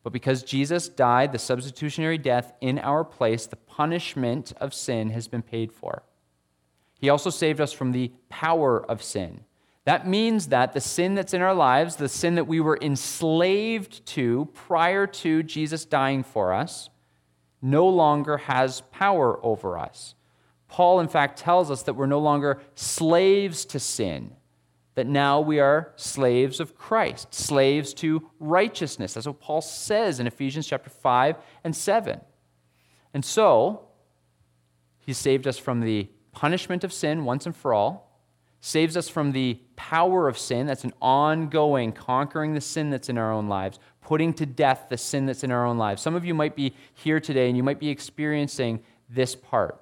But 0.03 0.13
because 0.13 0.43
Jesus 0.43 0.87
died 0.87 1.31
the 1.31 1.39
substitutionary 1.39 2.17
death 2.17 2.53
in 2.61 2.79
our 2.79 3.03
place, 3.03 3.47
the 3.47 3.55
punishment 3.55 4.53
of 4.57 4.73
sin 4.73 5.09
has 5.09 5.27
been 5.27 5.41
paid 5.41 5.71
for. 5.71 6.03
He 6.99 7.09
also 7.09 7.29
saved 7.29 7.59
us 7.59 7.73
from 7.73 7.91
the 7.91 8.11
power 8.29 8.83
of 8.89 9.03
sin. 9.03 9.41
That 9.83 10.07
means 10.07 10.47
that 10.47 10.73
the 10.73 10.81
sin 10.81 11.13
that's 11.13 11.33
in 11.33 11.41
our 11.41 11.53
lives, 11.53 11.95
the 11.95 12.09
sin 12.09 12.35
that 12.35 12.47
we 12.47 12.59
were 12.59 12.79
enslaved 12.81 14.05
to 14.07 14.49
prior 14.53 15.05
to 15.07 15.43
Jesus 15.43 15.85
dying 15.85 16.23
for 16.23 16.53
us, 16.53 16.89
no 17.61 17.87
longer 17.87 18.37
has 18.37 18.81
power 18.91 19.43
over 19.43 19.77
us. 19.77 20.15
Paul, 20.67 20.99
in 20.99 21.07
fact, 21.07 21.39
tells 21.39 21.69
us 21.69 21.83
that 21.83 21.93
we're 21.93 22.05
no 22.05 22.19
longer 22.19 22.61
slaves 22.75 23.65
to 23.65 23.79
sin, 23.79 24.31
that 24.95 25.07
now 25.07 25.39
we 25.41 25.59
are 25.59 25.93
slaves 25.95 26.59
of 26.59 26.75
Christ, 26.75 27.33
slaves 27.33 27.93
to 27.95 28.29
righteousness. 28.39 29.13
That's 29.13 29.27
what 29.27 29.39
Paul 29.39 29.61
says 29.61 30.19
in 30.19 30.27
Ephesians 30.27 30.67
chapter 30.67 30.89
5 30.89 31.37
and 31.63 31.75
7. 31.75 32.19
And 33.13 33.23
so, 33.23 33.87
he 34.99 35.13
saved 35.13 35.47
us 35.47 35.57
from 35.57 35.81
the 35.81 36.09
punishment 36.31 36.83
of 36.83 36.91
sin 36.91 37.25
once 37.25 37.45
and 37.45 37.55
for 37.55 37.73
all, 37.73 38.19
saves 38.59 38.97
us 38.97 39.07
from 39.07 39.31
the 39.31 39.59
power 39.75 40.27
of 40.27 40.37
sin. 40.37 40.65
That's 40.65 40.83
an 40.83 40.93
ongoing 40.99 41.91
conquering 41.91 42.55
the 42.55 42.61
sin 42.61 42.89
that's 42.89 43.09
in 43.09 43.17
our 43.17 43.31
own 43.31 43.47
lives, 43.47 43.79
putting 44.01 44.33
to 44.33 44.45
death 44.45 44.87
the 44.89 44.97
sin 44.97 45.27
that's 45.27 45.43
in 45.43 45.51
our 45.51 45.65
own 45.65 45.77
lives. 45.77 46.01
Some 46.01 46.15
of 46.15 46.25
you 46.25 46.33
might 46.33 46.55
be 46.55 46.73
here 46.95 47.19
today 47.19 47.47
and 47.47 47.55
you 47.55 47.61
might 47.61 47.79
be 47.79 47.89
experiencing 47.89 48.81
this 49.07 49.35
part. 49.35 49.79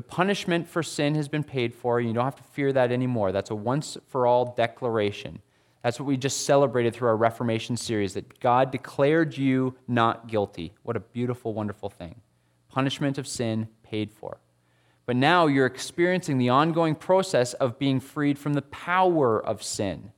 The 0.00 0.06
punishment 0.06 0.66
for 0.66 0.82
sin 0.82 1.14
has 1.16 1.28
been 1.28 1.44
paid 1.44 1.74
for, 1.74 1.98
and 1.98 2.08
you 2.08 2.14
don't 2.14 2.24
have 2.24 2.36
to 2.36 2.42
fear 2.42 2.72
that 2.72 2.90
anymore. 2.90 3.32
That's 3.32 3.50
a 3.50 3.54
once 3.54 3.98
for 4.08 4.26
all 4.26 4.54
declaration. 4.56 5.42
That's 5.82 6.00
what 6.00 6.06
we 6.06 6.16
just 6.16 6.46
celebrated 6.46 6.94
through 6.94 7.08
our 7.08 7.18
Reformation 7.18 7.76
series 7.76 8.14
that 8.14 8.40
God 8.40 8.70
declared 8.70 9.36
you 9.36 9.76
not 9.86 10.26
guilty. 10.26 10.72
What 10.84 10.96
a 10.96 11.00
beautiful, 11.00 11.52
wonderful 11.52 11.90
thing. 11.90 12.22
Punishment 12.70 13.18
of 13.18 13.28
sin 13.28 13.68
paid 13.82 14.10
for. 14.10 14.38
But 15.04 15.16
now 15.16 15.48
you're 15.48 15.66
experiencing 15.66 16.38
the 16.38 16.48
ongoing 16.48 16.94
process 16.94 17.52
of 17.52 17.78
being 17.78 18.00
freed 18.00 18.38
from 18.38 18.54
the 18.54 18.62
power 18.62 19.38
of 19.44 19.62
sin. 19.62 20.12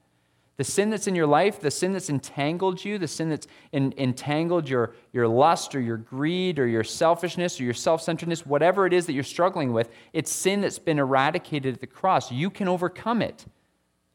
The 0.59 0.64
sin 0.64 0.90
that's 0.90 1.07
in 1.07 1.14
your 1.14 1.26
life, 1.26 1.61
the 1.61 1.70
sin 1.70 1.92
that's 1.92 2.11
entangled 2.11 2.84
you, 2.84 2.98
the 2.98 3.09
sin 3.09 3.30
that's 3.30 3.46
in, 3.72 3.94
entangled 3.96 4.68
your, 4.68 4.94
your 5.12 5.26
lust 5.26 5.74
or 5.74 5.80
your 5.80 5.96
greed 5.96 6.59
or 6.59 6.66
your 6.66 6.84
selfishness 6.84 7.59
or 7.59 7.64
your 7.64 7.74
self 7.74 8.03
centeredness, 8.03 8.44
whatever 8.44 8.86
it 8.86 8.92
is 8.92 9.07
that 9.07 9.14
you're 9.14 9.24
struggling 9.24 9.72
with, 9.72 9.90
it's 10.12 10.30
sin 10.30 10.61
that's 10.61 10.78
been 10.78 10.98
eradicated 10.98 11.74
at 11.74 11.80
the 11.80 11.86
cross. 11.86 12.30
You 12.30 12.50
can 12.50 12.68
overcome 12.68 13.22
it. 13.22 13.46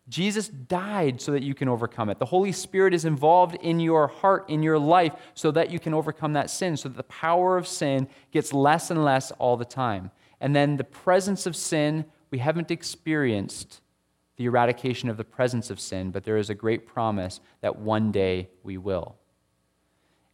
Jesus 0.10 0.48
died 0.48 1.20
so 1.20 1.34
that 1.34 1.44
you 1.44 1.54
can 1.54 1.68
overcome 1.68 2.10
it. 2.10 2.18
The 2.20 2.26
Holy 2.26 2.54
Spirit 2.54 2.94
is 2.94 3.04
involved 3.04 3.56
in 3.56 3.80
your 3.80 4.08
heart, 4.08 4.50
in 4.50 4.64
your 4.64 4.80
life, 4.80 5.14
so 5.34 5.52
that 5.52 5.70
you 5.70 5.80
can 5.80 5.94
overcome 5.94 6.34
that 6.34 6.50
sin, 6.50 6.78
so 6.78 6.88
that 6.88 6.96
the 6.96 7.04
power 7.04 7.58
of 7.58 7.68
sin 7.68 8.08
gets 8.32 8.54
less 8.54 8.90
and 8.90 9.04
less 9.04 9.32
all 9.32 9.58
the 9.58 9.66
time. 9.66 10.12
And 10.40 10.56
then 10.56 10.78
the 10.78 10.84
presence 10.84 11.46
of 11.46 11.56
sin 11.56 12.06
we 12.30 12.38
haven't 12.38 12.72
experienced 12.72 13.82
the 14.38 14.46
eradication 14.46 15.10
of 15.10 15.18
the 15.18 15.24
presence 15.24 15.70
of 15.70 15.80
sin, 15.80 16.12
but 16.12 16.24
there 16.24 16.38
is 16.38 16.50
a 16.50 16.56
great 16.56 16.88
promise 16.88 17.42
that 17.62 17.78
one 17.78 18.12
day 18.12 18.50
we 18.64 18.78
will. 18.78 19.16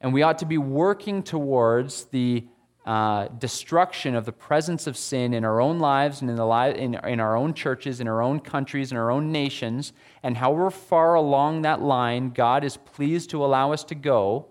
And 0.01 0.14
we 0.14 0.22
ought 0.22 0.39
to 0.39 0.45
be 0.45 0.58
working 0.58 1.24
towards 1.24 2.06
the 2.06 2.45
uh, 2.86 3.30
destruction 3.39 4.14
of 4.14 4.26
the 4.26 4.34
presence 4.34 4.88
of 4.88 4.97
sin 4.97 5.34
in 5.34 5.45
our 5.45 5.62
own 5.62 5.80
lives 5.80 6.20
and 6.20 6.30
in, 6.30 6.36
the 6.36 6.45
li- 6.45 6.78
in, 6.78 6.95
in 6.95 7.22
our 7.22 7.38
own 7.38 7.54
churches, 7.54 8.01
in 8.01 8.10
our 8.10 8.22
own 8.22 8.41
countries, 8.41 8.91
in 8.91 8.97
our 8.97 9.10
own 9.10 9.32
nations, 9.32 9.93
and 10.22 10.36
however 10.36 10.70
far 10.70 11.16
along 11.16 11.62
that 11.62 11.82
line 11.82 12.32
God 12.32 12.66
is 12.66 12.76
pleased 12.76 13.30
to 13.30 13.43
allow 13.43 13.72
us 13.72 13.86
to 13.86 13.95
go, 13.95 14.47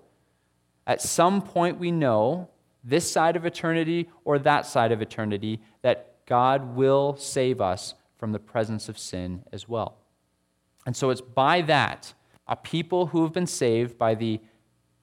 at 0.86 1.02
some 1.02 1.42
point 1.42 1.78
we 1.78 1.90
know, 1.90 2.48
this 2.82 3.08
side 3.08 3.36
of 3.36 3.44
eternity 3.44 4.08
or 4.24 4.38
that 4.38 4.64
side 4.64 4.92
of 4.92 5.02
eternity, 5.02 5.60
that 5.82 6.24
God 6.26 6.74
will 6.74 7.16
save 7.16 7.60
us 7.60 7.94
from 8.22 8.30
the 8.30 8.38
presence 8.38 8.88
of 8.88 8.96
sin 8.96 9.42
as 9.50 9.68
well. 9.68 9.96
And 10.86 10.96
so 10.96 11.10
it's 11.10 11.20
by 11.20 11.60
that, 11.62 12.14
a 12.46 12.54
people 12.54 13.06
who 13.06 13.24
have 13.24 13.32
been 13.32 13.48
saved 13.48 13.98
by 13.98 14.14
the 14.14 14.40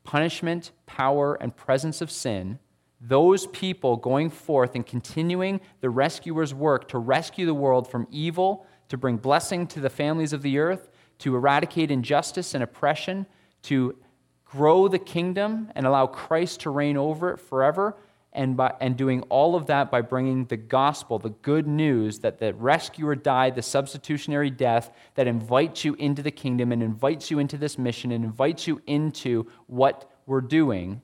punishment, 0.06 0.72
power, 0.86 1.34
and 1.42 1.54
presence 1.54 2.00
of 2.00 2.10
sin, 2.10 2.60
those 3.02 3.46
people 3.48 3.98
going 3.98 4.30
forth 4.30 4.74
and 4.74 4.86
continuing 4.86 5.60
the 5.82 5.90
rescuer's 5.90 6.54
work 6.54 6.88
to 6.88 6.98
rescue 6.98 7.46
the 7.46 7.54
world 7.54 7.92
from 7.92 8.08
evil, 8.10 8.66
to 8.88 8.96
bring 8.96 9.18
blessing 9.18 9.68
to 9.68 9.82
the 9.82 9.90
families 9.90 10.32
of 10.32 10.42
the 10.42 10.58
earth, 10.58 10.90
to 11.18 11.36
eradicate 11.36 11.92
injustice 11.92 12.54
and 12.54 12.64
oppression, 12.64 13.26
to 13.64 13.98
grow 14.46 14.88
the 14.88 14.98
kingdom 14.98 15.70
and 15.76 15.86
allow 15.86 16.08
Christ 16.08 16.62
to 16.62 16.70
reign 16.70 16.96
over 16.96 17.32
it 17.32 17.38
forever, 17.42 17.98
and, 18.32 18.56
by, 18.56 18.74
and 18.80 18.96
doing 18.96 19.22
all 19.24 19.56
of 19.56 19.66
that 19.68 19.90
by 19.90 20.02
bringing 20.02 20.46
the 20.46 20.58
gospel, 20.58 21.18
the 21.18 21.30
good 21.30 21.68
news 21.68 22.20
that 22.20 22.38
the 22.38 22.54
rescuer 22.54 23.16
died, 23.16 23.56
the 23.56 23.62
substitutionary 23.62 24.52
death 24.52 24.92
that 25.16 25.28
invites 25.28 25.84
you 25.84 25.96
into 25.96 26.22
the 26.22 26.32
kingdom 26.32 26.72
and 26.72 26.84
invites 26.84 27.32
you 27.32 27.40
into 27.40 27.58
this 27.58 27.78
mission 27.78 28.12
and 28.12 28.24
invites 28.24 28.68
you 28.68 28.82
into 28.86 29.48
what 29.68 30.12
we're 30.28 30.42
doing, 30.42 31.02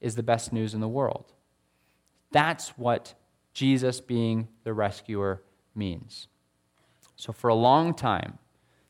is 0.00 0.14
the 0.14 0.22
best 0.22 0.52
news 0.52 0.74
in 0.74 0.80
the 0.80 0.88
world. 0.88 1.32
That's 2.30 2.68
what 2.70 3.14
Jesus 3.52 4.00
being 4.00 4.46
the 4.62 4.72
rescuer 4.72 5.42
means. 5.74 6.28
So, 7.16 7.32
for 7.32 7.48
a 7.48 7.54
long 7.54 7.94
time, 7.94 8.38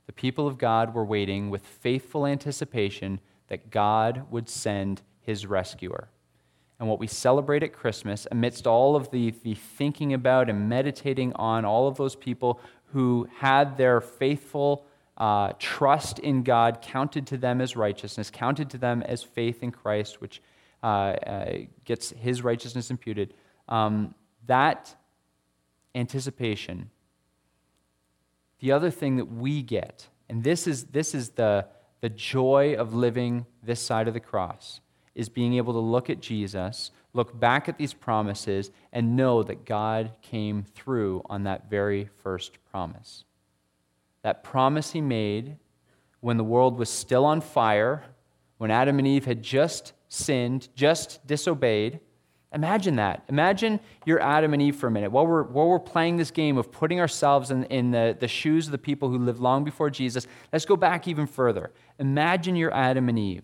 the 0.07 0.13
people 0.13 0.47
of 0.47 0.59
God 0.59 0.95
were 0.95 1.05
waiting 1.05 1.49
with 1.49 1.65
faithful 1.65 2.27
anticipation 2.27 3.21
that 3.49 3.71
God 3.71 4.27
would 4.31 4.51
send 4.51 5.01
his 5.21 5.47
rescuer. 5.47 6.09
And 6.79 6.89
what 6.89 7.01
we 7.01 7.09
celebrate 7.09 7.63
at 7.63 7.73
Christmas, 7.73 8.27
amidst 8.31 8.67
all 8.67 8.95
of 8.95 9.11
the, 9.11 9.35
the 9.43 9.55
thinking 9.55 10.15
about 10.15 10.49
and 10.49 10.69
meditating 10.69 11.33
on 11.35 11.65
all 11.65 11.89
of 11.89 11.97
those 11.97 12.15
people 12.15 12.61
who 12.93 13.29
had 13.39 13.77
their 13.77 14.01
faithful 14.01 14.87
uh, 15.17 15.53
trust 15.59 16.21
in 16.21 16.45
God 16.45 16.81
counted 16.81 17.27
to 17.29 17.37
them 17.37 17.61
as 17.61 17.75
righteousness, 17.75 18.31
counted 18.31 18.71
to 18.71 18.79
them 18.79 19.03
as 19.03 19.23
faith 19.23 19.63
in 19.65 19.73
Christ, 19.73 20.21
which 20.21 20.41
uh, 20.83 20.87
uh, 20.87 21.53
gets 21.85 22.11
his 22.11 22.43
righteousness 22.43 22.91
imputed, 22.91 23.35
um, 23.69 24.15
that 24.47 24.95
anticipation. 25.97 26.91
The 28.61 28.71
other 28.71 28.91
thing 28.91 29.17
that 29.17 29.25
we 29.25 29.63
get, 29.63 30.07
and 30.29 30.45
this 30.45 30.69
is, 30.69 30.85
this 30.85 31.15
is 31.15 31.31
the, 31.31 31.67
the 32.01 32.09
joy 32.09 32.77
of 32.79 32.95
living 32.95 33.47
this 33.65 33.81
side 33.81 34.07
of 34.07 34.15
the 34.15 34.21
cross 34.21 34.81
is 35.19 35.29
being 35.29 35.55
able 35.55 35.73
to 35.73 35.81
look 35.81 36.09
at 36.09 36.21
Jesus, 36.21 36.93
look 37.13 37.39
back 37.39 37.69
at 37.69 37.77
these 37.77 37.93
promises, 37.93 38.71
and 38.93 39.17
know 39.17 39.43
that 39.43 39.67
God 39.67 40.13
came 40.23 40.63
through 40.63 41.23
on 41.29 41.43
that 41.43 41.69
very 41.69 42.09
first 42.23 42.57
promise. 42.71 43.25
That 44.23 44.45
promise 44.45 44.93
he 44.93 45.01
made 45.01 45.57
when 46.21 46.37
the 46.37 46.45
world 46.45 46.79
was 46.79 46.89
still 46.89 47.25
on 47.25 47.41
fire, 47.41 48.05
when 48.59 48.71
Adam 48.71 48.99
and 48.99 49.09
Eve 49.09 49.25
had 49.25 49.43
just 49.43 49.93
sinned, 50.09 50.69
just 50.77 51.27
disobeyed. 51.27 51.99
Imagine 52.55 52.95
that. 52.97 53.25
Imagine 53.29 53.81
you're 54.07 54.23
Adam 54.23 54.53
and 54.53 54.63
Eve 54.63 54.77
for 54.77 54.87
a 54.87 54.91
minute. 54.91 55.11
While 55.11 55.27
we're, 55.27 55.43
while 55.43 55.67
we're 55.67 55.81
playing 55.81 56.17
this 56.17 56.31
game 56.31 56.57
of 56.57 56.71
putting 56.71 57.01
ourselves 57.01 57.51
in, 57.51 57.65
in 57.65 57.91
the, 57.91 58.17
the 58.19 58.29
shoes 58.29 58.67
of 58.67 58.73
the 58.73 58.79
people 58.79 59.11
who 59.11 59.19
lived 59.19 59.41
long 59.41 59.65
before 59.65 59.91
Jesus, 59.91 60.29
let's 60.53 60.65
go 60.65 60.77
back 60.77 61.09
even 61.09 61.27
further. 61.27 61.73
Imagine 61.99 62.55
you're 62.55 62.73
Adam 62.73 63.09
and 63.09 63.19
Eve 63.19 63.43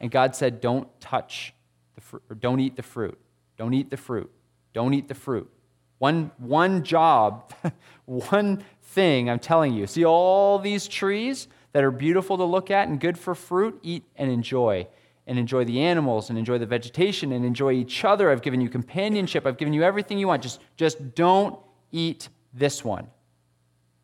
and 0.00 0.10
God 0.10 0.34
said, 0.34 0.60
Don't 0.60 0.88
touch 1.00 1.54
the 1.94 2.00
fruit, 2.00 2.22
or 2.30 2.34
don't 2.34 2.60
eat 2.60 2.76
the 2.76 2.82
fruit. 2.82 3.18
Don't 3.56 3.74
eat 3.74 3.90
the 3.90 3.96
fruit. 3.96 4.30
Don't 4.72 4.94
eat 4.94 5.08
the 5.08 5.14
fruit. 5.14 5.50
One, 5.98 6.30
one 6.38 6.84
job, 6.84 7.52
one 8.04 8.64
thing, 8.82 9.28
I'm 9.28 9.40
telling 9.40 9.74
you. 9.74 9.86
See 9.86 10.04
all 10.04 10.58
these 10.58 10.86
trees 10.86 11.48
that 11.72 11.82
are 11.82 11.90
beautiful 11.90 12.36
to 12.36 12.44
look 12.44 12.70
at 12.70 12.88
and 12.88 13.00
good 13.00 13.18
for 13.18 13.34
fruit? 13.34 13.78
Eat 13.82 14.04
and 14.16 14.30
enjoy. 14.30 14.86
And 15.26 15.38
enjoy 15.38 15.64
the 15.64 15.80
animals 15.80 16.30
and 16.30 16.38
enjoy 16.38 16.56
the 16.58 16.66
vegetation 16.66 17.32
and 17.32 17.44
enjoy 17.44 17.72
each 17.72 18.04
other. 18.04 18.30
I've 18.30 18.40
given 18.40 18.60
you 18.60 18.70
companionship. 18.70 19.46
I've 19.46 19.58
given 19.58 19.74
you 19.74 19.82
everything 19.82 20.18
you 20.18 20.28
want. 20.28 20.42
Just, 20.42 20.60
just 20.76 21.14
don't 21.14 21.58
eat 21.92 22.28
this 22.54 22.82
one. 22.82 23.08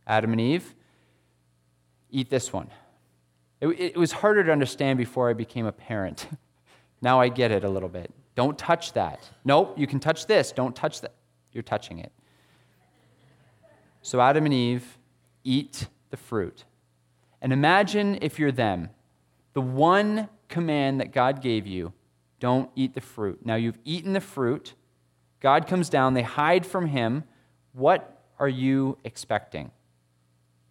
Adam 0.06 0.32
and 0.32 0.40
Eve, 0.40 0.74
eat 2.10 2.28
this 2.28 2.52
one. 2.52 2.68
It, 3.70 3.80
it 3.80 3.96
was 3.96 4.12
harder 4.12 4.44
to 4.44 4.52
understand 4.52 4.98
before 4.98 5.30
I 5.30 5.32
became 5.32 5.66
a 5.66 5.72
parent. 5.72 6.28
now 7.02 7.20
I 7.20 7.28
get 7.28 7.50
it 7.50 7.64
a 7.64 7.68
little 7.68 7.88
bit. 7.88 8.10
Don't 8.34 8.58
touch 8.58 8.92
that. 8.94 9.28
Nope, 9.44 9.78
you 9.78 9.86
can 9.86 10.00
touch 10.00 10.26
this. 10.26 10.52
Don't 10.52 10.74
touch 10.74 11.00
that. 11.00 11.14
You're 11.52 11.62
touching 11.62 11.98
it. 11.98 12.12
So 14.02 14.20
Adam 14.20 14.44
and 14.44 14.52
Eve 14.52 14.98
eat 15.44 15.88
the 16.10 16.16
fruit. 16.16 16.64
And 17.40 17.52
imagine 17.52 18.18
if 18.20 18.38
you're 18.38 18.52
them. 18.52 18.90
The 19.52 19.60
one 19.60 20.28
command 20.48 21.00
that 21.00 21.12
God 21.12 21.40
gave 21.40 21.66
you 21.66 21.92
don't 22.40 22.70
eat 22.74 22.94
the 22.94 23.00
fruit. 23.00 23.46
Now 23.46 23.54
you've 23.54 23.78
eaten 23.84 24.12
the 24.12 24.20
fruit. 24.20 24.74
God 25.40 25.66
comes 25.66 25.88
down, 25.88 26.14
they 26.14 26.22
hide 26.22 26.66
from 26.66 26.86
him. 26.86 27.24
What 27.72 28.22
are 28.38 28.48
you 28.48 28.98
expecting? 29.04 29.70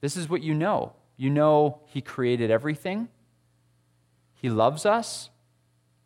This 0.02 0.18
is 0.18 0.30
what 0.30 0.44
you 0.44 0.54
know. 0.54 0.94
You 1.18 1.30
know, 1.30 1.82
He 1.86 2.02
created 2.02 2.52
everything, 2.52 3.10
He 4.36 4.50
loves 4.50 4.86
us, 4.86 5.30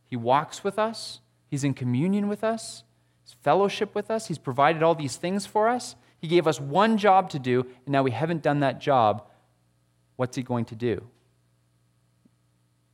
He 0.05 0.15
walks 0.15 0.63
with 0.63 0.77
us, 0.77 1.21
He's 1.47 1.63
in 1.63 1.73
communion 1.73 2.27
with 2.27 2.43
us, 2.43 2.83
He's 3.23 3.33
fellowship 3.33 3.95
with 3.95 4.11
us, 4.11 4.27
He's 4.27 4.37
provided 4.37 4.83
all 4.83 4.95
these 4.95 5.15
things 5.15 5.45
for 5.45 5.67
us. 5.67 5.95
He 6.19 6.27
gave 6.27 6.47
us 6.47 6.59
one 6.59 6.97
job 6.97 7.29
to 7.29 7.39
do, 7.39 7.61
and 7.85 7.93
now 7.93 8.01
we 8.01 8.11
haven't 8.11 8.41
done 8.41 8.61
that 8.61 8.81
job. 8.81 9.27
What's 10.15 10.35
He 10.35 10.43
going 10.43 10.65
to 10.65 10.75
do? 10.75 11.03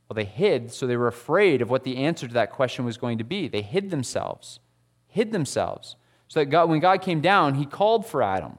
Well, 0.08 0.14
they 0.14 0.24
hid, 0.24 0.70
so 0.70 0.86
they 0.86 0.96
were 0.96 1.08
afraid 1.08 1.62
of 1.62 1.70
what 1.70 1.84
the 1.84 1.96
answer 1.96 2.28
to 2.28 2.34
that 2.34 2.52
question 2.52 2.84
was 2.84 2.98
going 2.98 3.18
to 3.18 3.24
be. 3.24 3.48
They 3.48 3.62
hid 3.62 3.90
themselves, 3.90 4.60
hid 5.08 5.32
themselves. 5.32 5.96
So 6.28 6.40
that 6.40 6.46
God, 6.46 6.68
when 6.68 6.80
God 6.80 7.00
came 7.00 7.20
down, 7.20 7.54
He 7.54 7.64
called 7.64 8.06
for 8.06 8.22
Adam. 8.22 8.58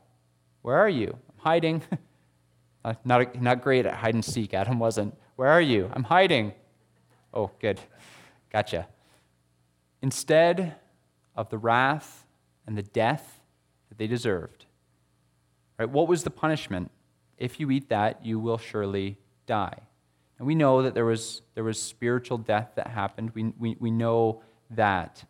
Where 0.61 0.77
are 0.77 0.89
you? 0.89 1.17
I'm 1.29 1.39
hiding. 1.39 1.83
Uh, 2.85 2.93
not, 3.03 3.41
not 3.41 3.63
great 3.63 3.87
at 3.87 3.95
hide 3.95 4.13
and 4.13 4.23
seek. 4.23 4.53
Adam 4.53 4.77
wasn't. 4.77 5.11
Where 5.37 5.49
are 5.49 5.59
you? 5.59 5.89
I'm 5.91 6.03
hiding. 6.03 6.53
Oh, 7.33 7.49
good. 7.59 7.81
Gotcha. 8.53 8.87
Instead 10.03 10.75
of 11.35 11.49
the 11.49 11.57
wrath 11.57 12.27
and 12.67 12.77
the 12.77 12.83
death 12.83 13.41
that 13.89 13.97
they 13.97 14.05
deserved, 14.05 14.65
right, 15.79 15.89
what 15.89 16.07
was 16.07 16.23
the 16.23 16.29
punishment? 16.29 16.91
If 17.39 17.59
you 17.59 17.71
eat 17.71 17.89
that, 17.89 18.23
you 18.23 18.37
will 18.37 18.59
surely 18.59 19.17
die. 19.47 19.79
And 20.37 20.45
we 20.45 20.53
know 20.53 20.83
that 20.83 20.93
there 20.93 21.05
was, 21.05 21.41
there 21.55 21.63
was 21.63 21.81
spiritual 21.81 22.37
death 22.37 22.73
that 22.75 22.85
happened. 22.85 23.31
We, 23.33 23.45
we, 23.57 23.77
we 23.79 23.89
know 23.89 24.43
that. 24.69 25.25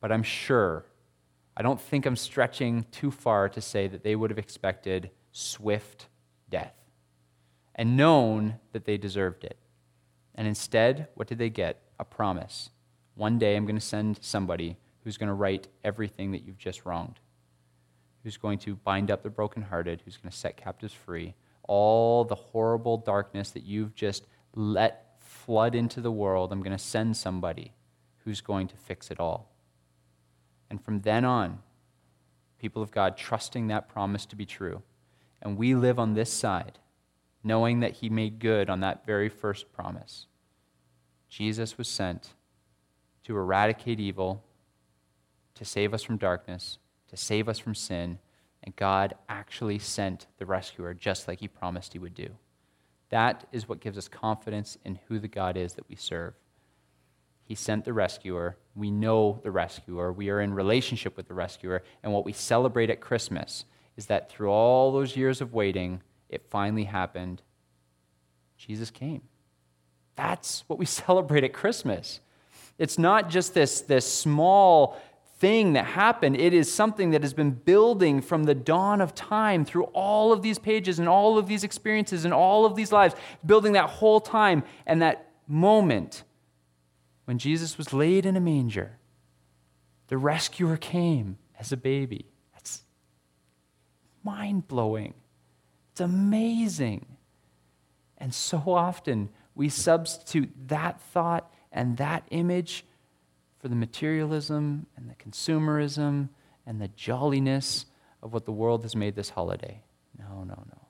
But 0.00 0.12
I'm 0.12 0.22
sure, 0.22 0.84
I 1.56 1.62
don't 1.62 1.80
think 1.80 2.06
I'm 2.06 2.14
stretching 2.14 2.86
too 2.92 3.10
far 3.10 3.48
to 3.48 3.60
say 3.60 3.88
that 3.88 4.04
they 4.04 4.14
would 4.14 4.30
have 4.30 4.38
expected 4.38 5.10
swift 5.32 6.06
death 6.48 6.74
and 7.74 7.96
known 7.96 8.56
that 8.72 8.84
they 8.84 8.96
deserved 8.96 9.44
it. 9.44 9.56
And 10.34 10.46
instead, 10.46 11.08
what 11.14 11.28
did 11.28 11.38
they 11.38 11.50
get? 11.50 11.82
A 11.98 12.04
promise. 12.04 12.70
One 13.14 13.38
day 13.38 13.56
I'm 13.56 13.66
going 13.66 13.76
to 13.76 13.80
send 13.80 14.18
somebody 14.22 14.76
who's 15.04 15.18
going 15.18 15.28
to 15.28 15.34
right 15.34 15.66
everything 15.84 16.32
that 16.32 16.44
you've 16.44 16.58
just 16.58 16.84
wronged, 16.86 17.20
who's 18.22 18.36
going 18.36 18.58
to 18.60 18.76
bind 18.76 19.10
up 19.10 19.22
the 19.22 19.30
brokenhearted, 19.30 20.02
who's 20.04 20.16
going 20.16 20.30
to 20.30 20.36
set 20.36 20.56
captives 20.56 20.94
free. 20.94 21.34
All 21.64 22.24
the 22.24 22.34
horrible 22.34 22.96
darkness 22.96 23.50
that 23.50 23.64
you've 23.64 23.94
just 23.94 24.26
let 24.54 25.16
flood 25.20 25.74
into 25.74 26.00
the 26.00 26.12
world, 26.12 26.52
I'm 26.52 26.62
going 26.62 26.76
to 26.76 26.82
send 26.82 27.16
somebody 27.16 27.72
who's 28.24 28.40
going 28.40 28.68
to 28.68 28.76
fix 28.76 29.10
it 29.10 29.20
all. 29.20 29.50
And 30.70 30.82
from 30.82 31.00
then 31.00 31.24
on, 31.24 31.58
people 32.58 32.82
of 32.82 32.90
God 32.90 33.16
trusting 33.16 33.66
that 33.68 33.88
promise 33.88 34.24
to 34.26 34.36
be 34.36 34.46
true. 34.46 34.82
And 35.42 35.56
we 35.56 35.74
live 35.74 35.98
on 35.98 36.14
this 36.14 36.32
side 36.32 36.78
knowing 37.44 37.80
that 37.80 37.92
he 37.92 38.08
made 38.08 38.38
good 38.38 38.70
on 38.70 38.80
that 38.80 39.04
very 39.06 39.28
first 39.28 39.72
promise. 39.72 40.26
Jesus 41.28 41.78
was 41.78 41.88
sent 41.88 42.34
to 43.24 43.36
eradicate 43.36 44.00
evil, 44.00 44.44
to 45.54 45.64
save 45.64 45.94
us 45.94 46.02
from 46.02 46.16
darkness, 46.16 46.78
to 47.08 47.16
save 47.16 47.48
us 47.48 47.58
from 47.58 47.74
sin, 47.74 48.18
and 48.62 48.76
God 48.76 49.14
actually 49.28 49.78
sent 49.78 50.26
the 50.38 50.46
rescuer 50.46 50.94
just 50.94 51.26
like 51.26 51.40
he 51.40 51.48
promised 51.48 51.92
he 51.92 51.98
would 51.98 52.14
do. 52.14 52.30
That 53.10 53.46
is 53.52 53.68
what 53.68 53.80
gives 53.80 53.98
us 53.98 54.08
confidence 54.08 54.78
in 54.84 54.98
who 55.08 55.18
the 55.18 55.28
God 55.28 55.56
is 55.56 55.74
that 55.74 55.88
we 55.88 55.96
serve. 55.96 56.34
He 57.44 57.54
sent 57.54 57.84
the 57.84 57.92
rescuer. 57.92 58.56
We 58.74 58.90
know 58.90 59.40
the 59.42 59.50
rescuer. 59.50 60.12
We 60.12 60.30
are 60.30 60.40
in 60.40 60.54
relationship 60.54 61.16
with 61.16 61.28
the 61.28 61.34
rescuer. 61.34 61.82
And 62.02 62.12
what 62.12 62.24
we 62.24 62.32
celebrate 62.32 62.88
at 62.88 63.00
Christmas 63.00 63.64
is 63.96 64.06
that 64.06 64.30
through 64.30 64.50
all 64.50 64.92
those 64.92 65.16
years 65.16 65.40
of 65.40 65.52
waiting, 65.52 66.00
it 66.32 66.46
finally 66.50 66.84
happened. 66.84 67.42
Jesus 68.56 68.90
came. 68.90 69.22
That's 70.16 70.64
what 70.66 70.78
we 70.78 70.86
celebrate 71.02 71.44
at 71.44 71.52
Christmas. 71.52 72.20
It's 72.78 72.98
not 72.98 73.30
just 73.30 73.54
this, 73.54 73.82
this 73.82 74.10
small 74.10 75.00
thing 75.38 75.72
that 75.72 75.84
happened, 75.84 76.36
it 76.36 76.54
is 76.54 76.72
something 76.72 77.10
that 77.10 77.22
has 77.22 77.34
been 77.34 77.50
building 77.50 78.20
from 78.20 78.44
the 78.44 78.54
dawn 78.54 79.00
of 79.00 79.12
time 79.12 79.64
through 79.64 79.82
all 79.86 80.32
of 80.32 80.40
these 80.40 80.56
pages 80.56 81.00
and 81.00 81.08
all 81.08 81.36
of 81.36 81.48
these 81.48 81.64
experiences 81.64 82.24
and 82.24 82.32
all 82.32 82.64
of 82.64 82.76
these 82.76 82.92
lives, 82.92 83.16
building 83.44 83.72
that 83.72 83.90
whole 83.90 84.20
time 84.20 84.62
and 84.86 85.02
that 85.02 85.32
moment 85.48 86.22
when 87.24 87.38
Jesus 87.38 87.76
was 87.76 87.92
laid 87.92 88.24
in 88.24 88.36
a 88.36 88.40
manger. 88.40 88.98
The 90.06 90.16
rescuer 90.16 90.76
came 90.76 91.38
as 91.58 91.72
a 91.72 91.76
baby. 91.76 92.26
That's 92.52 92.82
mind 94.22 94.68
blowing. 94.68 95.14
It's 95.92 96.00
amazing. 96.00 97.06
And 98.18 98.32
so 98.32 98.62
often 98.66 99.28
we 99.54 99.68
substitute 99.68 100.50
that 100.68 101.00
thought 101.00 101.52
and 101.70 101.96
that 101.98 102.24
image 102.30 102.84
for 103.58 103.68
the 103.68 103.76
materialism 103.76 104.86
and 104.96 105.08
the 105.08 105.14
consumerism 105.14 106.28
and 106.66 106.80
the 106.80 106.88
jolliness 106.88 107.86
of 108.22 108.32
what 108.32 108.44
the 108.44 108.52
world 108.52 108.82
has 108.82 108.96
made 108.96 109.16
this 109.16 109.30
holiday. 109.30 109.82
No, 110.18 110.44
no, 110.44 110.54
no. 110.54 110.86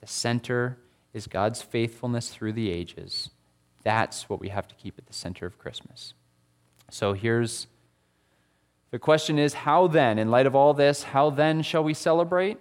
The 0.00 0.06
center 0.06 0.78
is 1.12 1.26
God's 1.26 1.62
faithfulness 1.62 2.30
through 2.30 2.52
the 2.52 2.70
ages. 2.70 3.30
That's 3.82 4.28
what 4.28 4.40
we 4.40 4.48
have 4.48 4.68
to 4.68 4.74
keep 4.74 4.98
at 4.98 5.06
the 5.06 5.12
center 5.12 5.46
of 5.46 5.58
Christmas. 5.58 6.14
So 6.90 7.12
here's 7.12 7.66
the 8.90 8.98
question 8.98 9.38
is 9.38 9.54
how 9.54 9.86
then, 9.86 10.18
in 10.18 10.30
light 10.30 10.46
of 10.46 10.54
all 10.54 10.74
this, 10.74 11.02
how 11.02 11.30
then 11.30 11.62
shall 11.62 11.84
we 11.84 11.94
celebrate? 11.94 12.58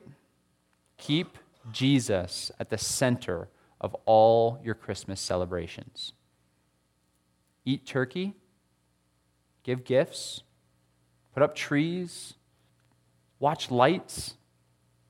Keep 0.98 1.38
Jesus 1.72 2.52
at 2.60 2.70
the 2.70 2.78
center 2.78 3.50
of 3.80 3.96
all 4.06 4.60
your 4.64 4.76
Christmas 4.76 5.22
celebrations. 5.22 6.14
Eat 7.66 7.86
turkey, 7.86 8.34
give 9.64 9.84
gifts, 9.84 10.44
put 11.34 11.44
up 11.44 11.54
trees, 11.54 12.34
watch 13.40 13.70
lights, 13.70 14.36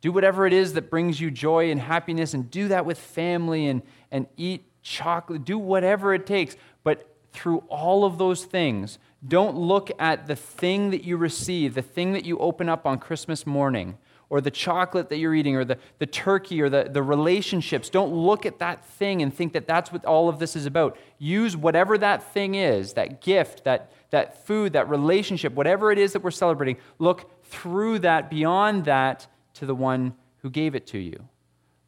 do 0.01 0.11
whatever 0.11 0.45
it 0.45 0.53
is 0.53 0.73
that 0.73 0.89
brings 0.89 1.19
you 1.19 1.31
joy 1.31 1.71
and 1.71 1.79
happiness, 1.79 2.33
and 2.33 2.49
do 2.51 2.67
that 2.67 2.85
with 2.85 2.99
family 2.99 3.67
and, 3.67 3.81
and 4.11 4.27
eat 4.38 4.63
chocolate. 4.81 5.43
Do 5.43 5.57
whatever 5.57 6.13
it 6.13 6.25
takes. 6.25 6.55
But 6.83 7.15
through 7.31 7.59
all 7.67 8.05
of 8.05 8.17
those 8.17 8.45
things, 8.45 8.99
don't 9.27 9.57
look 9.57 9.89
at 9.99 10.27
the 10.27 10.35
thing 10.35 10.91
that 10.91 11.03
you 11.03 11.17
receive, 11.17 11.73
the 11.73 11.81
thing 11.81 12.13
that 12.13 12.25
you 12.25 12.38
open 12.38 12.69
up 12.69 12.85
on 12.85 12.99
Christmas 12.99 13.47
morning, 13.47 13.97
or 14.30 14.41
the 14.41 14.51
chocolate 14.51 15.09
that 15.09 15.17
you're 15.17 15.34
eating, 15.34 15.55
or 15.55 15.63
the, 15.63 15.78
the 15.99 16.05
turkey, 16.05 16.61
or 16.61 16.69
the, 16.69 16.89
the 16.91 17.01
relationships. 17.01 17.89
Don't 17.89 18.13
look 18.13 18.45
at 18.45 18.59
that 18.59 18.86
thing 18.86 19.21
and 19.21 19.34
think 19.34 19.53
that 19.53 19.67
that's 19.67 19.91
what 19.91 20.03
all 20.05 20.28
of 20.28 20.39
this 20.39 20.55
is 20.55 20.65
about. 20.65 20.97
Use 21.17 21.55
whatever 21.55 21.97
that 21.97 22.34
thing 22.34 22.55
is, 22.55 22.93
that 22.93 23.21
gift, 23.21 23.63
that, 23.63 23.91
that 24.09 24.45
food, 24.45 24.73
that 24.73 24.89
relationship, 24.89 25.53
whatever 25.53 25.91
it 25.91 25.97
is 25.97 26.13
that 26.13 26.23
we're 26.23 26.32
celebrating, 26.32 26.78
look 26.99 27.45
through 27.45 27.99
that, 27.99 28.30
beyond 28.30 28.86
that, 28.86 29.28
to 29.53 29.65
the 29.65 29.75
one 29.75 30.13
who 30.41 30.49
gave 30.49 30.75
it 30.75 30.86
to 30.88 30.97
you. 30.97 31.28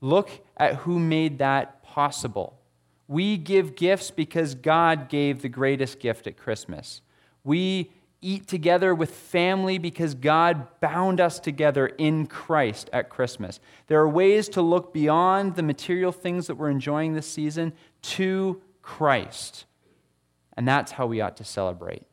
Look 0.01 0.29
at 0.57 0.75
who 0.75 0.99
made 0.99 1.39
that 1.39 1.83
possible. 1.83 2.57
We 3.07 3.37
give 3.37 3.75
gifts 3.75 4.11
because 4.11 4.55
God 4.55 5.09
gave 5.09 5.41
the 5.41 5.49
greatest 5.49 5.99
gift 5.99 6.27
at 6.27 6.37
Christmas. 6.37 7.01
We 7.43 7.91
eat 8.21 8.47
together 8.47 8.93
with 8.93 9.11
family 9.11 9.77
because 9.77 10.13
God 10.13 10.67
bound 10.81 11.21
us 11.21 11.39
together 11.39 11.87
in 11.87 12.27
Christ 12.27 12.89
at 12.91 13.09
Christmas. 13.09 13.59
There 13.87 13.99
are 13.99 14.09
ways 14.09 14.49
to 14.49 14.61
look 14.61 14.93
beyond 14.93 15.55
the 15.55 15.63
material 15.63 16.11
things 16.11 16.47
that 16.47 16.55
we're 16.55 16.69
enjoying 16.69 17.13
this 17.13 17.27
season 17.27 17.73
to 18.01 18.61
Christ. 18.81 19.65
And 20.57 20.67
that's 20.67 20.91
how 20.93 21.05
we 21.05 21.21
ought 21.21 21.37
to 21.37 21.45
celebrate. 21.45 22.03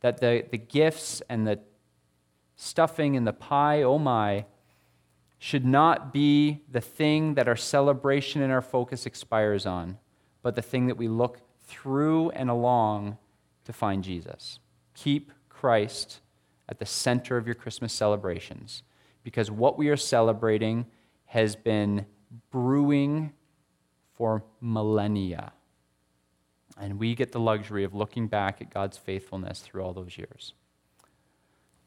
That 0.00 0.18
the, 0.18 0.44
the 0.50 0.58
gifts 0.58 1.22
and 1.28 1.46
the 1.46 1.60
stuffing 2.56 3.16
and 3.16 3.26
the 3.26 3.32
pie, 3.32 3.82
oh 3.82 3.98
my, 3.98 4.46
should 5.38 5.66
not 5.66 6.10
be 6.10 6.62
the 6.70 6.80
thing 6.80 7.34
that 7.34 7.48
our 7.48 7.56
celebration 7.56 8.40
and 8.40 8.50
our 8.50 8.62
focus 8.62 9.04
expires 9.04 9.66
on, 9.66 9.98
but 10.42 10.54
the 10.54 10.62
thing 10.62 10.86
that 10.86 10.96
we 10.96 11.08
look 11.08 11.40
through 11.66 12.30
and 12.30 12.48
along 12.48 13.18
to 13.66 13.72
find 13.72 14.02
Jesus. 14.02 14.58
Keep 14.94 15.32
Christ 15.48 16.20
at 16.68 16.78
the 16.78 16.86
center 16.86 17.36
of 17.36 17.46
your 17.46 17.54
Christmas 17.54 17.92
celebrations 17.92 18.82
because 19.22 19.50
what 19.50 19.76
we 19.78 19.88
are 19.88 19.96
celebrating 19.96 20.86
has 21.26 21.56
been 21.56 22.06
brewing 22.50 23.32
for 24.14 24.44
millennia. 24.60 25.52
And 26.78 26.98
we 26.98 27.14
get 27.14 27.32
the 27.32 27.40
luxury 27.40 27.84
of 27.84 27.94
looking 27.94 28.26
back 28.26 28.60
at 28.60 28.72
God's 28.72 28.98
faithfulness 28.98 29.60
through 29.60 29.82
all 29.82 29.92
those 29.92 30.18
years. 30.18 30.54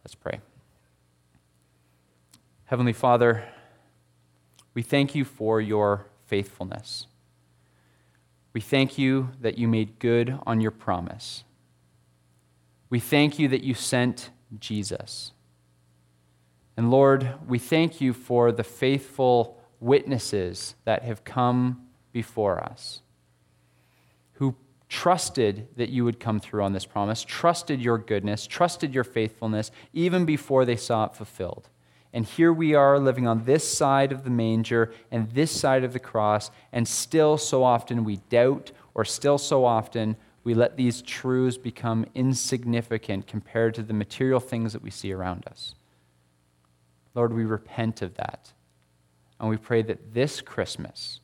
Let's 0.04 0.16
pray. 0.16 0.40
Heavenly 2.66 2.94
Father, 2.94 3.46
we 4.74 4.82
thank 4.82 5.16
you 5.16 5.26
for 5.26 5.62
your 5.62 6.08
faithfulness. 6.26 7.08
We 8.54 8.62
thank 8.62 8.98
you 8.98 9.30
that 9.42 9.58
you 9.58 9.68
made 9.68 10.00
good 10.00 10.38
on 10.46 10.62
your 10.62 10.72
promise. 10.72 11.44
We 12.90 13.00
thank 13.00 13.38
you 13.38 13.48
that 13.50 13.64
you 13.64 13.74
sent 13.74 14.30
Jesus. 14.60 15.34
And 16.78 16.92
Lord, 16.92 17.34
we 17.48 17.60
thank 17.60 18.00
you 18.00 18.14
for 18.14 18.52
the 18.52 18.64
faithful 18.64 19.60
witnesses 19.80 20.76
that 20.86 21.04
have 21.04 21.24
come 21.24 21.88
before 22.12 22.64
us, 22.64 23.02
who 24.34 24.56
trusted 24.90 25.68
that 25.76 25.90
you 25.90 26.06
would 26.06 26.20
come 26.20 26.40
through 26.40 26.64
on 26.64 26.74
this 26.74 26.86
promise, 26.86 27.24
trusted 27.24 27.82
your 27.82 27.98
goodness, 27.98 28.48
trusted 28.48 28.94
your 28.94 29.04
faithfulness, 29.04 29.72
even 29.92 30.24
before 30.24 30.66
they 30.66 30.76
saw 30.76 31.06
it 31.06 31.16
fulfilled. 31.16 31.70
And 32.14 32.26
here 32.26 32.54
we 32.54 32.74
are 32.74 33.00
living 33.00 33.28
on 33.28 33.44
this 33.44 33.70
side 33.70 34.12
of 34.12 34.24
the 34.24 34.30
manger 34.30 34.94
and 35.12 35.30
this 35.32 35.52
side 35.52 35.84
of 35.84 35.94
the 35.94 36.00
cross, 36.00 36.50
and 36.72 36.88
still 36.88 37.38
so 37.38 37.64
often 37.64 38.04
we 38.04 38.18
doubt, 38.30 38.72
or 38.96 39.04
still 39.04 39.38
so 39.38 39.66
often 39.66 40.16
we 40.48 40.54
let 40.54 40.78
these 40.78 41.02
truths 41.02 41.58
become 41.58 42.06
insignificant 42.16 43.28
compared 43.28 43.74
to 43.74 43.84
the 43.84 43.94
material 43.94 44.40
things 44.40 44.72
that 44.72 44.82
we 44.82 44.90
see 44.90 45.12
around 45.12 45.46
us. 45.46 45.76
Lord, 47.16 47.34
we 47.34 47.44
repent 47.44 48.02
of 48.02 48.14
that. 48.14 48.54
And 49.42 49.50
we 49.50 49.58
pray 49.58 49.82
that 49.82 50.14
this 50.14 50.40
Christmas, 50.40 51.20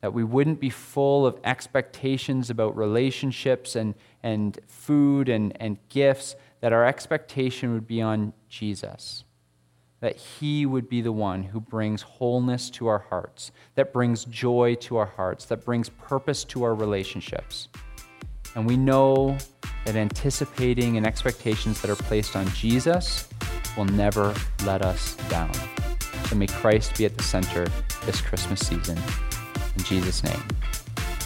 that 0.00 0.14
we 0.14 0.22
wouldn't 0.22 0.60
be 0.60 0.70
full 0.70 1.26
of 1.26 1.40
expectations 1.42 2.48
about 2.48 2.76
relationships 2.76 3.74
and, 3.74 3.96
and 4.22 4.60
food 4.68 5.28
and, 5.28 5.52
and 5.60 5.78
gifts, 5.88 6.36
that 6.60 6.72
our 6.72 6.86
expectation 6.86 7.74
would 7.74 7.88
be 7.88 8.00
on 8.00 8.32
Jesus 8.48 9.24
that 10.00 10.16
He 10.16 10.66
would 10.66 10.88
be 10.88 11.00
the 11.00 11.10
one 11.10 11.42
who 11.42 11.58
brings 11.58 12.02
wholeness 12.02 12.68
to 12.70 12.86
our 12.86 12.98
hearts, 12.98 13.50
that 13.74 13.94
brings 13.94 14.26
joy 14.26 14.76
to 14.82 14.98
our 14.98 15.06
hearts, 15.06 15.46
that 15.46 15.64
brings 15.64 15.88
purpose 15.88 16.44
to 16.44 16.62
our 16.62 16.74
relationships. 16.74 17.68
And 18.56 18.66
we 18.66 18.76
know 18.76 19.36
that 19.84 19.96
anticipating 19.96 20.96
and 20.96 21.06
expectations 21.06 21.80
that 21.82 21.90
are 21.90 21.96
placed 21.96 22.34
on 22.34 22.48
Jesus 22.48 23.28
will 23.76 23.84
never 23.84 24.34
let 24.64 24.82
us 24.82 25.14
down. 25.28 25.52
So 26.28 26.36
may 26.36 26.46
Christ 26.46 26.96
be 26.96 27.04
at 27.04 27.16
the 27.16 27.22
center 27.22 27.66
this 28.06 28.20
Christmas 28.22 28.66
season. 28.66 28.98
In 29.76 29.84
Jesus' 29.84 30.24
name, 30.24 30.42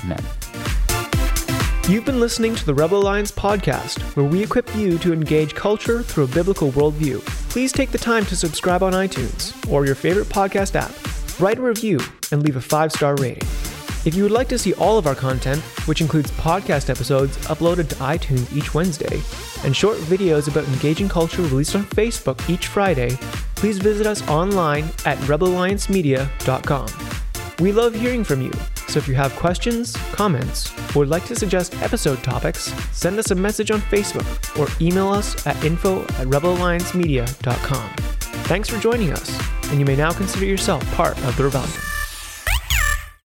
amen. 0.04 0.22
You've 1.88 2.04
been 2.04 2.20
listening 2.20 2.54
to 2.56 2.66
the 2.66 2.74
Rebel 2.74 2.98
Alliance 2.98 3.30
podcast, 3.30 4.00
where 4.16 4.26
we 4.26 4.42
equip 4.42 4.74
you 4.74 4.98
to 4.98 5.12
engage 5.12 5.54
culture 5.54 6.02
through 6.02 6.24
a 6.24 6.28
biblical 6.28 6.72
worldview. 6.72 7.20
Please 7.48 7.72
take 7.72 7.90
the 7.90 7.98
time 7.98 8.24
to 8.26 8.36
subscribe 8.36 8.82
on 8.82 8.92
iTunes 8.92 9.54
or 9.70 9.86
your 9.86 9.94
favorite 9.94 10.26
podcast 10.26 10.74
app, 10.74 11.40
write 11.40 11.58
a 11.58 11.62
review, 11.62 12.00
and 12.32 12.42
leave 12.42 12.56
a 12.56 12.60
five 12.60 12.92
star 12.92 13.14
rating. 13.16 13.48
If 14.06 14.14
you 14.14 14.22
would 14.22 14.32
like 14.32 14.48
to 14.48 14.58
see 14.58 14.72
all 14.74 14.96
of 14.96 15.06
our 15.06 15.14
content, 15.14 15.60
which 15.86 16.00
includes 16.00 16.30
podcast 16.32 16.88
episodes 16.88 17.36
uploaded 17.48 17.88
to 17.90 17.94
iTunes 17.96 18.50
each 18.56 18.72
Wednesday, 18.72 19.20
and 19.62 19.76
short 19.76 19.98
videos 19.98 20.48
about 20.48 20.66
engaging 20.68 21.06
culture 21.06 21.42
released 21.42 21.76
on 21.76 21.84
Facebook 21.84 22.48
each 22.48 22.68
Friday, 22.68 23.10
please 23.56 23.76
visit 23.76 24.06
us 24.06 24.26
online 24.26 24.84
at 25.04 25.18
rebelalliancemedia.com. 25.18 26.86
We 27.58 27.72
love 27.72 27.94
hearing 27.94 28.24
from 28.24 28.40
you, 28.40 28.52
so 28.88 28.98
if 28.98 29.06
you 29.06 29.14
have 29.16 29.36
questions, 29.36 29.94
comments, 30.12 30.72
or 30.96 31.00
would 31.00 31.10
like 31.10 31.26
to 31.26 31.36
suggest 31.36 31.74
episode 31.82 32.22
topics, 32.22 32.72
send 32.92 33.18
us 33.18 33.32
a 33.32 33.34
message 33.34 33.70
on 33.70 33.82
Facebook 33.82 34.24
or 34.58 34.66
email 34.80 35.08
us 35.08 35.46
at 35.46 35.62
info 35.62 36.00
at 36.02 36.26
rebelalliancemedia.com. 36.26 37.90
Thanks 38.46 38.70
for 38.70 38.80
joining 38.80 39.12
us, 39.12 39.38
and 39.64 39.78
you 39.78 39.84
may 39.84 39.94
now 39.94 40.10
consider 40.10 40.46
yourself 40.46 40.82
part 40.94 41.18
of 41.24 41.36
the 41.36 41.44
rebellion. 41.44 41.89